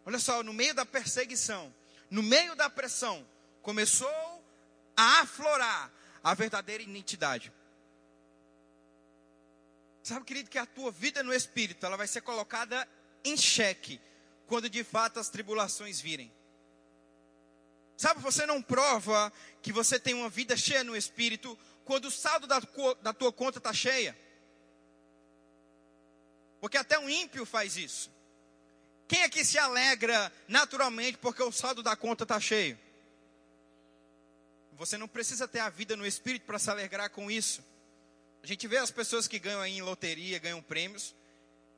Olha 0.06 0.18
só, 0.18 0.42
no 0.42 0.54
meio 0.54 0.74
da 0.74 0.86
perseguição, 0.86 1.76
no 2.10 2.24
meio 2.24 2.56
da 2.56 2.70
pressão, 2.70 3.28
começou 3.62 4.42
a 4.96 5.20
aflorar 5.20 5.92
a 6.24 6.34
verdadeira 6.34 6.84
identidade. 6.84 7.52
Sabe, 10.10 10.26
querido, 10.26 10.50
que 10.50 10.58
a 10.58 10.66
tua 10.66 10.92
vida 10.92 11.22
no 11.22 11.32
Espírito, 11.32 11.86
ela 11.86 11.96
vai 11.96 12.08
ser 12.08 12.22
colocada 12.22 12.90
em 13.24 13.38
xeque 13.38 14.02
quando 14.48 14.68
de 14.68 14.84
fato 14.84 15.20
as 15.20 15.30
tribulações 15.30 16.02
virem. 16.02 16.34
Sabe, 17.96 18.20
você 18.20 18.44
não 18.44 18.60
prova 18.60 19.32
que 19.62 19.72
você 19.72 20.00
tem 20.00 20.16
uma 20.16 20.28
vida 20.28 20.58
cheia 20.58 20.84
no 20.84 20.96
Espírito 20.96 21.56
quando 21.86 22.06
o 22.06 22.12
saldo 22.12 22.48
da, 22.48 22.60
da 23.04 23.14
tua 23.14 23.32
conta 23.32 23.60
está 23.60 23.72
cheia. 23.72 24.18
Porque 26.60 26.78
até 26.78 26.98
um 26.98 27.08
ímpio 27.08 27.46
faz 27.46 27.78
isso. 27.78 28.12
Quem 29.08 29.22
é 29.22 29.30
que 29.30 29.46
se 29.46 29.60
alegra 29.60 30.34
naturalmente 30.48 31.20
porque 31.20 31.44
o 31.44 31.52
saldo 31.52 31.84
da 31.84 31.96
conta 31.96 32.24
está 32.24 32.40
cheio? 32.40 32.80
Você 34.72 34.98
não 34.98 35.08
precisa 35.08 35.48
ter 35.48 35.60
a 35.60 35.70
vida 35.70 35.96
no 35.96 36.04
espírito 36.04 36.48
para 36.48 36.58
se 36.58 36.72
alegrar 36.72 37.12
com 37.12 37.30
isso. 37.30 37.64
A 38.44 38.48
gente 38.48 38.68
vê 38.68 38.78
as 38.78 38.92
pessoas 38.92 39.28
que 39.28 39.40
ganham 39.40 39.62
aí 39.62 39.78
em 39.78 39.82
loteria, 39.82 40.40
ganham 40.40 40.62
prêmios, 40.62 41.16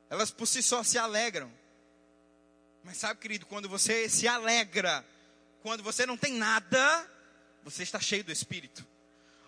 elas 0.08 0.30
por 0.30 0.46
si 0.46 0.62
só 0.62 0.82
se 0.82 0.98
alegram. 0.98 1.50
Mas 2.84 2.96
sabe, 2.96 3.20
querido, 3.20 3.46
quando 3.46 3.68
você 3.68 4.08
se 4.08 4.26
alegra, 4.26 5.04
quando 5.62 5.82
você 5.82 6.04
não 6.04 6.16
tem 6.16 6.34
nada, 6.34 7.10
você 7.62 7.82
está 7.82 8.00
cheio 8.00 8.24
do 8.24 8.32
espírito. 8.32 8.86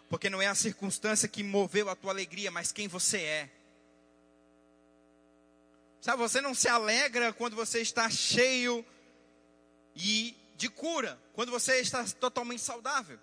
Porque 0.09 0.31
não 0.31 0.41
é 0.41 0.47
a 0.47 0.55
circunstância 0.55 1.29
que 1.29 1.43
moveu 1.43 1.89
a 1.89 1.97
tua 1.97 2.12
alegria, 2.12 2.51
mas 2.51 2.71
quem 2.71 2.87
você 2.87 3.19
é. 3.19 3.51
Sabe, 6.01 6.19
você 6.19 6.41
não 6.41 6.55
se 6.55 6.69
alegra 6.69 7.33
quando 7.33 7.57
você 7.57 7.81
está 7.81 8.11
cheio 8.11 8.85
e 9.97 10.37
de 10.57 10.69
cura, 10.69 11.19
quando 11.33 11.51
você 11.51 11.81
está 11.81 12.05
totalmente 12.05 12.62
saudável. 12.62 13.19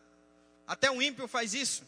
Até 0.67 0.89
o 0.89 1.01
ímpio 1.01 1.27
faz 1.27 1.53
isso. 1.53 1.83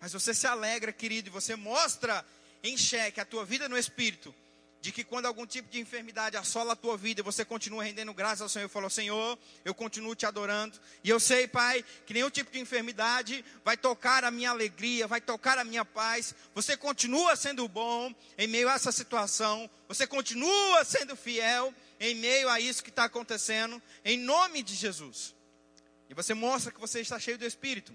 Mas 0.00 0.12
você 0.12 0.34
se 0.34 0.46
alegra, 0.46 0.92
querido, 0.92 1.28
e 1.28 1.32
você 1.32 1.56
mostra 1.56 2.24
em 2.62 2.76
xeque 2.76 3.20
a 3.20 3.24
tua 3.24 3.44
vida 3.44 3.68
no 3.68 3.78
espírito, 3.78 4.34
de 4.80 4.92
que 4.92 5.02
quando 5.02 5.26
algum 5.26 5.46
tipo 5.46 5.68
de 5.68 5.80
enfermidade 5.80 6.36
assola 6.36 6.74
a 6.74 6.76
tua 6.76 6.96
vida, 6.96 7.22
você 7.22 7.44
continua 7.44 7.82
rendendo 7.82 8.14
graças 8.14 8.42
ao 8.42 8.48
Senhor, 8.48 8.68
falou: 8.68 8.88
Senhor, 8.88 9.38
eu 9.64 9.74
continuo 9.74 10.14
te 10.14 10.26
adorando. 10.26 10.78
E 11.02 11.10
eu 11.10 11.18
sei, 11.18 11.48
Pai, 11.48 11.84
que 12.06 12.14
nenhum 12.14 12.30
tipo 12.30 12.52
de 12.52 12.60
enfermidade 12.60 13.44
vai 13.64 13.76
tocar 13.76 14.22
a 14.22 14.30
minha 14.30 14.50
alegria, 14.50 15.08
vai 15.08 15.20
tocar 15.20 15.58
a 15.58 15.64
minha 15.64 15.84
paz. 15.84 16.34
Você 16.54 16.76
continua 16.76 17.34
sendo 17.34 17.66
bom 17.66 18.14
em 18.38 18.46
meio 18.46 18.68
a 18.68 18.74
essa 18.74 18.92
situação, 18.92 19.68
você 19.88 20.06
continua 20.06 20.84
sendo 20.84 21.16
fiel 21.16 21.74
em 21.98 22.14
meio 22.14 22.48
a 22.48 22.60
isso 22.60 22.84
que 22.84 22.90
está 22.90 23.04
acontecendo, 23.04 23.82
em 24.04 24.18
nome 24.18 24.62
de 24.62 24.74
Jesus. 24.74 25.34
E 26.08 26.14
você 26.14 26.34
mostra 26.34 26.70
que 26.70 26.80
você 26.80 27.00
está 27.00 27.18
cheio 27.18 27.38
do 27.38 27.46
Espírito. 27.46 27.92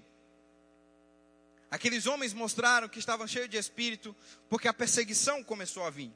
Aqueles 1.72 2.06
homens 2.06 2.34
mostraram 2.34 2.86
que 2.86 2.98
estavam 2.98 3.26
cheios 3.26 3.48
de 3.48 3.56
Espírito, 3.56 4.14
porque 4.46 4.68
a 4.68 4.74
perseguição 4.74 5.42
começou 5.42 5.86
a 5.86 5.88
vir. 5.88 6.12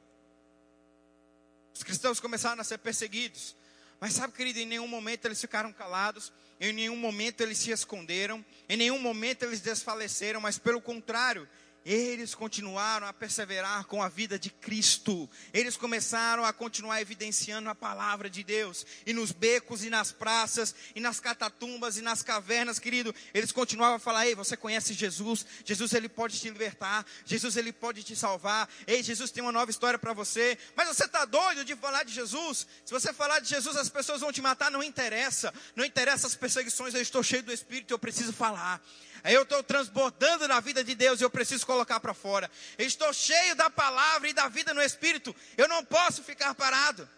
Os 1.75 1.83
cristãos 1.83 2.21
começaram 2.21 2.61
a 2.61 2.65
ser 2.65 2.77
perseguidos. 2.77 3.57
Mas 3.99 4.13
sabe, 4.13 4.35
querido, 4.35 4.59
em 4.59 4.67
nenhum 4.67 4.87
momento 4.87 5.25
eles 5.25 5.41
ficaram 5.41 5.73
calados, 5.73 6.31
em 6.61 6.75
nenhum 6.75 6.97
momento 6.97 7.41
eles 7.41 7.57
se 7.57 7.71
esconderam, 7.71 8.45
em 8.69 8.77
nenhum 8.77 8.99
momento 8.99 9.45
eles 9.45 9.63
desfaleceram, 9.63 10.43
mas 10.43 10.59
pelo 10.59 10.79
contrário, 10.79 11.49
eles 11.93 12.35
continuaram 12.35 13.07
a 13.07 13.13
perseverar 13.13 13.85
com 13.85 14.03
a 14.03 14.09
vida 14.09 14.37
de 14.37 14.51
Cristo. 14.51 15.31
Eles 15.53 15.77
começaram 15.77 16.45
a 16.45 16.53
continuar 16.53 17.01
evidenciando 17.01 17.71
a 17.71 17.75
palavra 17.75 18.29
de 18.29 18.43
Deus. 18.43 18.85
E 19.07 19.13
nos 19.13 19.31
becos 19.31 19.85
e 19.85 19.91
nas 19.91 20.11
praças, 20.11 20.75
e 20.97 21.01
nas 21.01 21.21
catatumbas 21.21 21.97
e 21.97 22.03
nas 22.03 22.23
cavernas, 22.23 22.81
querido, 22.81 23.15
eles 23.33 23.53
continuavam 23.53 23.97
a 23.97 24.01
falar: 24.01 24.27
"Ei, 24.27 24.35
você 24.35 24.57
conhece 24.57 24.95
Jesus? 24.95 25.47
Jesus 25.65 25.93
ele 25.93 26.09
pode 26.09 26.39
te 26.41 26.51
libertar. 26.51 27.07
Jesus 27.25 27.57
ele 27.57 27.73
pode 27.73 28.03
te 28.03 28.17
salvar. 28.17 28.69
Ei, 28.87 29.03
Jesus 29.03 29.31
tem 29.31 29.43
uma 29.43 29.53
nova 29.53 29.71
história 29.71 29.99
para 29.99 30.13
você. 30.13 30.59
Mas 30.75 30.89
você 30.89 31.05
está 31.05 31.25
doido 31.25 31.65
de 31.65 31.77
falar 31.77 32.03
de 32.03 32.13
Jesus? 32.13 32.67
Se 32.85 32.93
você 32.93 33.13
falar 33.13 33.39
de 33.39 33.49
Jesus, 33.49 33.77
as 33.77 33.89
pessoas 33.89 34.21
vão 34.21 34.33
te 34.33 34.43
matar, 34.43 34.71
não 34.71 34.83
interessa. 34.83 35.55
Não 35.77 35.85
interessa 35.85 36.27
as 36.27 36.35
perseguições, 36.35 36.95
eu 36.95 37.01
estou 37.01 37.23
cheio 37.23 37.43
do 37.43 37.53
espírito, 37.53 37.93
eu 37.93 37.99
preciso 37.99 38.33
falar. 38.33 38.83
Eu 39.27 39.43
estou 39.43 39.63
transbordando 39.63 40.47
na 40.47 40.61
vida 40.61 40.85
de 40.85 40.95
Deus 40.95 41.21
e 41.21 41.25
eu 41.25 41.31
preciso 41.31 41.67
colocar 41.67 41.99
para 41.99 42.15
fora. 42.15 42.51
Eu 42.79 42.87
estou 42.87 43.13
cheio 43.13 43.57
da 43.57 43.69
palavra 43.69 44.29
e 44.29 44.33
da 44.33 44.49
vida 44.49 44.73
no 44.73 44.83
Espírito. 44.83 45.35
Eu 45.57 45.67
não 45.69 45.85
posso 45.85 46.23
ficar 46.23 46.55
parado. 46.55 47.09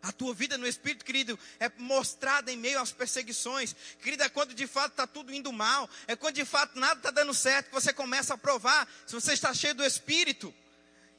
A 0.00 0.12
tua 0.12 0.32
vida 0.32 0.56
no 0.56 0.66
Espírito, 0.66 1.04
querido, 1.04 1.36
é 1.58 1.68
mostrada 1.76 2.52
em 2.52 2.56
meio 2.56 2.80
às 2.80 2.92
perseguições. 2.92 3.74
Querido, 4.00 4.22
é 4.22 4.28
quando 4.28 4.54
de 4.54 4.66
fato 4.66 4.92
está 4.92 5.06
tudo 5.06 5.34
indo 5.34 5.52
mal. 5.52 5.90
É 6.06 6.14
quando 6.14 6.36
de 6.36 6.44
fato 6.44 6.78
nada 6.78 7.00
está 7.00 7.10
dando 7.10 7.34
certo 7.34 7.66
que 7.66 7.74
você 7.74 7.92
começa 7.92 8.34
a 8.34 8.38
provar 8.38 8.88
se 9.06 9.14
você 9.14 9.32
está 9.32 9.52
cheio 9.52 9.74
do 9.74 9.84
Espírito. 9.84 10.54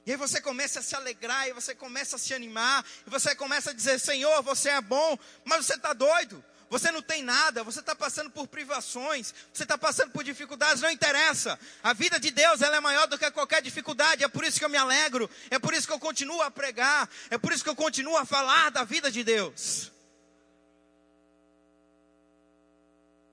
E 0.05 0.11
aí 0.11 0.17
você 0.17 0.39
começa 0.39 0.79
a 0.79 0.81
se 0.81 0.95
alegrar, 0.95 1.47
e 1.49 1.53
você 1.53 1.75
começa 1.75 2.15
a 2.15 2.19
se 2.19 2.33
animar, 2.33 2.85
e 3.05 3.09
você 3.09 3.35
começa 3.35 3.71
a 3.71 3.73
dizer: 3.73 3.99
Senhor, 3.99 4.41
você 4.41 4.69
é 4.69 4.81
bom, 4.81 5.19
mas 5.43 5.65
você 5.65 5.75
está 5.75 5.91
doido 5.91 6.43
você 6.69 6.91
não 6.91 7.01
tem 7.01 7.23
nada, 7.23 7.63
você 7.63 7.79
está 7.79 7.95
passando 7.95 8.29
por 8.29 8.47
privações, 8.47 9.33
você 9.51 9.63
está 9.63 9.77
passando 9.77 10.11
por 10.11 10.23
dificuldades, 10.23 10.81
não 10.81 10.91
interessa. 10.91 11.59
A 11.81 11.93
vida 11.93 12.19
de 12.19 12.29
Deus 12.31 12.61
ela 12.61 12.77
é 12.77 12.79
maior 12.79 13.07
do 13.07 13.17
que 13.17 13.29
qualquer 13.31 13.61
dificuldade, 13.61 14.23
é 14.23 14.27
por 14.27 14.43
isso 14.43 14.59
que 14.59 14.65
eu 14.65 14.69
me 14.69 14.77
alegro, 14.77 15.29
é 15.49 15.57
por 15.57 15.73
isso 15.73 15.87
que 15.87 15.93
eu 15.93 15.99
continuo 15.99 16.41
a 16.41 16.51
pregar, 16.51 17.09
é 17.29 17.37
por 17.37 17.51
isso 17.51 17.63
que 17.63 17.69
eu 17.69 17.75
continuo 17.75 18.17
a 18.17 18.25
falar 18.25 18.69
da 18.69 18.83
vida 18.83 19.11
de 19.11 19.23
Deus. 19.23 19.91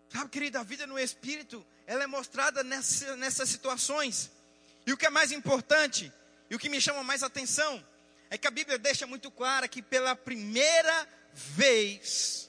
Sabe, 0.09 0.31
querido, 0.31 0.59
a 0.59 0.63
vida 0.63 0.87
no 0.87 0.99
Espírito, 0.99 1.65
ela 1.87 2.05
é 2.05 2.07
mostrada 2.07 2.65
nessa, 2.65 3.17
nessas 3.17 3.51
situações. 3.51 4.31
E 4.87 4.93
o 4.93 4.97
que 4.97 5.05
é 5.05 5.11
mais 5.11 5.31
importante, 5.31 6.11
e 6.49 6.55
o 6.55 6.59
que 6.59 6.71
me 6.71 6.81
chama 6.81 7.05
mais 7.05 7.23
atenção, 7.23 7.85
é 8.31 8.39
que 8.39 8.47
a 8.47 8.51
Bíblia 8.51 8.79
deixa 8.79 9.07
muito 9.07 9.31
clara 9.31 9.69
que 9.69 9.83
pela 9.83 10.17
primeira 10.17 11.07
vez, 11.35 12.46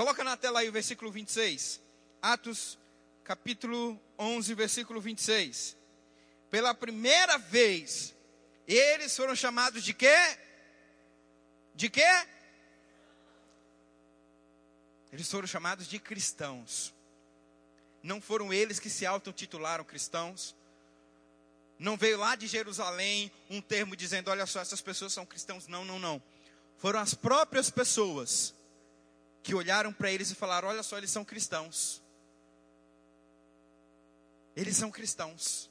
Coloca 0.00 0.24
na 0.24 0.34
tela 0.34 0.60
aí 0.60 0.68
o 0.70 0.72
versículo 0.72 1.12
26. 1.12 1.78
Atos, 2.22 2.78
capítulo 3.22 4.00
11, 4.18 4.54
versículo 4.54 4.98
26. 4.98 5.76
Pela 6.50 6.72
primeira 6.72 7.36
vez, 7.36 8.14
eles 8.66 9.14
foram 9.14 9.36
chamados 9.36 9.84
de 9.84 9.92
quê? 9.92 10.16
De 11.74 11.90
quê? 11.90 12.26
Eles 15.12 15.30
foram 15.30 15.46
chamados 15.46 15.86
de 15.86 15.98
cristãos. 15.98 16.94
Não 18.02 18.22
foram 18.22 18.54
eles 18.54 18.80
que 18.80 18.88
se 18.88 19.04
auto-titularam 19.04 19.84
cristãos. 19.84 20.56
Não 21.78 21.98
veio 21.98 22.18
lá 22.18 22.36
de 22.36 22.46
Jerusalém 22.46 23.30
um 23.50 23.60
termo 23.60 23.94
dizendo: 23.94 24.30
olha 24.30 24.46
só, 24.46 24.60
essas 24.60 24.80
pessoas 24.80 25.12
são 25.12 25.26
cristãos. 25.26 25.68
Não, 25.68 25.84
não, 25.84 25.98
não. 25.98 26.22
Foram 26.78 27.00
as 27.00 27.12
próprias 27.12 27.68
pessoas 27.68 28.54
que 29.42 29.54
olharam 29.54 29.92
para 29.92 30.10
eles 30.10 30.30
e 30.30 30.34
falaram: 30.34 30.68
Olha 30.68 30.82
só, 30.82 30.98
eles 30.98 31.10
são 31.10 31.24
cristãos. 31.24 32.02
Eles 34.54 34.76
são 34.76 34.90
cristãos. 34.90 35.70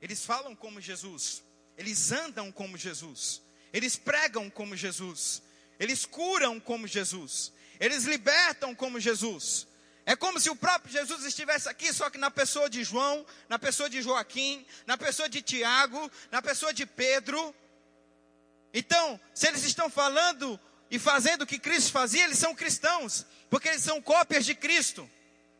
Eles 0.00 0.24
falam 0.24 0.54
como 0.54 0.80
Jesus. 0.80 1.42
Eles 1.76 2.12
andam 2.12 2.50
como 2.50 2.76
Jesus. 2.76 3.42
Eles 3.72 3.96
pregam 3.96 4.48
como 4.48 4.76
Jesus. 4.76 5.42
Eles 5.78 6.04
curam 6.04 6.58
como 6.58 6.86
Jesus. 6.86 7.52
Eles 7.78 8.04
libertam 8.04 8.74
como 8.74 8.98
Jesus. 8.98 9.66
É 10.04 10.16
como 10.16 10.40
se 10.40 10.48
o 10.48 10.56
próprio 10.56 10.90
Jesus 10.90 11.24
estivesse 11.24 11.68
aqui, 11.68 11.92
só 11.92 12.08
que 12.08 12.16
na 12.16 12.30
pessoa 12.30 12.70
de 12.70 12.82
João, 12.82 13.26
na 13.48 13.58
pessoa 13.58 13.90
de 13.90 14.00
Joaquim, 14.00 14.64
na 14.86 14.96
pessoa 14.96 15.28
de 15.28 15.42
Tiago, 15.42 16.10
na 16.30 16.40
pessoa 16.40 16.72
de 16.72 16.86
Pedro. 16.86 17.54
Então, 18.72 19.20
se 19.34 19.46
eles 19.46 19.62
estão 19.64 19.90
falando 19.90 20.58
e 20.90 20.98
fazendo 20.98 21.42
o 21.42 21.46
que 21.46 21.58
Cristo 21.58 21.92
fazia, 21.92 22.24
eles 22.24 22.38
são 22.38 22.54
cristãos, 22.54 23.26
porque 23.50 23.68
eles 23.68 23.82
são 23.82 24.00
cópias 24.00 24.44
de 24.44 24.54
Cristo. 24.54 25.08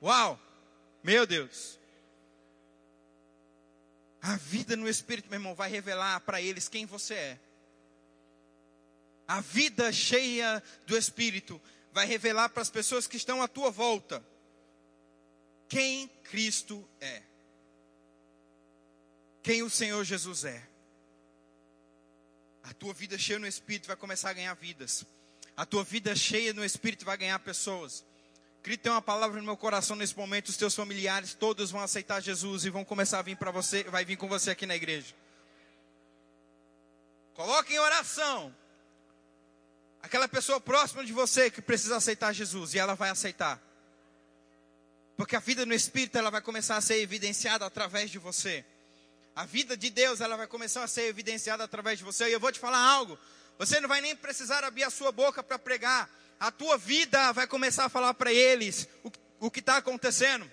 Uau! 0.03 0.41
Meu 1.03 1.27
Deus! 1.27 1.79
A 4.21 4.37
vida 4.37 4.77
no 4.77 4.89
Espírito, 4.89 5.29
meu 5.29 5.39
irmão, 5.39 5.55
vai 5.55 5.71
revelar 5.71 6.21
para 6.21 6.41
eles 6.41 6.69
quem 6.69 6.87
você 6.87 7.15
é. 7.15 7.39
A 9.27 9.41
vida 9.41 9.93
cheia 9.93 10.63
do 10.87 10.97
Espírito 10.97 11.61
vai 11.93 12.07
revelar 12.07 12.49
para 12.49 12.63
as 12.63 12.71
pessoas 12.71 13.07
que 13.07 13.17
estão 13.17 13.43
à 13.43 13.49
tua 13.49 13.71
volta 13.71 14.25
quem 15.69 16.09
Cristo 16.25 16.89
é. 17.01 17.23
Quem 19.43 19.63
o 19.63 19.71
Senhor 19.71 20.03
Jesus 20.03 20.45
é. 20.45 20.67
A 22.63 22.73
tua 22.73 22.95
vida 22.95 23.19
cheia 23.19 23.39
no 23.39 23.47
Espírito 23.47 23.87
vai 23.87 23.97
começar 23.97 24.31
a 24.31 24.35
ganhar 24.35 24.55
vidas. 24.55 25.05
A 25.59 25.67
tua 25.67 25.83
vida 25.83 26.15
cheia 26.15 26.55
no 26.55 26.65
Espírito 26.65 27.05
vai 27.05 27.17
ganhar 27.17 27.37
pessoas. 27.41 28.05
Querido, 28.63 28.81
tem 28.81 28.93
uma 28.93 29.03
palavra 29.03 29.41
no 29.41 29.45
meu 29.45 29.57
coração 29.57 29.97
nesse 29.97 30.17
momento. 30.17 30.51
Os 30.51 30.57
teus 30.57 30.73
familiares 30.73 31.35
todos 31.35 31.73
vão 31.73 31.81
aceitar 31.81 32.21
Jesus 32.21 32.65
e 32.65 32.71
vão 32.71 32.85
começar 32.85 33.19
a 33.19 33.23
vir 33.23 33.37
para 33.37 33.51
você, 33.51 33.83
vai 33.83 34.05
vir 34.05 34.17
com 34.17 34.29
você 34.29 34.53
aqui 34.53 34.67
na 34.67 34.77
igreja. 34.77 35.17
Coloque 37.35 37.75
em 37.75 37.79
oração 37.81 38.55
aquela 40.01 40.29
pessoa 40.29 40.61
próxima 40.61 41.05
de 41.05 41.13
você 41.13 41.51
que 41.51 41.61
precisa 41.61 41.97
aceitar 41.97 42.33
Jesus 42.33 42.75
e 42.75 42.79
ela 42.79 42.95
vai 42.95 43.11
aceitar. 43.11 43.61
Porque 45.17 45.35
a 45.35 45.41
vida 45.41 45.67
no 45.67 45.75
Espírito 45.75 46.17
ela 46.17 46.31
vai 46.31 46.41
começar 46.41 46.77
a 46.77 46.81
ser 46.81 47.01
evidenciada 47.01 47.67
através 47.67 48.13
de 48.13 48.19
você. 48.21 48.65
A 49.35 49.45
vida 49.45 49.77
de 49.77 49.91
Deus 49.91 50.21
ela 50.21 50.37
vai 50.37 50.47
começar 50.47 50.85
a 50.85 50.87
ser 50.87 51.09
evidenciada 51.09 51.65
através 51.65 51.99
de 51.99 52.05
você. 52.05 52.29
E 52.29 52.33
eu 52.33 52.39
vou 52.39 52.53
te 52.53 52.61
falar 52.61 52.79
algo. 52.79 53.19
Você 53.59 53.81
não 53.81 53.89
vai 53.89 54.01
nem 54.01 54.15
precisar 54.15 54.63
abrir 54.63 54.85
a 54.85 54.91
sua 54.91 55.11
boca 55.11 55.43
para 55.43 55.59
pregar. 55.59 56.09
A 56.39 56.53
tua 56.53 56.79
vida 56.79 57.33
vai 57.33 57.47
começar 57.47 57.87
a 57.87 57.89
falar 57.89 58.15
para 58.15 58.33
eles 58.33 58.89
o, 59.03 59.11
o 59.41 59.51
que 59.51 59.59
está 59.59 59.79
acontecendo. 59.79 60.49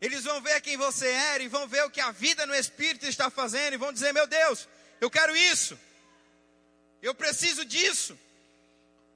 Eles 0.00 0.22
vão 0.22 0.40
ver 0.40 0.60
quem 0.60 0.76
você 0.76 1.08
era 1.08 1.42
e 1.42 1.48
vão 1.48 1.66
ver 1.66 1.84
o 1.84 1.90
que 1.90 2.00
a 2.00 2.12
vida 2.12 2.46
no 2.46 2.54
Espírito 2.54 3.06
está 3.06 3.28
fazendo 3.28 3.74
e 3.74 3.78
vão 3.78 3.92
dizer: 3.92 4.12
Meu 4.12 4.26
Deus, 4.26 4.68
eu 5.00 5.10
quero 5.10 5.36
isso. 5.36 5.76
Eu 7.02 7.14
preciso 7.14 7.64
disso. 7.64 8.16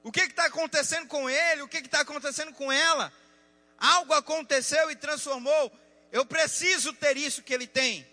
O 0.03 0.11
que 0.11 0.21
está 0.21 0.45
acontecendo 0.45 1.07
com 1.07 1.29
ele? 1.29 1.61
O 1.61 1.67
que 1.67 1.77
está 1.77 2.01
acontecendo 2.01 2.51
com 2.53 2.71
ela? 2.71 3.13
Algo 3.77 4.13
aconteceu 4.13 4.91
e 4.91 4.95
transformou. 4.95 5.71
Eu 6.11 6.25
preciso 6.25 6.91
ter 6.93 7.15
isso 7.15 7.41
que 7.41 7.53
ele 7.53 7.67
tem. 7.67 8.05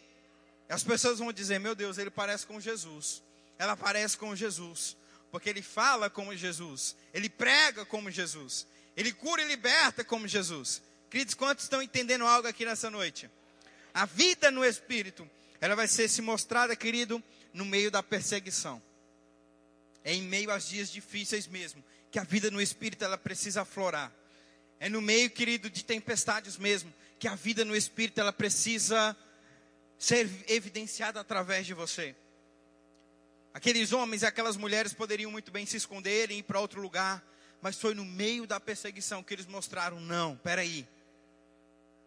As 0.68 0.84
pessoas 0.84 1.18
vão 1.18 1.32
dizer: 1.32 1.58
Meu 1.58 1.74
Deus, 1.74 1.98
ele 1.98 2.10
parece 2.10 2.46
com 2.46 2.60
Jesus. 2.60 3.22
Ela 3.58 3.76
parece 3.76 4.16
com 4.16 4.34
Jesus. 4.36 4.96
Porque 5.30 5.48
ele 5.48 5.62
fala 5.62 6.08
como 6.08 6.34
Jesus. 6.36 6.96
Ele 7.12 7.28
prega 7.28 7.84
como 7.84 8.10
Jesus. 8.10 8.66
Ele 8.96 9.12
cura 9.12 9.42
e 9.42 9.46
liberta 9.46 10.04
como 10.04 10.26
Jesus. 10.26 10.82
Queridos, 11.10 11.34
quantos 11.34 11.64
estão 11.64 11.82
entendendo 11.82 12.26
algo 12.26 12.48
aqui 12.48 12.64
nessa 12.64 12.90
noite? 12.90 13.30
A 13.92 14.04
vida 14.04 14.50
no 14.50 14.64
Espírito, 14.64 15.28
ela 15.60 15.74
vai 15.74 15.88
ser 15.88 16.08
se 16.08 16.22
mostrada, 16.22 16.76
querido, 16.76 17.22
no 17.52 17.64
meio 17.64 17.90
da 17.90 18.02
perseguição. 18.02 18.82
É 20.04 20.12
em 20.12 20.22
meio 20.22 20.50
aos 20.50 20.68
dias 20.68 20.90
difíceis 20.90 21.46
mesmo, 21.46 21.84
que 22.10 22.18
a 22.18 22.24
vida 22.24 22.50
no 22.50 22.60
Espírito, 22.60 23.04
ela 23.04 23.18
precisa 23.18 23.62
aflorar. 23.62 24.12
É 24.80 24.88
no 24.88 25.02
meio, 25.02 25.30
querido, 25.30 25.68
de 25.68 25.84
tempestades 25.84 26.56
mesmo, 26.56 26.92
que 27.18 27.26
a 27.26 27.34
vida 27.34 27.64
no 27.64 27.74
Espírito 27.74 28.20
ela 28.20 28.32
precisa 28.32 29.16
ser 29.98 30.30
evidenciada 30.46 31.20
através 31.20 31.66
de 31.66 31.74
você. 31.74 32.14
Aqueles 33.58 33.92
homens 33.92 34.22
e 34.22 34.26
aquelas 34.26 34.56
mulheres 34.56 34.94
poderiam 34.94 35.32
muito 35.32 35.50
bem 35.50 35.66
se 35.66 35.76
esconderem 35.76 36.36
e 36.36 36.38
ir 36.38 36.42
para 36.44 36.60
outro 36.60 36.80
lugar, 36.80 37.20
mas 37.60 37.76
foi 37.76 37.92
no 37.92 38.04
meio 38.04 38.46
da 38.46 38.60
perseguição 38.60 39.20
que 39.20 39.34
eles 39.34 39.46
mostraram: 39.46 39.98
não, 39.98 40.36
peraí, 40.36 40.86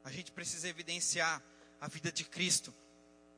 a 0.01 0.09
gente 0.09 0.31
precisa 0.31 0.69
evidenciar 0.69 1.43
a 1.81 1.89
vida 1.89 2.09
de 2.09 2.23
Cristo, 2.23 2.73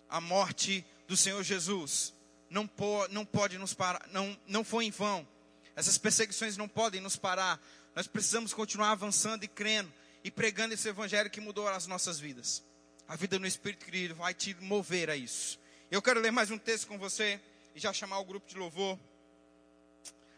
a 0.08 0.22
morte 0.22 0.86
do 1.08 1.18
Senhor 1.18 1.42
Jesus. 1.42 2.14
Não, 2.52 2.70
não 3.10 3.26
pode 3.26 3.58
nos 3.58 3.74
parar, 3.74 4.08
não, 4.12 4.40
não 4.46 4.64
foi 4.64 4.86
em 4.86 4.92
vão. 4.92 5.28
Essas 5.76 5.98
perseguições 5.98 6.56
não 6.56 6.68
podem 6.68 7.02
nos 7.02 7.16
parar. 7.16 7.60
Nós 7.96 8.06
precisamos 8.06 8.54
continuar 8.54 8.92
avançando 8.92 9.44
e 9.44 9.48
crendo 9.48 9.92
e 10.24 10.30
pregando 10.30 10.76
esse 10.76 10.88
evangelho 10.88 11.32
que 11.32 11.42
mudou 11.42 11.68
as 11.68 11.88
nossas 11.88 12.20
vidas. 12.20 12.64
A 13.08 13.16
vida 13.16 13.40
no 13.40 13.48
Espírito 13.48 13.84
querido 13.84 14.14
vai 14.14 14.36
te 14.36 14.54
mover 14.62 15.10
a 15.10 15.16
isso. 15.16 15.60
Eu 15.90 16.00
quero 16.00 16.20
ler 16.20 16.32
mais 16.32 16.52
um 16.52 16.60
texto 16.60 16.86
com 16.86 17.00
você 17.00 17.42
e 17.76 17.80
já 17.80 17.92
chamar 17.92 18.20
o 18.20 18.26
grupo 18.26 18.48
de 18.48 18.58
louvor. 18.58 18.98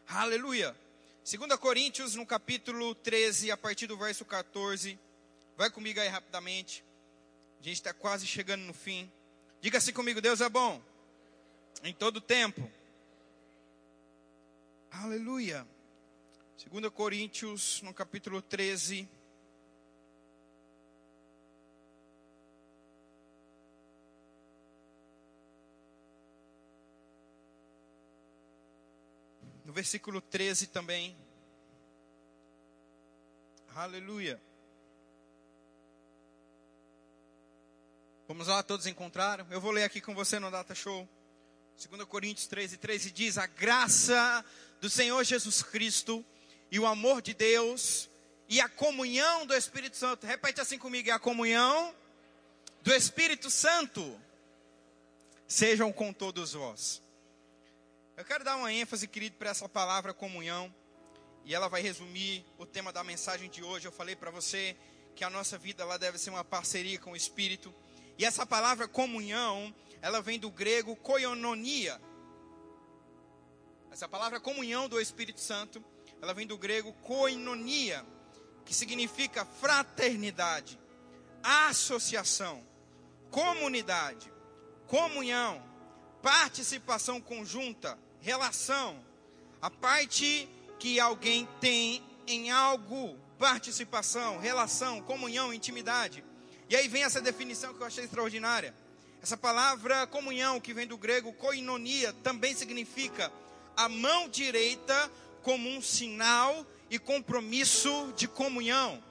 Aleluia. 0.07 0.75
2 1.23 1.59
Coríntios, 1.59 2.15
no 2.15 2.25
capítulo 2.25 2.93
13, 2.93 3.51
a 3.51 3.57
partir 3.57 3.87
do 3.87 3.97
verso 3.97 4.23
14. 4.23 4.99
Vai 5.57 5.69
comigo 5.69 5.99
aí 5.99 6.07
rapidamente. 6.07 6.83
A 7.59 7.63
gente 7.63 7.77
está 7.77 7.93
quase 7.93 8.27
chegando 8.27 8.61
no 8.61 8.73
fim. 8.73 9.11
Diga 9.59 9.79
assim 9.79 9.91
comigo: 9.91 10.21
Deus 10.21 10.41
é 10.41 10.49
bom. 10.49 10.81
Em 11.83 11.93
todo 11.93 12.21
tempo. 12.21 12.69
Aleluia. 14.91 15.67
2 16.71 16.93
Coríntios, 16.93 17.81
no 17.81 17.93
capítulo 17.93 18.41
13. 18.41 19.09
Versículo 29.75 30.21
13 30.21 30.67
também. 30.67 31.17
Aleluia. 33.75 34.41
Vamos 38.25 38.47
lá, 38.47 38.63
todos 38.63 38.87
encontraram? 38.87 39.45
Eu 39.51 39.59
vou 39.59 39.71
ler 39.71 39.83
aqui 39.83 39.99
com 39.99 40.15
você 40.15 40.39
no 40.39 40.49
Data 40.49 40.73
Show. 40.73 41.07
2 41.89 42.05
Coríntios 42.05 42.47
13, 42.47 42.77
13 42.77 43.11
diz: 43.11 43.37
A 43.37 43.47
graça 43.47 44.45
do 44.79 44.89
Senhor 44.89 45.21
Jesus 45.25 45.61
Cristo 45.61 46.25
e 46.71 46.79
o 46.79 46.85
amor 46.85 47.21
de 47.21 47.33
Deus 47.33 48.09
e 48.47 48.61
a 48.61 48.69
comunhão 48.69 49.45
do 49.45 49.53
Espírito 49.53 49.97
Santo. 49.97 50.25
Repete 50.25 50.61
assim 50.61 50.79
comigo: 50.79 51.11
a 51.11 51.19
comunhão 51.19 51.93
do 52.81 52.93
Espírito 52.93 53.49
Santo 53.51 54.17
sejam 55.45 55.91
com 55.91 56.13
todos 56.13 56.53
vós. 56.53 57.03
Eu 58.17 58.23
quero 58.23 58.45
dar 58.45 58.55
uma 58.55 58.71
ênfase, 58.71 59.09
querido, 59.09 59.35
para 59.35 59.49
essa 59.49 59.67
palavra 59.67 60.13
comunhão. 60.13 60.73
E 61.43 61.53
ela 61.53 61.67
vai 61.67 61.81
resumir 61.81 62.45
o 62.57 62.65
tema 62.65 62.93
da 62.93 63.03
mensagem 63.03 63.49
de 63.49 63.61
hoje. 63.61 63.85
Eu 63.85 63.91
falei 63.91 64.15
para 64.15 64.31
você 64.31 64.77
que 65.13 65.25
a 65.25 65.29
nossa 65.29 65.57
vida 65.57 65.83
ela 65.83 65.97
deve 65.97 66.17
ser 66.17 66.29
uma 66.29 66.43
parceria 66.43 66.97
com 66.97 67.11
o 67.11 67.15
Espírito. 67.15 67.75
E 68.17 68.23
essa 68.23 68.45
palavra 68.45 68.87
comunhão, 68.87 69.75
ela 70.01 70.21
vem 70.21 70.39
do 70.39 70.49
grego 70.49 70.95
koinonia. 70.95 72.01
Essa 73.91 74.07
palavra 74.07 74.39
comunhão 74.39 74.87
do 74.87 74.99
Espírito 74.99 75.41
Santo, 75.41 75.83
ela 76.21 76.33
vem 76.33 76.47
do 76.47 76.57
grego 76.57 76.93
koinonia, 76.93 78.05
que 78.63 78.73
significa 78.73 79.43
fraternidade, 79.43 80.79
associação, 81.43 82.65
comunidade, 83.29 84.31
comunhão, 84.87 85.61
participação 86.21 87.19
conjunta, 87.19 87.99
relação, 88.25 88.99
a 89.61 89.69
parte 89.69 90.49
que 90.79 90.99
alguém 90.99 91.47
tem 91.61 92.03
em 92.25 92.49
algo, 92.49 93.15
participação, 93.37 94.39
relação, 94.39 94.99
comunhão, 95.03 95.53
intimidade. 95.53 96.23
E 96.67 96.75
aí 96.75 96.87
vem 96.87 97.03
essa 97.03 97.21
definição 97.21 97.71
que 97.75 97.81
eu 97.81 97.85
achei 97.85 98.03
extraordinária. 98.03 98.73
Essa 99.21 99.37
palavra 99.37 100.07
comunhão, 100.07 100.59
que 100.59 100.73
vem 100.73 100.87
do 100.87 100.97
grego 100.97 101.31
koinonia, 101.33 102.13
também 102.23 102.55
significa 102.55 103.31
a 103.77 103.87
mão 103.87 104.27
direita 104.27 105.11
como 105.43 105.69
um 105.69 105.79
sinal 105.79 106.65
e 106.89 106.97
compromisso 106.97 108.11
de 108.17 108.27
comunhão. 108.27 109.03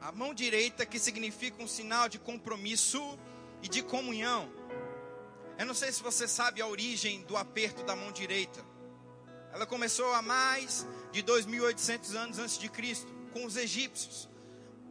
A 0.00 0.10
mão 0.10 0.32
direita 0.32 0.86
que 0.86 0.98
significa 0.98 1.62
um 1.62 1.68
sinal 1.68 2.08
de 2.08 2.18
compromisso 2.18 3.18
e 3.62 3.68
de 3.68 3.82
comunhão. 3.82 4.50
Eu 5.62 5.66
não 5.66 5.74
sei 5.74 5.92
se 5.92 6.02
você 6.02 6.26
sabe 6.26 6.60
a 6.60 6.66
origem 6.66 7.22
do 7.22 7.36
aperto 7.36 7.84
da 7.84 7.94
mão 7.94 8.10
direita. 8.10 8.60
Ela 9.52 9.64
começou 9.64 10.12
há 10.12 10.20
mais 10.20 10.84
de 11.12 11.22
2.800 11.22 12.16
anos 12.16 12.38
antes 12.40 12.58
de 12.58 12.68
Cristo, 12.68 13.06
com 13.32 13.44
os 13.44 13.56
egípcios. 13.56 14.28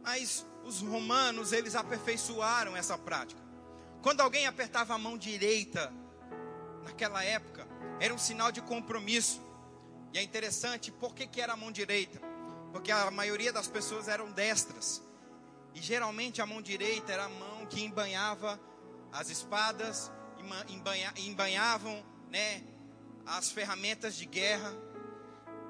Mas 0.02 0.46
os 0.64 0.80
romanos, 0.80 1.52
eles 1.52 1.74
aperfeiçoaram 1.74 2.74
essa 2.74 2.96
prática. 2.96 3.38
Quando 4.00 4.22
alguém 4.22 4.46
apertava 4.46 4.94
a 4.94 4.98
mão 4.98 5.18
direita, 5.18 5.92
naquela 6.84 7.22
época, 7.22 7.68
era 8.00 8.14
um 8.14 8.18
sinal 8.18 8.50
de 8.50 8.62
compromisso. 8.62 9.42
E 10.10 10.18
é 10.18 10.22
interessante, 10.22 10.90
por 10.90 11.14
que, 11.14 11.26
que 11.26 11.42
era 11.42 11.52
a 11.52 11.56
mão 11.56 11.70
direita? 11.70 12.18
Porque 12.72 12.90
a 12.90 13.10
maioria 13.10 13.52
das 13.52 13.68
pessoas 13.68 14.08
eram 14.08 14.32
destras. 14.32 15.02
E 15.74 15.82
geralmente 15.82 16.40
a 16.40 16.46
mão 16.46 16.62
direita 16.62 17.12
era 17.12 17.26
a 17.26 17.28
mão 17.28 17.66
que 17.66 17.84
embanhava 17.84 18.58
as 19.12 19.28
espadas, 19.28 20.10
embanha, 20.68 21.12
embanhavam 21.16 22.04
né, 22.30 22.62
as 23.26 23.50
ferramentas 23.50 24.16
de 24.16 24.26
guerra. 24.26 24.72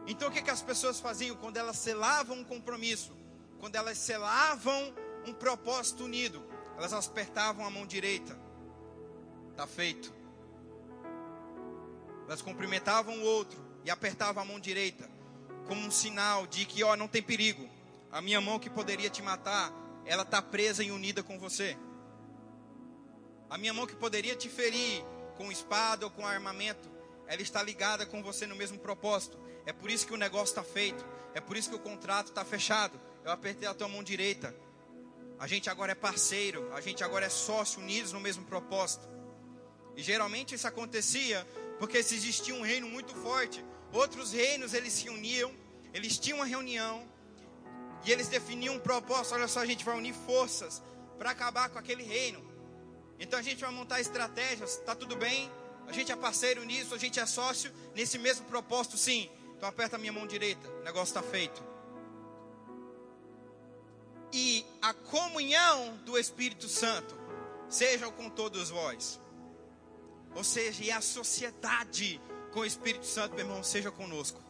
Então 0.06 0.28
o 0.28 0.30
que, 0.32 0.42
que 0.42 0.50
as 0.50 0.62
pessoas 0.62 1.00
faziam 1.00 1.36
quando 1.36 1.56
elas 1.56 1.76
selavam 1.78 2.38
um 2.38 2.44
compromisso? 2.44 3.22
quando 3.62 3.76
elas 3.76 3.96
selavam 3.96 4.92
um 5.24 5.32
propósito 5.32 6.02
unido, 6.02 6.44
elas 6.76 6.92
apertavam 6.92 7.64
a 7.64 7.70
mão 7.70 7.86
direita. 7.86 8.36
Está 9.52 9.68
feito. 9.68 10.12
Elas 12.26 12.42
cumprimentavam 12.42 13.16
o 13.16 13.22
outro 13.22 13.64
e 13.84 13.90
apertavam 13.90 14.42
a 14.42 14.44
mão 14.44 14.58
direita. 14.58 15.08
como 15.68 15.80
um 15.80 15.92
sinal 15.92 16.44
de 16.44 16.66
que, 16.66 16.82
ó, 16.82 16.96
não 16.96 17.06
tem 17.06 17.22
perigo. 17.22 17.70
A 18.10 18.20
minha 18.20 18.40
mão 18.40 18.58
que 18.58 18.68
poderia 18.68 19.08
te 19.08 19.22
matar, 19.22 19.72
ela 20.04 20.24
está 20.24 20.42
presa 20.42 20.82
e 20.82 20.90
unida 20.90 21.22
com 21.22 21.38
você. 21.38 21.78
A 23.52 23.58
minha 23.58 23.74
mão 23.74 23.86
que 23.86 23.94
poderia 23.94 24.34
te 24.34 24.48
ferir 24.48 25.04
com 25.36 25.52
espada 25.52 26.06
ou 26.06 26.10
com 26.10 26.26
armamento, 26.26 26.88
ela 27.26 27.42
está 27.42 27.62
ligada 27.62 28.06
com 28.06 28.22
você 28.22 28.46
no 28.46 28.56
mesmo 28.56 28.78
propósito. 28.78 29.38
É 29.66 29.74
por 29.74 29.90
isso 29.90 30.06
que 30.06 30.14
o 30.14 30.16
negócio 30.16 30.52
está 30.52 30.64
feito. 30.64 31.04
É 31.34 31.40
por 31.40 31.54
isso 31.54 31.68
que 31.68 31.76
o 31.76 31.78
contrato 31.78 32.28
está 32.28 32.46
fechado. 32.46 32.98
Eu 33.22 33.30
apertei 33.30 33.68
a 33.68 33.74
tua 33.74 33.88
mão 33.88 34.02
direita. 34.02 34.56
A 35.38 35.46
gente 35.46 35.68
agora 35.68 35.92
é 35.92 35.94
parceiro. 35.94 36.72
A 36.72 36.80
gente 36.80 37.04
agora 37.04 37.26
é 37.26 37.28
sócio, 37.28 37.78
unidos 37.78 38.10
no 38.10 38.20
mesmo 38.20 38.42
propósito. 38.42 39.06
E 39.94 40.02
geralmente 40.02 40.54
isso 40.54 40.66
acontecia 40.66 41.46
porque 41.78 42.02
se 42.02 42.14
existia 42.14 42.54
um 42.54 42.62
reino 42.62 42.88
muito 42.88 43.14
forte, 43.16 43.62
outros 43.92 44.32
reinos 44.32 44.72
eles 44.72 44.94
se 44.94 45.10
uniam, 45.10 45.52
eles 45.92 46.18
tinham 46.18 46.38
uma 46.38 46.46
reunião 46.46 47.06
e 48.02 48.12
eles 48.12 48.28
definiam 48.28 48.76
um 48.76 48.80
propósito. 48.80 49.34
Olha 49.34 49.46
só, 49.46 49.60
a 49.60 49.66
gente 49.66 49.84
vai 49.84 49.94
unir 49.94 50.14
forças 50.14 50.82
para 51.18 51.32
acabar 51.32 51.68
com 51.68 51.78
aquele 51.78 52.02
reino. 52.02 52.51
Então 53.22 53.38
a 53.38 53.42
gente 53.42 53.60
vai 53.60 53.70
montar 53.70 54.00
estratégias. 54.00 54.78
Tá 54.78 54.96
tudo 54.96 55.14
bem? 55.14 55.48
A 55.86 55.92
gente 55.92 56.10
é 56.10 56.16
parceiro 56.16 56.64
nisso, 56.64 56.92
a 56.92 56.98
gente 56.98 57.20
é 57.20 57.24
sócio 57.24 57.72
nesse 57.94 58.18
mesmo 58.18 58.44
propósito, 58.46 58.96
sim. 58.96 59.30
Então 59.56 59.68
aperta 59.68 59.94
a 59.94 59.98
minha 59.98 60.12
mão 60.12 60.26
direita, 60.26 60.68
o 60.68 60.82
negócio 60.82 61.16
está 61.16 61.22
feito. 61.22 61.62
E 64.32 64.66
a 64.80 64.92
comunhão 64.92 65.96
do 66.04 66.18
Espírito 66.18 66.68
Santo 66.68 67.14
seja 67.68 68.10
com 68.10 68.28
todos 68.28 68.70
vós. 68.70 69.20
Ou 70.34 70.42
seja, 70.42 70.82
e 70.82 70.90
a 70.90 71.00
sociedade 71.00 72.20
com 72.52 72.60
o 72.60 72.64
Espírito 72.64 73.06
Santo, 73.06 73.36
meu 73.36 73.44
irmão, 73.44 73.62
seja 73.62 73.90
conosco. 73.90 74.42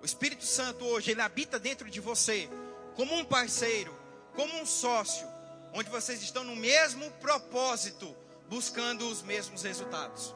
O 0.00 0.04
Espírito 0.04 0.44
Santo 0.44 0.84
hoje, 0.86 1.10
ele 1.10 1.20
habita 1.20 1.58
dentro 1.58 1.90
de 1.90 2.00
você, 2.00 2.48
como 2.94 3.14
um 3.14 3.24
parceiro, 3.24 3.94
como 4.34 4.54
um 4.60 4.64
sócio, 4.64 5.26
onde 5.72 5.90
vocês 5.90 6.22
estão 6.22 6.44
no 6.44 6.56
mesmo 6.56 7.10
propósito, 7.12 8.14
buscando 8.48 9.08
os 9.08 9.22
mesmos 9.22 9.62
resultados. 9.62 10.34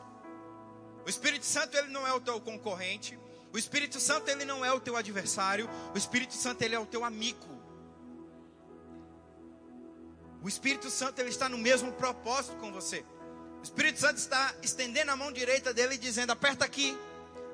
O 1.05 1.09
Espírito 1.09 1.45
Santo, 1.45 1.77
ele 1.77 1.89
não 1.89 2.07
é 2.07 2.13
o 2.13 2.21
teu 2.21 2.41
concorrente. 2.41 3.19
O 3.53 3.59
Espírito 3.59 3.99
Santo, 4.01 4.29
ele 4.29 4.45
não 4.45 4.65
é 4.65 4.73
o 4.73 4.81
teu 4.81 4.97
adversário. 4.97 5.69
O 5.95 5.99
Espírito 5.99 6.35
Santo, 6.35 6.63
ele 6.63 6.75
é 6.75 6.79
o 6.79 6.87
teu 6.87 7.05
amigo. 7.05 7.61
O 10.43 10.49
Espírito 10.49 10.91
Santo, 10.91 11.21
ele 11.21 11.31
está 11.31 11.49
no 11.49 11.59
mesmo 11.59 11.93
propósito 11.93 12.57
com 12.57 12.73
você. 12.73 13.05
O 13.61 13.63
Espírito 13.63 14.01
Santo 14.01 14.19
está 14.19 14.55
estendendo 14.63 15.11
a 15.11 15.17
mão 15.17 15.33
direita 15.33 15.73
dele 15.73 15.95
e 15.95 15.99
dizendo: 15.99 16.31
aperta 16.31 16.65
aqui. 16.65 16.97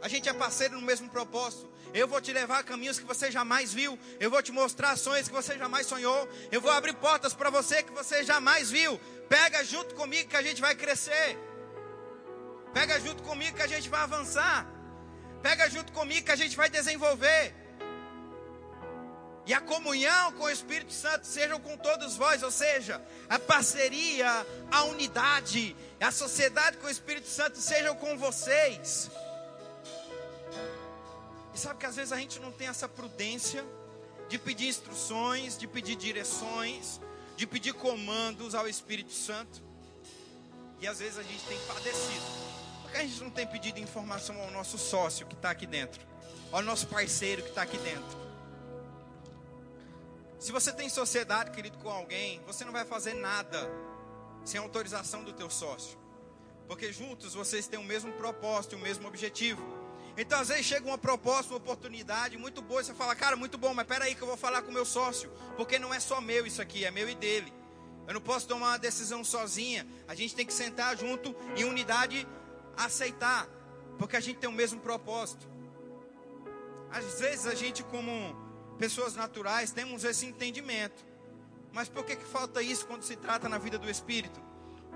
A 0.01 0.09
gente 0.09 0.29
é 0.29 0.33
parceiro 0.33 0.75
no 0.75 0.83
mesmo 0.83 1.09
propósito. 1.09 1.69
Eu 1.93 2.07
vou 2.07 2.21
te 2.21 2.33
levar 2.33 2.59
a 2.59 2.63
caminhos 2.63 2.99
que 2.99 3.05
você 3.05 3.31
jamais 3.31 3.73
viu. 3.73 3.99
Eu 4.21 4.31
vou 4.31 4.43
te 4.43 4.53
mostrar 4.53 4.97
sonhos 4.97 5.29
que 5.29 5.35
você 5.35 5.57
jamais 5.59 5.87
sonhou. 5.87 6.29
Eu 6.53 6.61
vou 6.61 6.71
abrir 6.71 6.95
portas 6.95 7.35
para 7.35 7.51
você 7.51 7.83
que 7.83 7.93
você 7.93 8.23
jamais 8.23 8.71
viu. 8.71 9.01
Pega 9.29 9.65
junto 9.65 9.95
comigo 9.95 10.29
que 10.29 10.37
a 10.37 10.43
gente 10.43 10.61
vai 10.61 10.75
crescer. 10.75 11.39
Pega 12.73 13.01
junto 13.01 13.23
comigo 13.23 13.57
que 13.57 13.63
a 13.63 13.67
gente 13.67 13.89
vai 13.89 14.01
avançar. 14.01 14.67
Pega 15.43 15.69
junto 15.71 15.93
comigo 15.93 16.27
que 16.27 16.33
a 16.33 16.37
gente 16.37 16.57
vai 16.57 16.69
desenvolver. 16.69 17.55
E 19.47 19.55
a 19.55 19.61
comunhão 19.63 20.33
com 20.33 20.45
o 20.45 20.51
Espírito 20.51 20.93
Santo 20.93 21.27
sejam 21.27 21.59
com 21.59 21.75
todos 21.79 22.19
vós, 22.19 22.43
ou 22.43 22.51
seja, 22.51 23.01
a 23.31 23.39
parceria, 23.39 24.47
a 24.71 24.85
unidade, 24.85 25.75
a 25.99 26.11
sociedade 26.11 26.77
com 26.77 26.87
o 26.87 26.91
Espírito 26.91 27.29
Santo 27.29 27.57
sejam 27.57 27.95
com 27.97 28.19
vocês. 28.19 29.11
Sabe 31.59 31.81
que 31.81 31.87
às 31.87 31.97
vezes 31.97 32.13
a 32.13 32.17
gente 32.17 32.39
não 32.39 32.53
tem 32.53 32.69
essa 32.69 32.89
prudência 32.89 33.67
de 34.29 34.39
pedir 34.39 34.69
instruções, 34.69 35.59
de 35.59 35.67
pedir 35.67 35.97
direções, 35.97 37.01
de 37.37 37.49
pedir 37.49 37.73
comandos 37.73 38.55
ao 38.55 38.69
Espírito 38.69 39.13
Santo. 39.13 39.61
E 40.81 40.87
às 40.87 41.01
vezes 41.01 41.19
a 41.19 41.23
gente 41.25 41.45
tem 41.47 41.59
padecido. 41.67 42.25
Porque 42.83 42.99
a 42.99 43.03
gente 43.03 43.21
não 43.25 43.31
tem 43.31 43.45
pedido 43.45 43.81
informação 43.81 44.41
ao 44.41 44.53
nosso 44.53 44.79
sócio 44.79 45.27
que 45.27 45.35
está 45.35 45.51
aqui 45.51 45.67
dentro, 45.67 46.01
ao 46.53 46.63
nosso 46.63 46.87
parceiro 46.87 47.43
que 47.43 47.49
está 47.49 47.63
aqui 47.63 47.79
dentro. 47.79 48.17
Se 50.39 50.53
você 50.53 50.73
tem 50.73 50.89
sociedade, 50.89 51.51
querido, 51.51 51.77
com 51.79 51.91
alguém, 51.91 52.41
você 52.47 52.65
não 52.65 52.73
vai 52.73 52.85
fazer 52.85 53.15
nada 53.15 53.69
sem 54.45 54.61
autorização 54.61 55.25
do 55.25 55.33
teu 55.33 55.51
sócio. 55.51 55.99
Porque 56.69 56.93
juntos 56.93 57.35
vocês 57.35 57.67
têm 57.67 57.81
o 57.81 57.85
mesmo 57.85 58.13
propósito, 58.13 58.77
o 58.77 58.79
mesmo 58.79 59.09
objetivo. 59.09 59.78
Então, 60.21 60.41
às 60.41 60.49
vezes 60.49 60.67
chega 60.67 60.85
uma 60.85 60.99
proposta, 60.99 61.53
uma 61.53 61.59
oportunidade 61.59 62.37
muito 62.37 62.61
boa, 62.61 62.81
e 62.81 62.85
você 62.85 62.93
fala, 62.93 63.15
cara, 63.15 63.37
muito 63.37 63.57
bom, 63.57 63.73
mas 63.73 63.87
peraí 63.87 64.17
que 64.17 64.21
eu 64.21 64.27
vou 64.27 64.37
falar 64.37 64.63
com 64.63 64.71
o 64.71 64.75
meu 64.75 64.85
sócio, 64.85 65.31
porque 65.57 65.79
não 65.79 65.95
é 65.95 66.01
só 66.01 66.21
meu 66.21 66.45
isso 66.45 66.61
aqui, 66.61 66.85
é 66.85 66.91
meu 66.91 67.09
e 67.09 67.15
dele. 67.15 67.53
Eu 68.05 68.15
não 68.15 68.21
posso 68.21 68.49
tomar 68.49 68.71
uma 68.71 68.79
decisão 68.79 69.23
sozinha. 69.23 69.87
A 70.09 70.17
gente 70.17 70.35
tem 70.35 70.45
que 70.45 70.53
sentar 70.53 70.97
junto 70.97 71.37
em 71.57 71.63
unidade, 71.63 72.27
aceitar, 72.77 73.47
porque 73.97 74.17
a 74.17 74.21
gente 74.21 74.41
tem 74.41 74.49
o 74.49 74.53
mesmo 74.53 74.81
propósito. 74.81 75.47
Às 76.91 77.21
vezes 77.21 77.47
a 77.47 77.55
gente, 77.55 77.85
como 77.85 78.35
pessoas 78.77 79.15
naturais, 79.15 79.71
temos 79.71 80.03
esse 80.03 80.27
entendimento. 80.27 81.07
Mas 81.73 81.89
por 81.89 82.05
que, 82.05 82.17
que 82.17 82.25
falta 82.25 82.61
isso 82.61 82.87
quando 82.87 83.03
se 83.03 83.15
trata 83.15 83.49
na 83.49 83.59
vida 83.59 83.79
do 83.79 83.89
Espírito? 83.89 84.41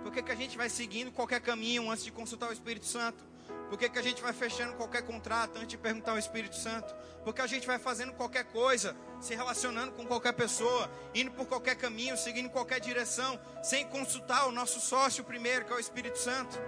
Por 0.03 0.11
que, 0.11 0.21
que 0.21 0.33
a 0.33 0.35
gente 0.35 0.57
vai 0.57 0.69
seguindo 0.69 1.13
qualquer 1.13 1.41
caminho 1.41 1.89
antes 1.89 2.03
de 2.03 2.11
consultar 2.11 2.49
o 2.49 2.53
Espírito 2.53 2.87
Santo? 2.87 3.32
Por 3.73 3.79
que, 3.79 3.89
que 3.89 3.99
a 3.99 4.03
gente 4.03 4.21
vai 4.21 4.35
fechando 4.35 4.75
qualquer 4.75 5.01
contrato 5.01 5.57
antes 5.57 5.69
de 5.69 5.79
perguntar 5.79 6.11
ao 6.11 6.19
Espírito 6.19 6.55
Santo? 6.55 6.95
Porque 7.25 7.41
a 7.41 7.47
gente 7.47 7.67
vai 7.67 7.79
fazendo 7.79 8.13
qualquer 8.13 8.45
coisa, 8.45 8.95
se 9.19 9.35
relacionando 9.35 9.93
com 9.93 10.05
qualquer 10.05 10.35
pessoa, 10.35 10.91
indo 11.15 11.31
por 11.31 11.47
qualquer 11.47 11.75
caminho, 11.77 12.15
seguindo 12.19 12.51
qualquer 12.51 12.81
direção, 12.81 13.41
sem 13.63 13.89
consultar 13.89 14.47
o 14.47 14.53
nosso 14.53 14.79
sócio 14.79 15.25
primeiro, 15.25 15.65
que 15.65 15.73
é 15.73 15.77
o 15.77 15.79
Espírito 15.79 16.19
Santo. 16.19 16.61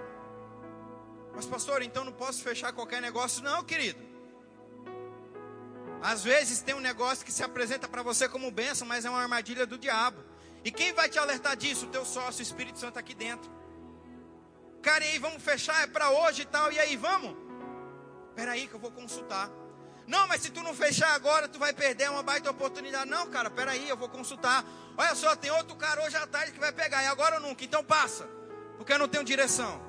Mas, 1.35 1.45
pastor, 1.45 1.83
então 1.83 2.03
não 2.03 2.11
posso 2.11 2.41
fechar 2.41 2.73
qualquer 2.73 3.03
negócio? 3.03 3.43
Não, 3.43 3.63
querido. 3.63 4.03
Às 6.01 6.23
vezes 6.23 6.61
tem 6.61 6.73
um 6.73 6.79
negócio 6.79 7.23
que 7.23 7.31
se 7.31 7.43
apresenta 7.43 7.87
para 7.87 8.01
você 8.01 8.27
como 8.27 8.49
bênção, 8.49 8.87
mas 8.87 9.05
é 9.05 9.11
uma 9.11 9.21
armadilha 9.21 9.67
do 9.67 9.77
diabo. 9.77 10.23
E 10.63 10.71
quem 10.71 10.91
vai 10.91 11.07
te 11.07 11.19
alertar 11.19 11.55
disso? 11.55 11.85
O 11.85 11.89
teu 11.89 12.03
sócio, 12.03 12.39
o 12.39 12.41
Espírito 12.41 12.79
Santo 12.79 12.97
aqui 12.97 13.13
dentro. 13.13 13.51
Cara, 14.85 15.03
e 15.03 15.13
aí, 15.13 15.17
vamos 15.17 15.41
fechar? 15.41 15.81
É 15.81 15.87
para 15.87 16.11
hoje 16.11 16.43
e 16.43 16.45
tal. 16.45 16.71
E 16.71 16.79
aí, 16.79 16.95
vamos? 16.95 17.35
Espera 18.29 18.51
aí 18.51 18.67
que 18.67 18.75
eu 18.75 18.79
vou 18.79 18.91
consultar. 18.91 19.49
Não, 20.05 20.27
mas 20.27 20.41
se 20.41 20.51
tu 20.51 20.61
não 20.61 20.75
fechar 20.75 21.15
agora, 21.15 21.47
tu 21.47 21.57
vai 21.57 21.73
perder 21.73 22.11
uma 22.11 22.21
baita 22.21 22.51
oportunidade. 22.51 23.09
Não, 23.09 23.27
cara, 23.27 23.47
espera 23.47 23.71
aí, 23.71 23.89
eu 23.89 23.97
vou 23.97 24.07
consultar. 24.07 24.63
Olha 24.95 25.15
só, 25.15 25.35
tem 25.35 25.49
outro 25.49 25.75
cara 25.75 26.03
hoje 26.03 26.15
à 26.15 26.27
tarde 26.27 26.51
que 26.51 26.59
vai 26.59 26.71
pegar. 26.71 27.01
E 27.01 27.07
agora 27.07 27.37
ou 27.37 27.41
nunca? 27.41 27.65
Então 27.65 27.83
passa. 27.83 28.29
Porque 28.77 28.93
eu 28.93 28.99
não 28.99 29.07
tenho 29.07 29.23
direção. 29.23 29.81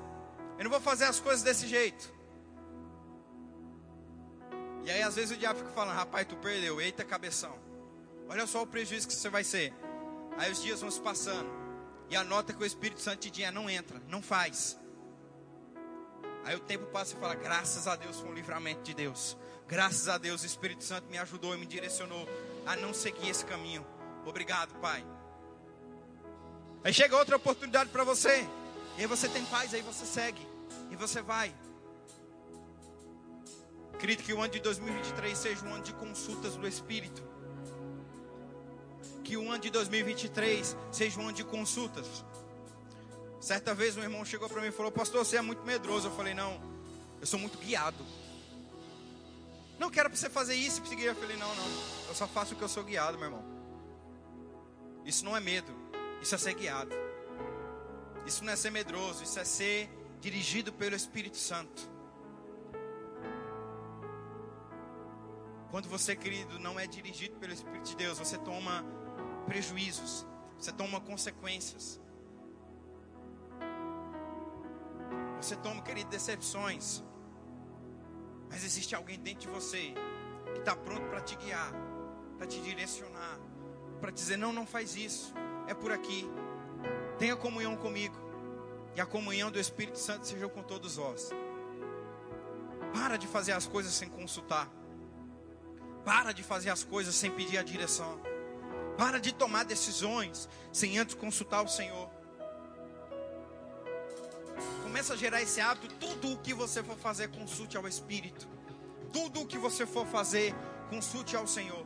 Eu 0.57 0.63
não 0.63 0.71
vou 0.71 0.81
fazer 0.81 1.03
as 1.03 1.19
coisas 1.19 1.43
desse 1.43 1.67
jeito. 1.67 2.11
E 4.83 4.89
aí 4.89 5.03
às 5.03 5.15
vezes 5.15 5.37
o 5.37 5.39
diabo 5.39 5.59
fica 5.59 5.71
falando, 5.73 5.95
rapaz, 5.95 6.25
tu 6.25 6.35
perdeu, 6.37 6.81
eita 6.81 7.05
cabeção. 7.05 7.55
Olha 8.27 8.47
só 8.47 8.63
o 8.63 8.65
prejuízo 8.65 9.07
que 9.07 9.13
você 9.13 9.29
vai 9.29 9.43
ser. 9.43 9.71
Aí 10.39 10.51
os 10.51 10.59
dias 10.59 10.81
vão 10.81 10.89
se 10.89 10.99
passando. 10.99 11.51
E 12.09 12.15
a 12.15 12.23
nota 12.23 12.51
que 12.51 12.63
o 12.63 12.65
Espírito 12.65 12.99
Santo 12.99 13.19
te 13.19 13.29
diz 13.29 13.53
não 13.53 13.69
entra, 13.69 14.01
não 14.07 14.23
faz. 14.23 14.79
Aí 16.47 16.55
o 16.55 16.61
tempo 16.61 16.85
passa 16.85 17.13
e 17.13 17.19
fala, 17.19 17.35
graças 17.35 17.89
a 17.89 17.97
Deus 17.97 18.21
foi 18.21 18.29
um 18.29 18.33
livramento 18.33 18.81
de 18.81 18.93
Deus. 18.93 19.35
Graças 19.67 20.07
a 20.07 20.17
Deus 20.17 20.43
o 20.43 20.45
Espírito 20.45 20.81
Santo 20.81 21.05
me 21.11 21.17
ajudou 21.17 21.53
e 21.53 21.57
me 21.57 21.65
direcionou 21.65 22.25
a 22.65 22.73
não 22.73 22.93
seguir 22.93 23.27
esse 23.27 23.43
caminho. 23.43 23.85
Obrigado, 24.25 24.73
Pai. 24.75 25.05
Aí 26.85 26.93
chega 26.93 27.17
outra 27.17 27.35
oportunidade 27.35 27.89
para 27.89 28.05
você. 28.05 28.47
E 28.97 29.01
aí 29.01 29.05
você 29.05 29.27
tem 29.27 29.43
paz, 29.47 29.73
aí 29.73 29.81
você 29.81 30.05
segue. 30.05 30.39
E 30.89 30.95
você 30.95 31.21
vai. 31.21 31.53
Querido, 33.99 34.23
que 34.23 34.31
o 34.31 34.39
ano 34.39 34.53
de 34.53 34.61
2023 34.61 35.37
seja 35.37 35.65
um 35.65 35.73
ano 35.73 35.83
de 35.83 35.91
consultas 35.91 36.55
do 36.55 36.65
Espírito. 36.65 37.21
Que 39.21 39.35
o 39.35 39.51
ano 39.51 39.59
de 39.59 39.69
2023 39.69 40.77
seja 40.93 41.19
um 41.19 41.23
ano 41.23 41.33
de 41.33 41.43
consultas. 41.43 42.07
Certa 43.39 43.73
vez 43.73 43.95
um 43.95 44.01
irmão 44.01 44.25
chegou 44.25 44.49
para 44.49 44.61
mim 44.61 44.67
e 44.67 44.71
falou: 44.71 44.91
Pastor, 44.91 45.25
você 45.25 45.37
é 45.37 45.41
muito 45.41 45.63
medroso. 45.63 46.07
Eu 46.07 46.15
falei: 46.15 46.33
Não, 46.33 46.59
eu 47.21 47.27
sou 47.27 47.39
muito 47.39 47.57
guiado. 47.57 48.03
Não 49.77 49.91
quero 49.91 50.09
para 50.09 50.17
você 50.17 50.29
fazer 50.29 50.55
isso 50.55 50.81
e 50.83 50.87
seguir. 50.87 51.05
Eu 51.05 51.15
falei: 51.15 51.37
Não, 51.37 51.53
não, 51.55 51.67
eu 52.07 52.15
só 52.15 52.27
faço 52.27 52.53
o 52.53 52.57
que 52.57 52.63
eu 52.63 52.69
sou 52.69 52.83
guiado, 52.83 53.17
meu 53.17 53.27
irmão. 53.27 53.43
Isso 55.05 55.23
não 55.23 55.37
é 55.37 55.39
medo, 55.39 55.73
isso 56.21 56.35
é 56.35 56.37
ser 56.37 56.53
guiado. 56.53 56.91
Isso 58.25 58.43
não 58.43 58.51
é 58.51 58.55
ser 58.57 58.71
medroso, 58.71 59.23
isso 59.23 59.39
é 59.39 59.45
ser 59.45 59.89
dirigido 60.19 60.73
pelo 60.73 60.95
Espírito 60.95 61.37
Santo. 61.37 61.89
Quando 65.71 65.87
você, 65.87 66.15
querido, 66.15 66.59
não 66.59 66.79
é 66.79 66.87
dirigido 66.87 67.35
pelo 67.37 67.53
Espírito 67.53 67.85
de 67.85 67.95
Deus, 67.95 68.17
você 68.17 68.37
toma 68.37 68.83
prejuízos, 69.45 70.25
você 70.57 70.71
toma 70.71 70.99
consequências. 70.99 72.01
Você 75.41 75.55
toma, 75.55 75.81
querido, 75.81 76.09
decepções. 76.09 77.03
Mas 78.49 78.63
existe 78.63 78.95
alguém 78.95 79.19
dentro 79.19 79.41
de 79.41 79.47
você 79.47 79.93
que 80.53 80.59
está 80.59 80.75
pronto 80.75 81.07
para 81.07 81.21
te 81.21 81.35
guiar, 81.35 81.71
para 82.37 82.47
te 82.47 82.59
direcionar, 82.61 83.39
para 83.99 84.11
dizer: 84.11 84.37
não, 84.37 84.53
não 84.53 84.65
faz 84.65 84.95
isso, 84.95 85.33
é 85.67 85.73
por 85.73 85.91
aqui. 85.91 86.29
Tenha 87.17 87.35
comunhão 87.35 87.75
comigo, 87.75 88.15
e 88.95 89.01
a 89.01 89.05
comunhão 89.05 89.51
do 89.51 89.59
Espírito 89.59 89.99
Santo 89.99 90.25
seja 90.25 90.47
com 90.47 90.63
todos 90.63 90.95
vós. 90.95 91.29
Para 92.93 93.17
de 93.17 93.27
fazer 93.27 93.51
as 93.51 93.67
coisas 93.67 93.93
sem 93.93 94.09
consultar, 94.09 94.71
para 96.05 96.31
de 96.31 96.43
fazer 96.43 96.69
as 96.69 96.83
coisas 96.83 97.13
sem 97.15 97.29
pedir 97.29 97.57
a 97.57 97.63
direção, 97.63 98.19
para 98.97 99.19
de 99.19 99.33
tomar 99.33 99.65
decisões 99.65 100.47
sem 100.71 100.97
antes 100.97 101.15
consultar 101.15 101.63
o 101.63 101.67
Senhor. 101.67 102.16
Começa 104.83 105.13
a 105.13 105.17
gerar 105.17 105.41
esse 105.41 105.61
hábito. 105.61 105.93
Tudo 105.95 106.33
o 106.33 106.37
que 106.37 106.53
você 106.53 106.83
for 106.83 106.97
fazer, 106.97 107.29
consulte 107.29 107.77
ao 107.77 107.87
Espírito. 107.87 108.47
Tudo 109.11 109.41
o 109.41 109.45
que 109.45 109.57
você 109.57 109.85
for 109.85 110.05
fazer, 110.05 110.53
consulte 110.89 111.35
ao 111.35 111.47
Senhor. 111.47 111.85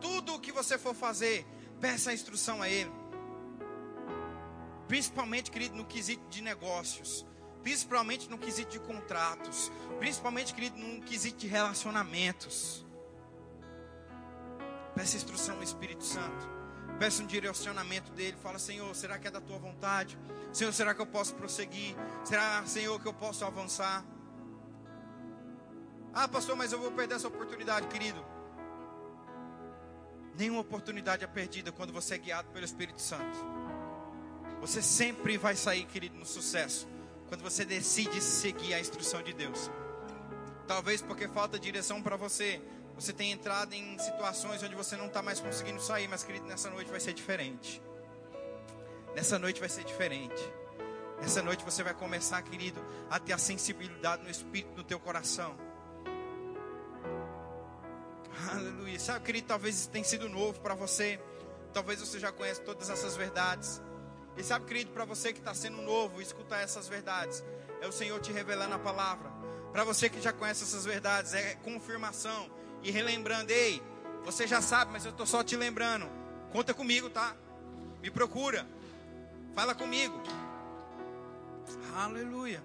Tudo 0.00 0.34
o 0.34 0.40
que 0.40 0.52
você 0.52 0.78
for 0.78 0.94
fazer, 0.94 1.46
peça 1.80 2.10
a 2.10 2.14
instrução 2.14 2.62
a 2.62 2.68
Ele. 2.68 2.92
Principalmente, 4.86 5.50
querido, 5.50 5.74
no 5.74 5.84
quesito 5.84 6.22
de 6.28 6.42
negócios. 6.42 7.26
Principalmente 7.62 8.28
no 8.28 8.36
quesito 8.36 8.72
de 8.72 8.80
contratos. 8.80 9.72
Principalmente, 9.98 10.52
querido, 10.52 10.76
no 10.76 11.00
quesito 11.02 11.38
de 11.38 11.46
relacionamentos. 11.46 12.84
Peça 14.94 15.16
instrução 15.16 15.56
ao 15.56 15.62
Espírito 15.62 16.04
Santo. 16.04 16.53
Peça 16.98 17.22
um 17.22 17.26
direcionamento 17.26 18.12
dele. 18.12 18.36
Fala, 18.42 18.58
Senhor, 18.58 18.94
será 18.94 19.18
que 19.18 19.28
é 19.28 19.30
da 19.30 19.40
tua 19.40 19.58
vontade? 19.58 20.18
Senhor, 20.52 20.72
será 20.72 20.94
que 20.94 21.00
eu 21.00 21.06
posso 21.06 21.34
prosseguir? 21.34 21.96
Será, 22.24 22.64
Senhor, 22.66 23.00
que 23.00 23.08
eu 23.08 23.14
posso 23.14 23.44
avançar? 23.44 24.04
Ah, 26.12 26.28
pastor, 26.28 26.54
mas 26.54 26.72
eu 26.72 26.78
vou 26.78 26.92
perder 26.92 27.16
essa 27.16 27.26
oportunidade, 27.26 27.88
querido. 27.88 28.24
Nenhuma 30.36 30.60
oportunidade 30.60 31.24
é 31.24 31.26
perdida 31.26 31.72
quando 31.72 31.92
você 31.92 32.14
é 32.14 32.18
guiado 32.18 32.48
pelo 32.50 32.64
Espírito 32.64 33.00
Santo. 33.00 33.36
Você 34.60 34.80
sempre 34.80 35.36
vai 35.36 35.56
sair, 35.56 35.84
querido, 35.86 36.16
no 36.16 36.24
sucesso. 36.24 36.88
Quando 37.28 37.42
você 37.42 37.64
decide 37.64 38.20
seguir 38.20 38.74
a 38.74 38.80
instrução 38.80 39.22
de 39.22 39.32
Deus. 39.32 39.70
Talvez 40.66 41.02
porque 41.02 41.28
falta 41.28 41.58
direção 41.58 42.00
para 42.00 42.16
você. 42.16 42.62
Você 42.94 43.12
tem 43.12 43.32
entrado 43.32 43.72
em 43.74 43.98
situações 43.98 44.62
onde 44.62 44.74
você 44.74 44.96
não 44.96 45.06
está 45.06 45.20
mais 45.20 45.40
conseguindo 45.40 45.80
sair, 45.80 46.06
mas 46.06 46.22
querido, 46.22 46.46
nessa 46.46 46.70
noite 46.70 46.90
vai 46.90 47.00
ser 47.00 47.12
diferente. 47.12 47.82
Nessa 49.14 49.38
noite 49.38 49.60
vai 49.60 49.68
ser 49.68 49.84
diferente. 49.84 50.42
Nessa 51.20 51.42
noite 51.42 51.64
você 51.64 51.82
vai 51.82 51.94
começar, 51.94 52.42
querido, 52.42 52.84
a 53.10 53.18
ter 53.18 53.32
a 53.32 53.38
sensibilidade 53.38 54.22
no 54.22 54.30
espírito 54.30 54.74
do 54.74 54.84
teu 54.84 55.00
coração. 55.00 55.56
Aleluia. 58.52 58.98
Sabe, 58.98 59.24
querido, 59.24 59.48
talvez 59.48 59.80
isso 59.80 59.90
tenha 59.90 60.04
sido 60.04 60.28
novo 60.28 60.60
para 60.60 60.74
você. 60.74 61.20
Talvez 61.72 62.00
você 62.00 62.18
já 62.18 62.30
conheça 62.30 62.60
todas 62.62 62.90
essas 62.90 63.16
verdades. 63.16 63.80
E 64.36 64.42
sabe, 64.42 64.66
querido, 64.66 64.90
para 64.92 65.04
você 65.04 65.32
que 65.32 65.38
está 65.38 65.54
sendo 65.54 65.80
novo, 65.82 66.20
escutar 66.20 66.60
essas 66.60 66.88
verdades. 66.88 67.42
É 67.80 67.88
o 67.88 67.92
Senhor 67.92 68.20
te 68.20 68.32
revelando 68.32 68.74
a 68.74 68.78
palavra. 68.78 69.30
Para 69.72 69.84
você 69.84 70.08
que 70.08 70.20
já 70.20 70.32
conhece 70.32 70.64
essas 70.64 70.84
verdades, 70.84 71.34
é 71.34 71.54
confirmação 71.56 72.50
e 72.84 72.90
relembrando, 72.90 73.50
ei, 73.50 73.82
você 74.24 74.46
já 74.46 74.60
sabe, 74.60 74.92
mas 74.92 75.04
eu 75.06 75.10
estou 75.10 75.26
só 75.26 75.42
te 75.42 75.56
lembrando. 75.56 76.06
Conta 76.52 76.74
comigo, 76.74 77.08
tá? 77.08 77.34
Me 78.02 78.10
procura. 78.10 78.66
Fala 79.54 79.74
comigo. 79.74 80.22
Aleluia. 81.96 82.62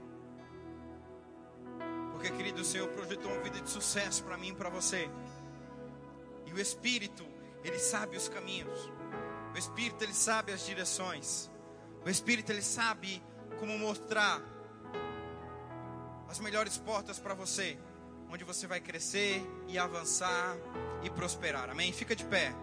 Porque, 2.12 2.30
querido, 2.32 2.62
o 2.62 2.66
Senhor 2.66 2.90
projetou 2.90 3.32
uma 3.32 3.42
vida 3.42 3.62
de 3.62 3.70
sucesso 3.70 4.24
para 4.26 4.38
mim 4.38 4.50
e 4.50 4.56
para 4.56 4.70
você. 4.70 5.10
E 6.46 6.52
o 6.52 6.60
Espírito, 6.60 7.26
ele 7.64 7.80
sabe 7.80 8.18
os 8.18 8.28
caminhos. 8.28 8.92
O 9.56 9.58
Espírito, 9.58 10.04
ele 10.04 10.14
sabe 10.14 10.52
as 10.52 10.66
direções. 10.66 11.50
O 12.06 12.10
Espírito, 12.10 12.52
ele 12.52 12.62
sabe 12.62 13.24
como 13.58 13.78
mostrar 13.80 14.42
as 16.28 16.40
melhores 16.40 16.78
portas 16.78 17.20
para 17.20 17.34
você 17.34 17.80
onde 18.30 18.44
você 18.44 18.68
vai 18.68 18.80
crescer 18.80 19.42
e 19.68 19.78
avançar 19.78 20.56
e 21.04 21.10
prosperar. 21.10 21.70
Amém? 21.70 21.92
Fica 21.92 22.16
de 22.16 22.26
pé. 22.26 22.54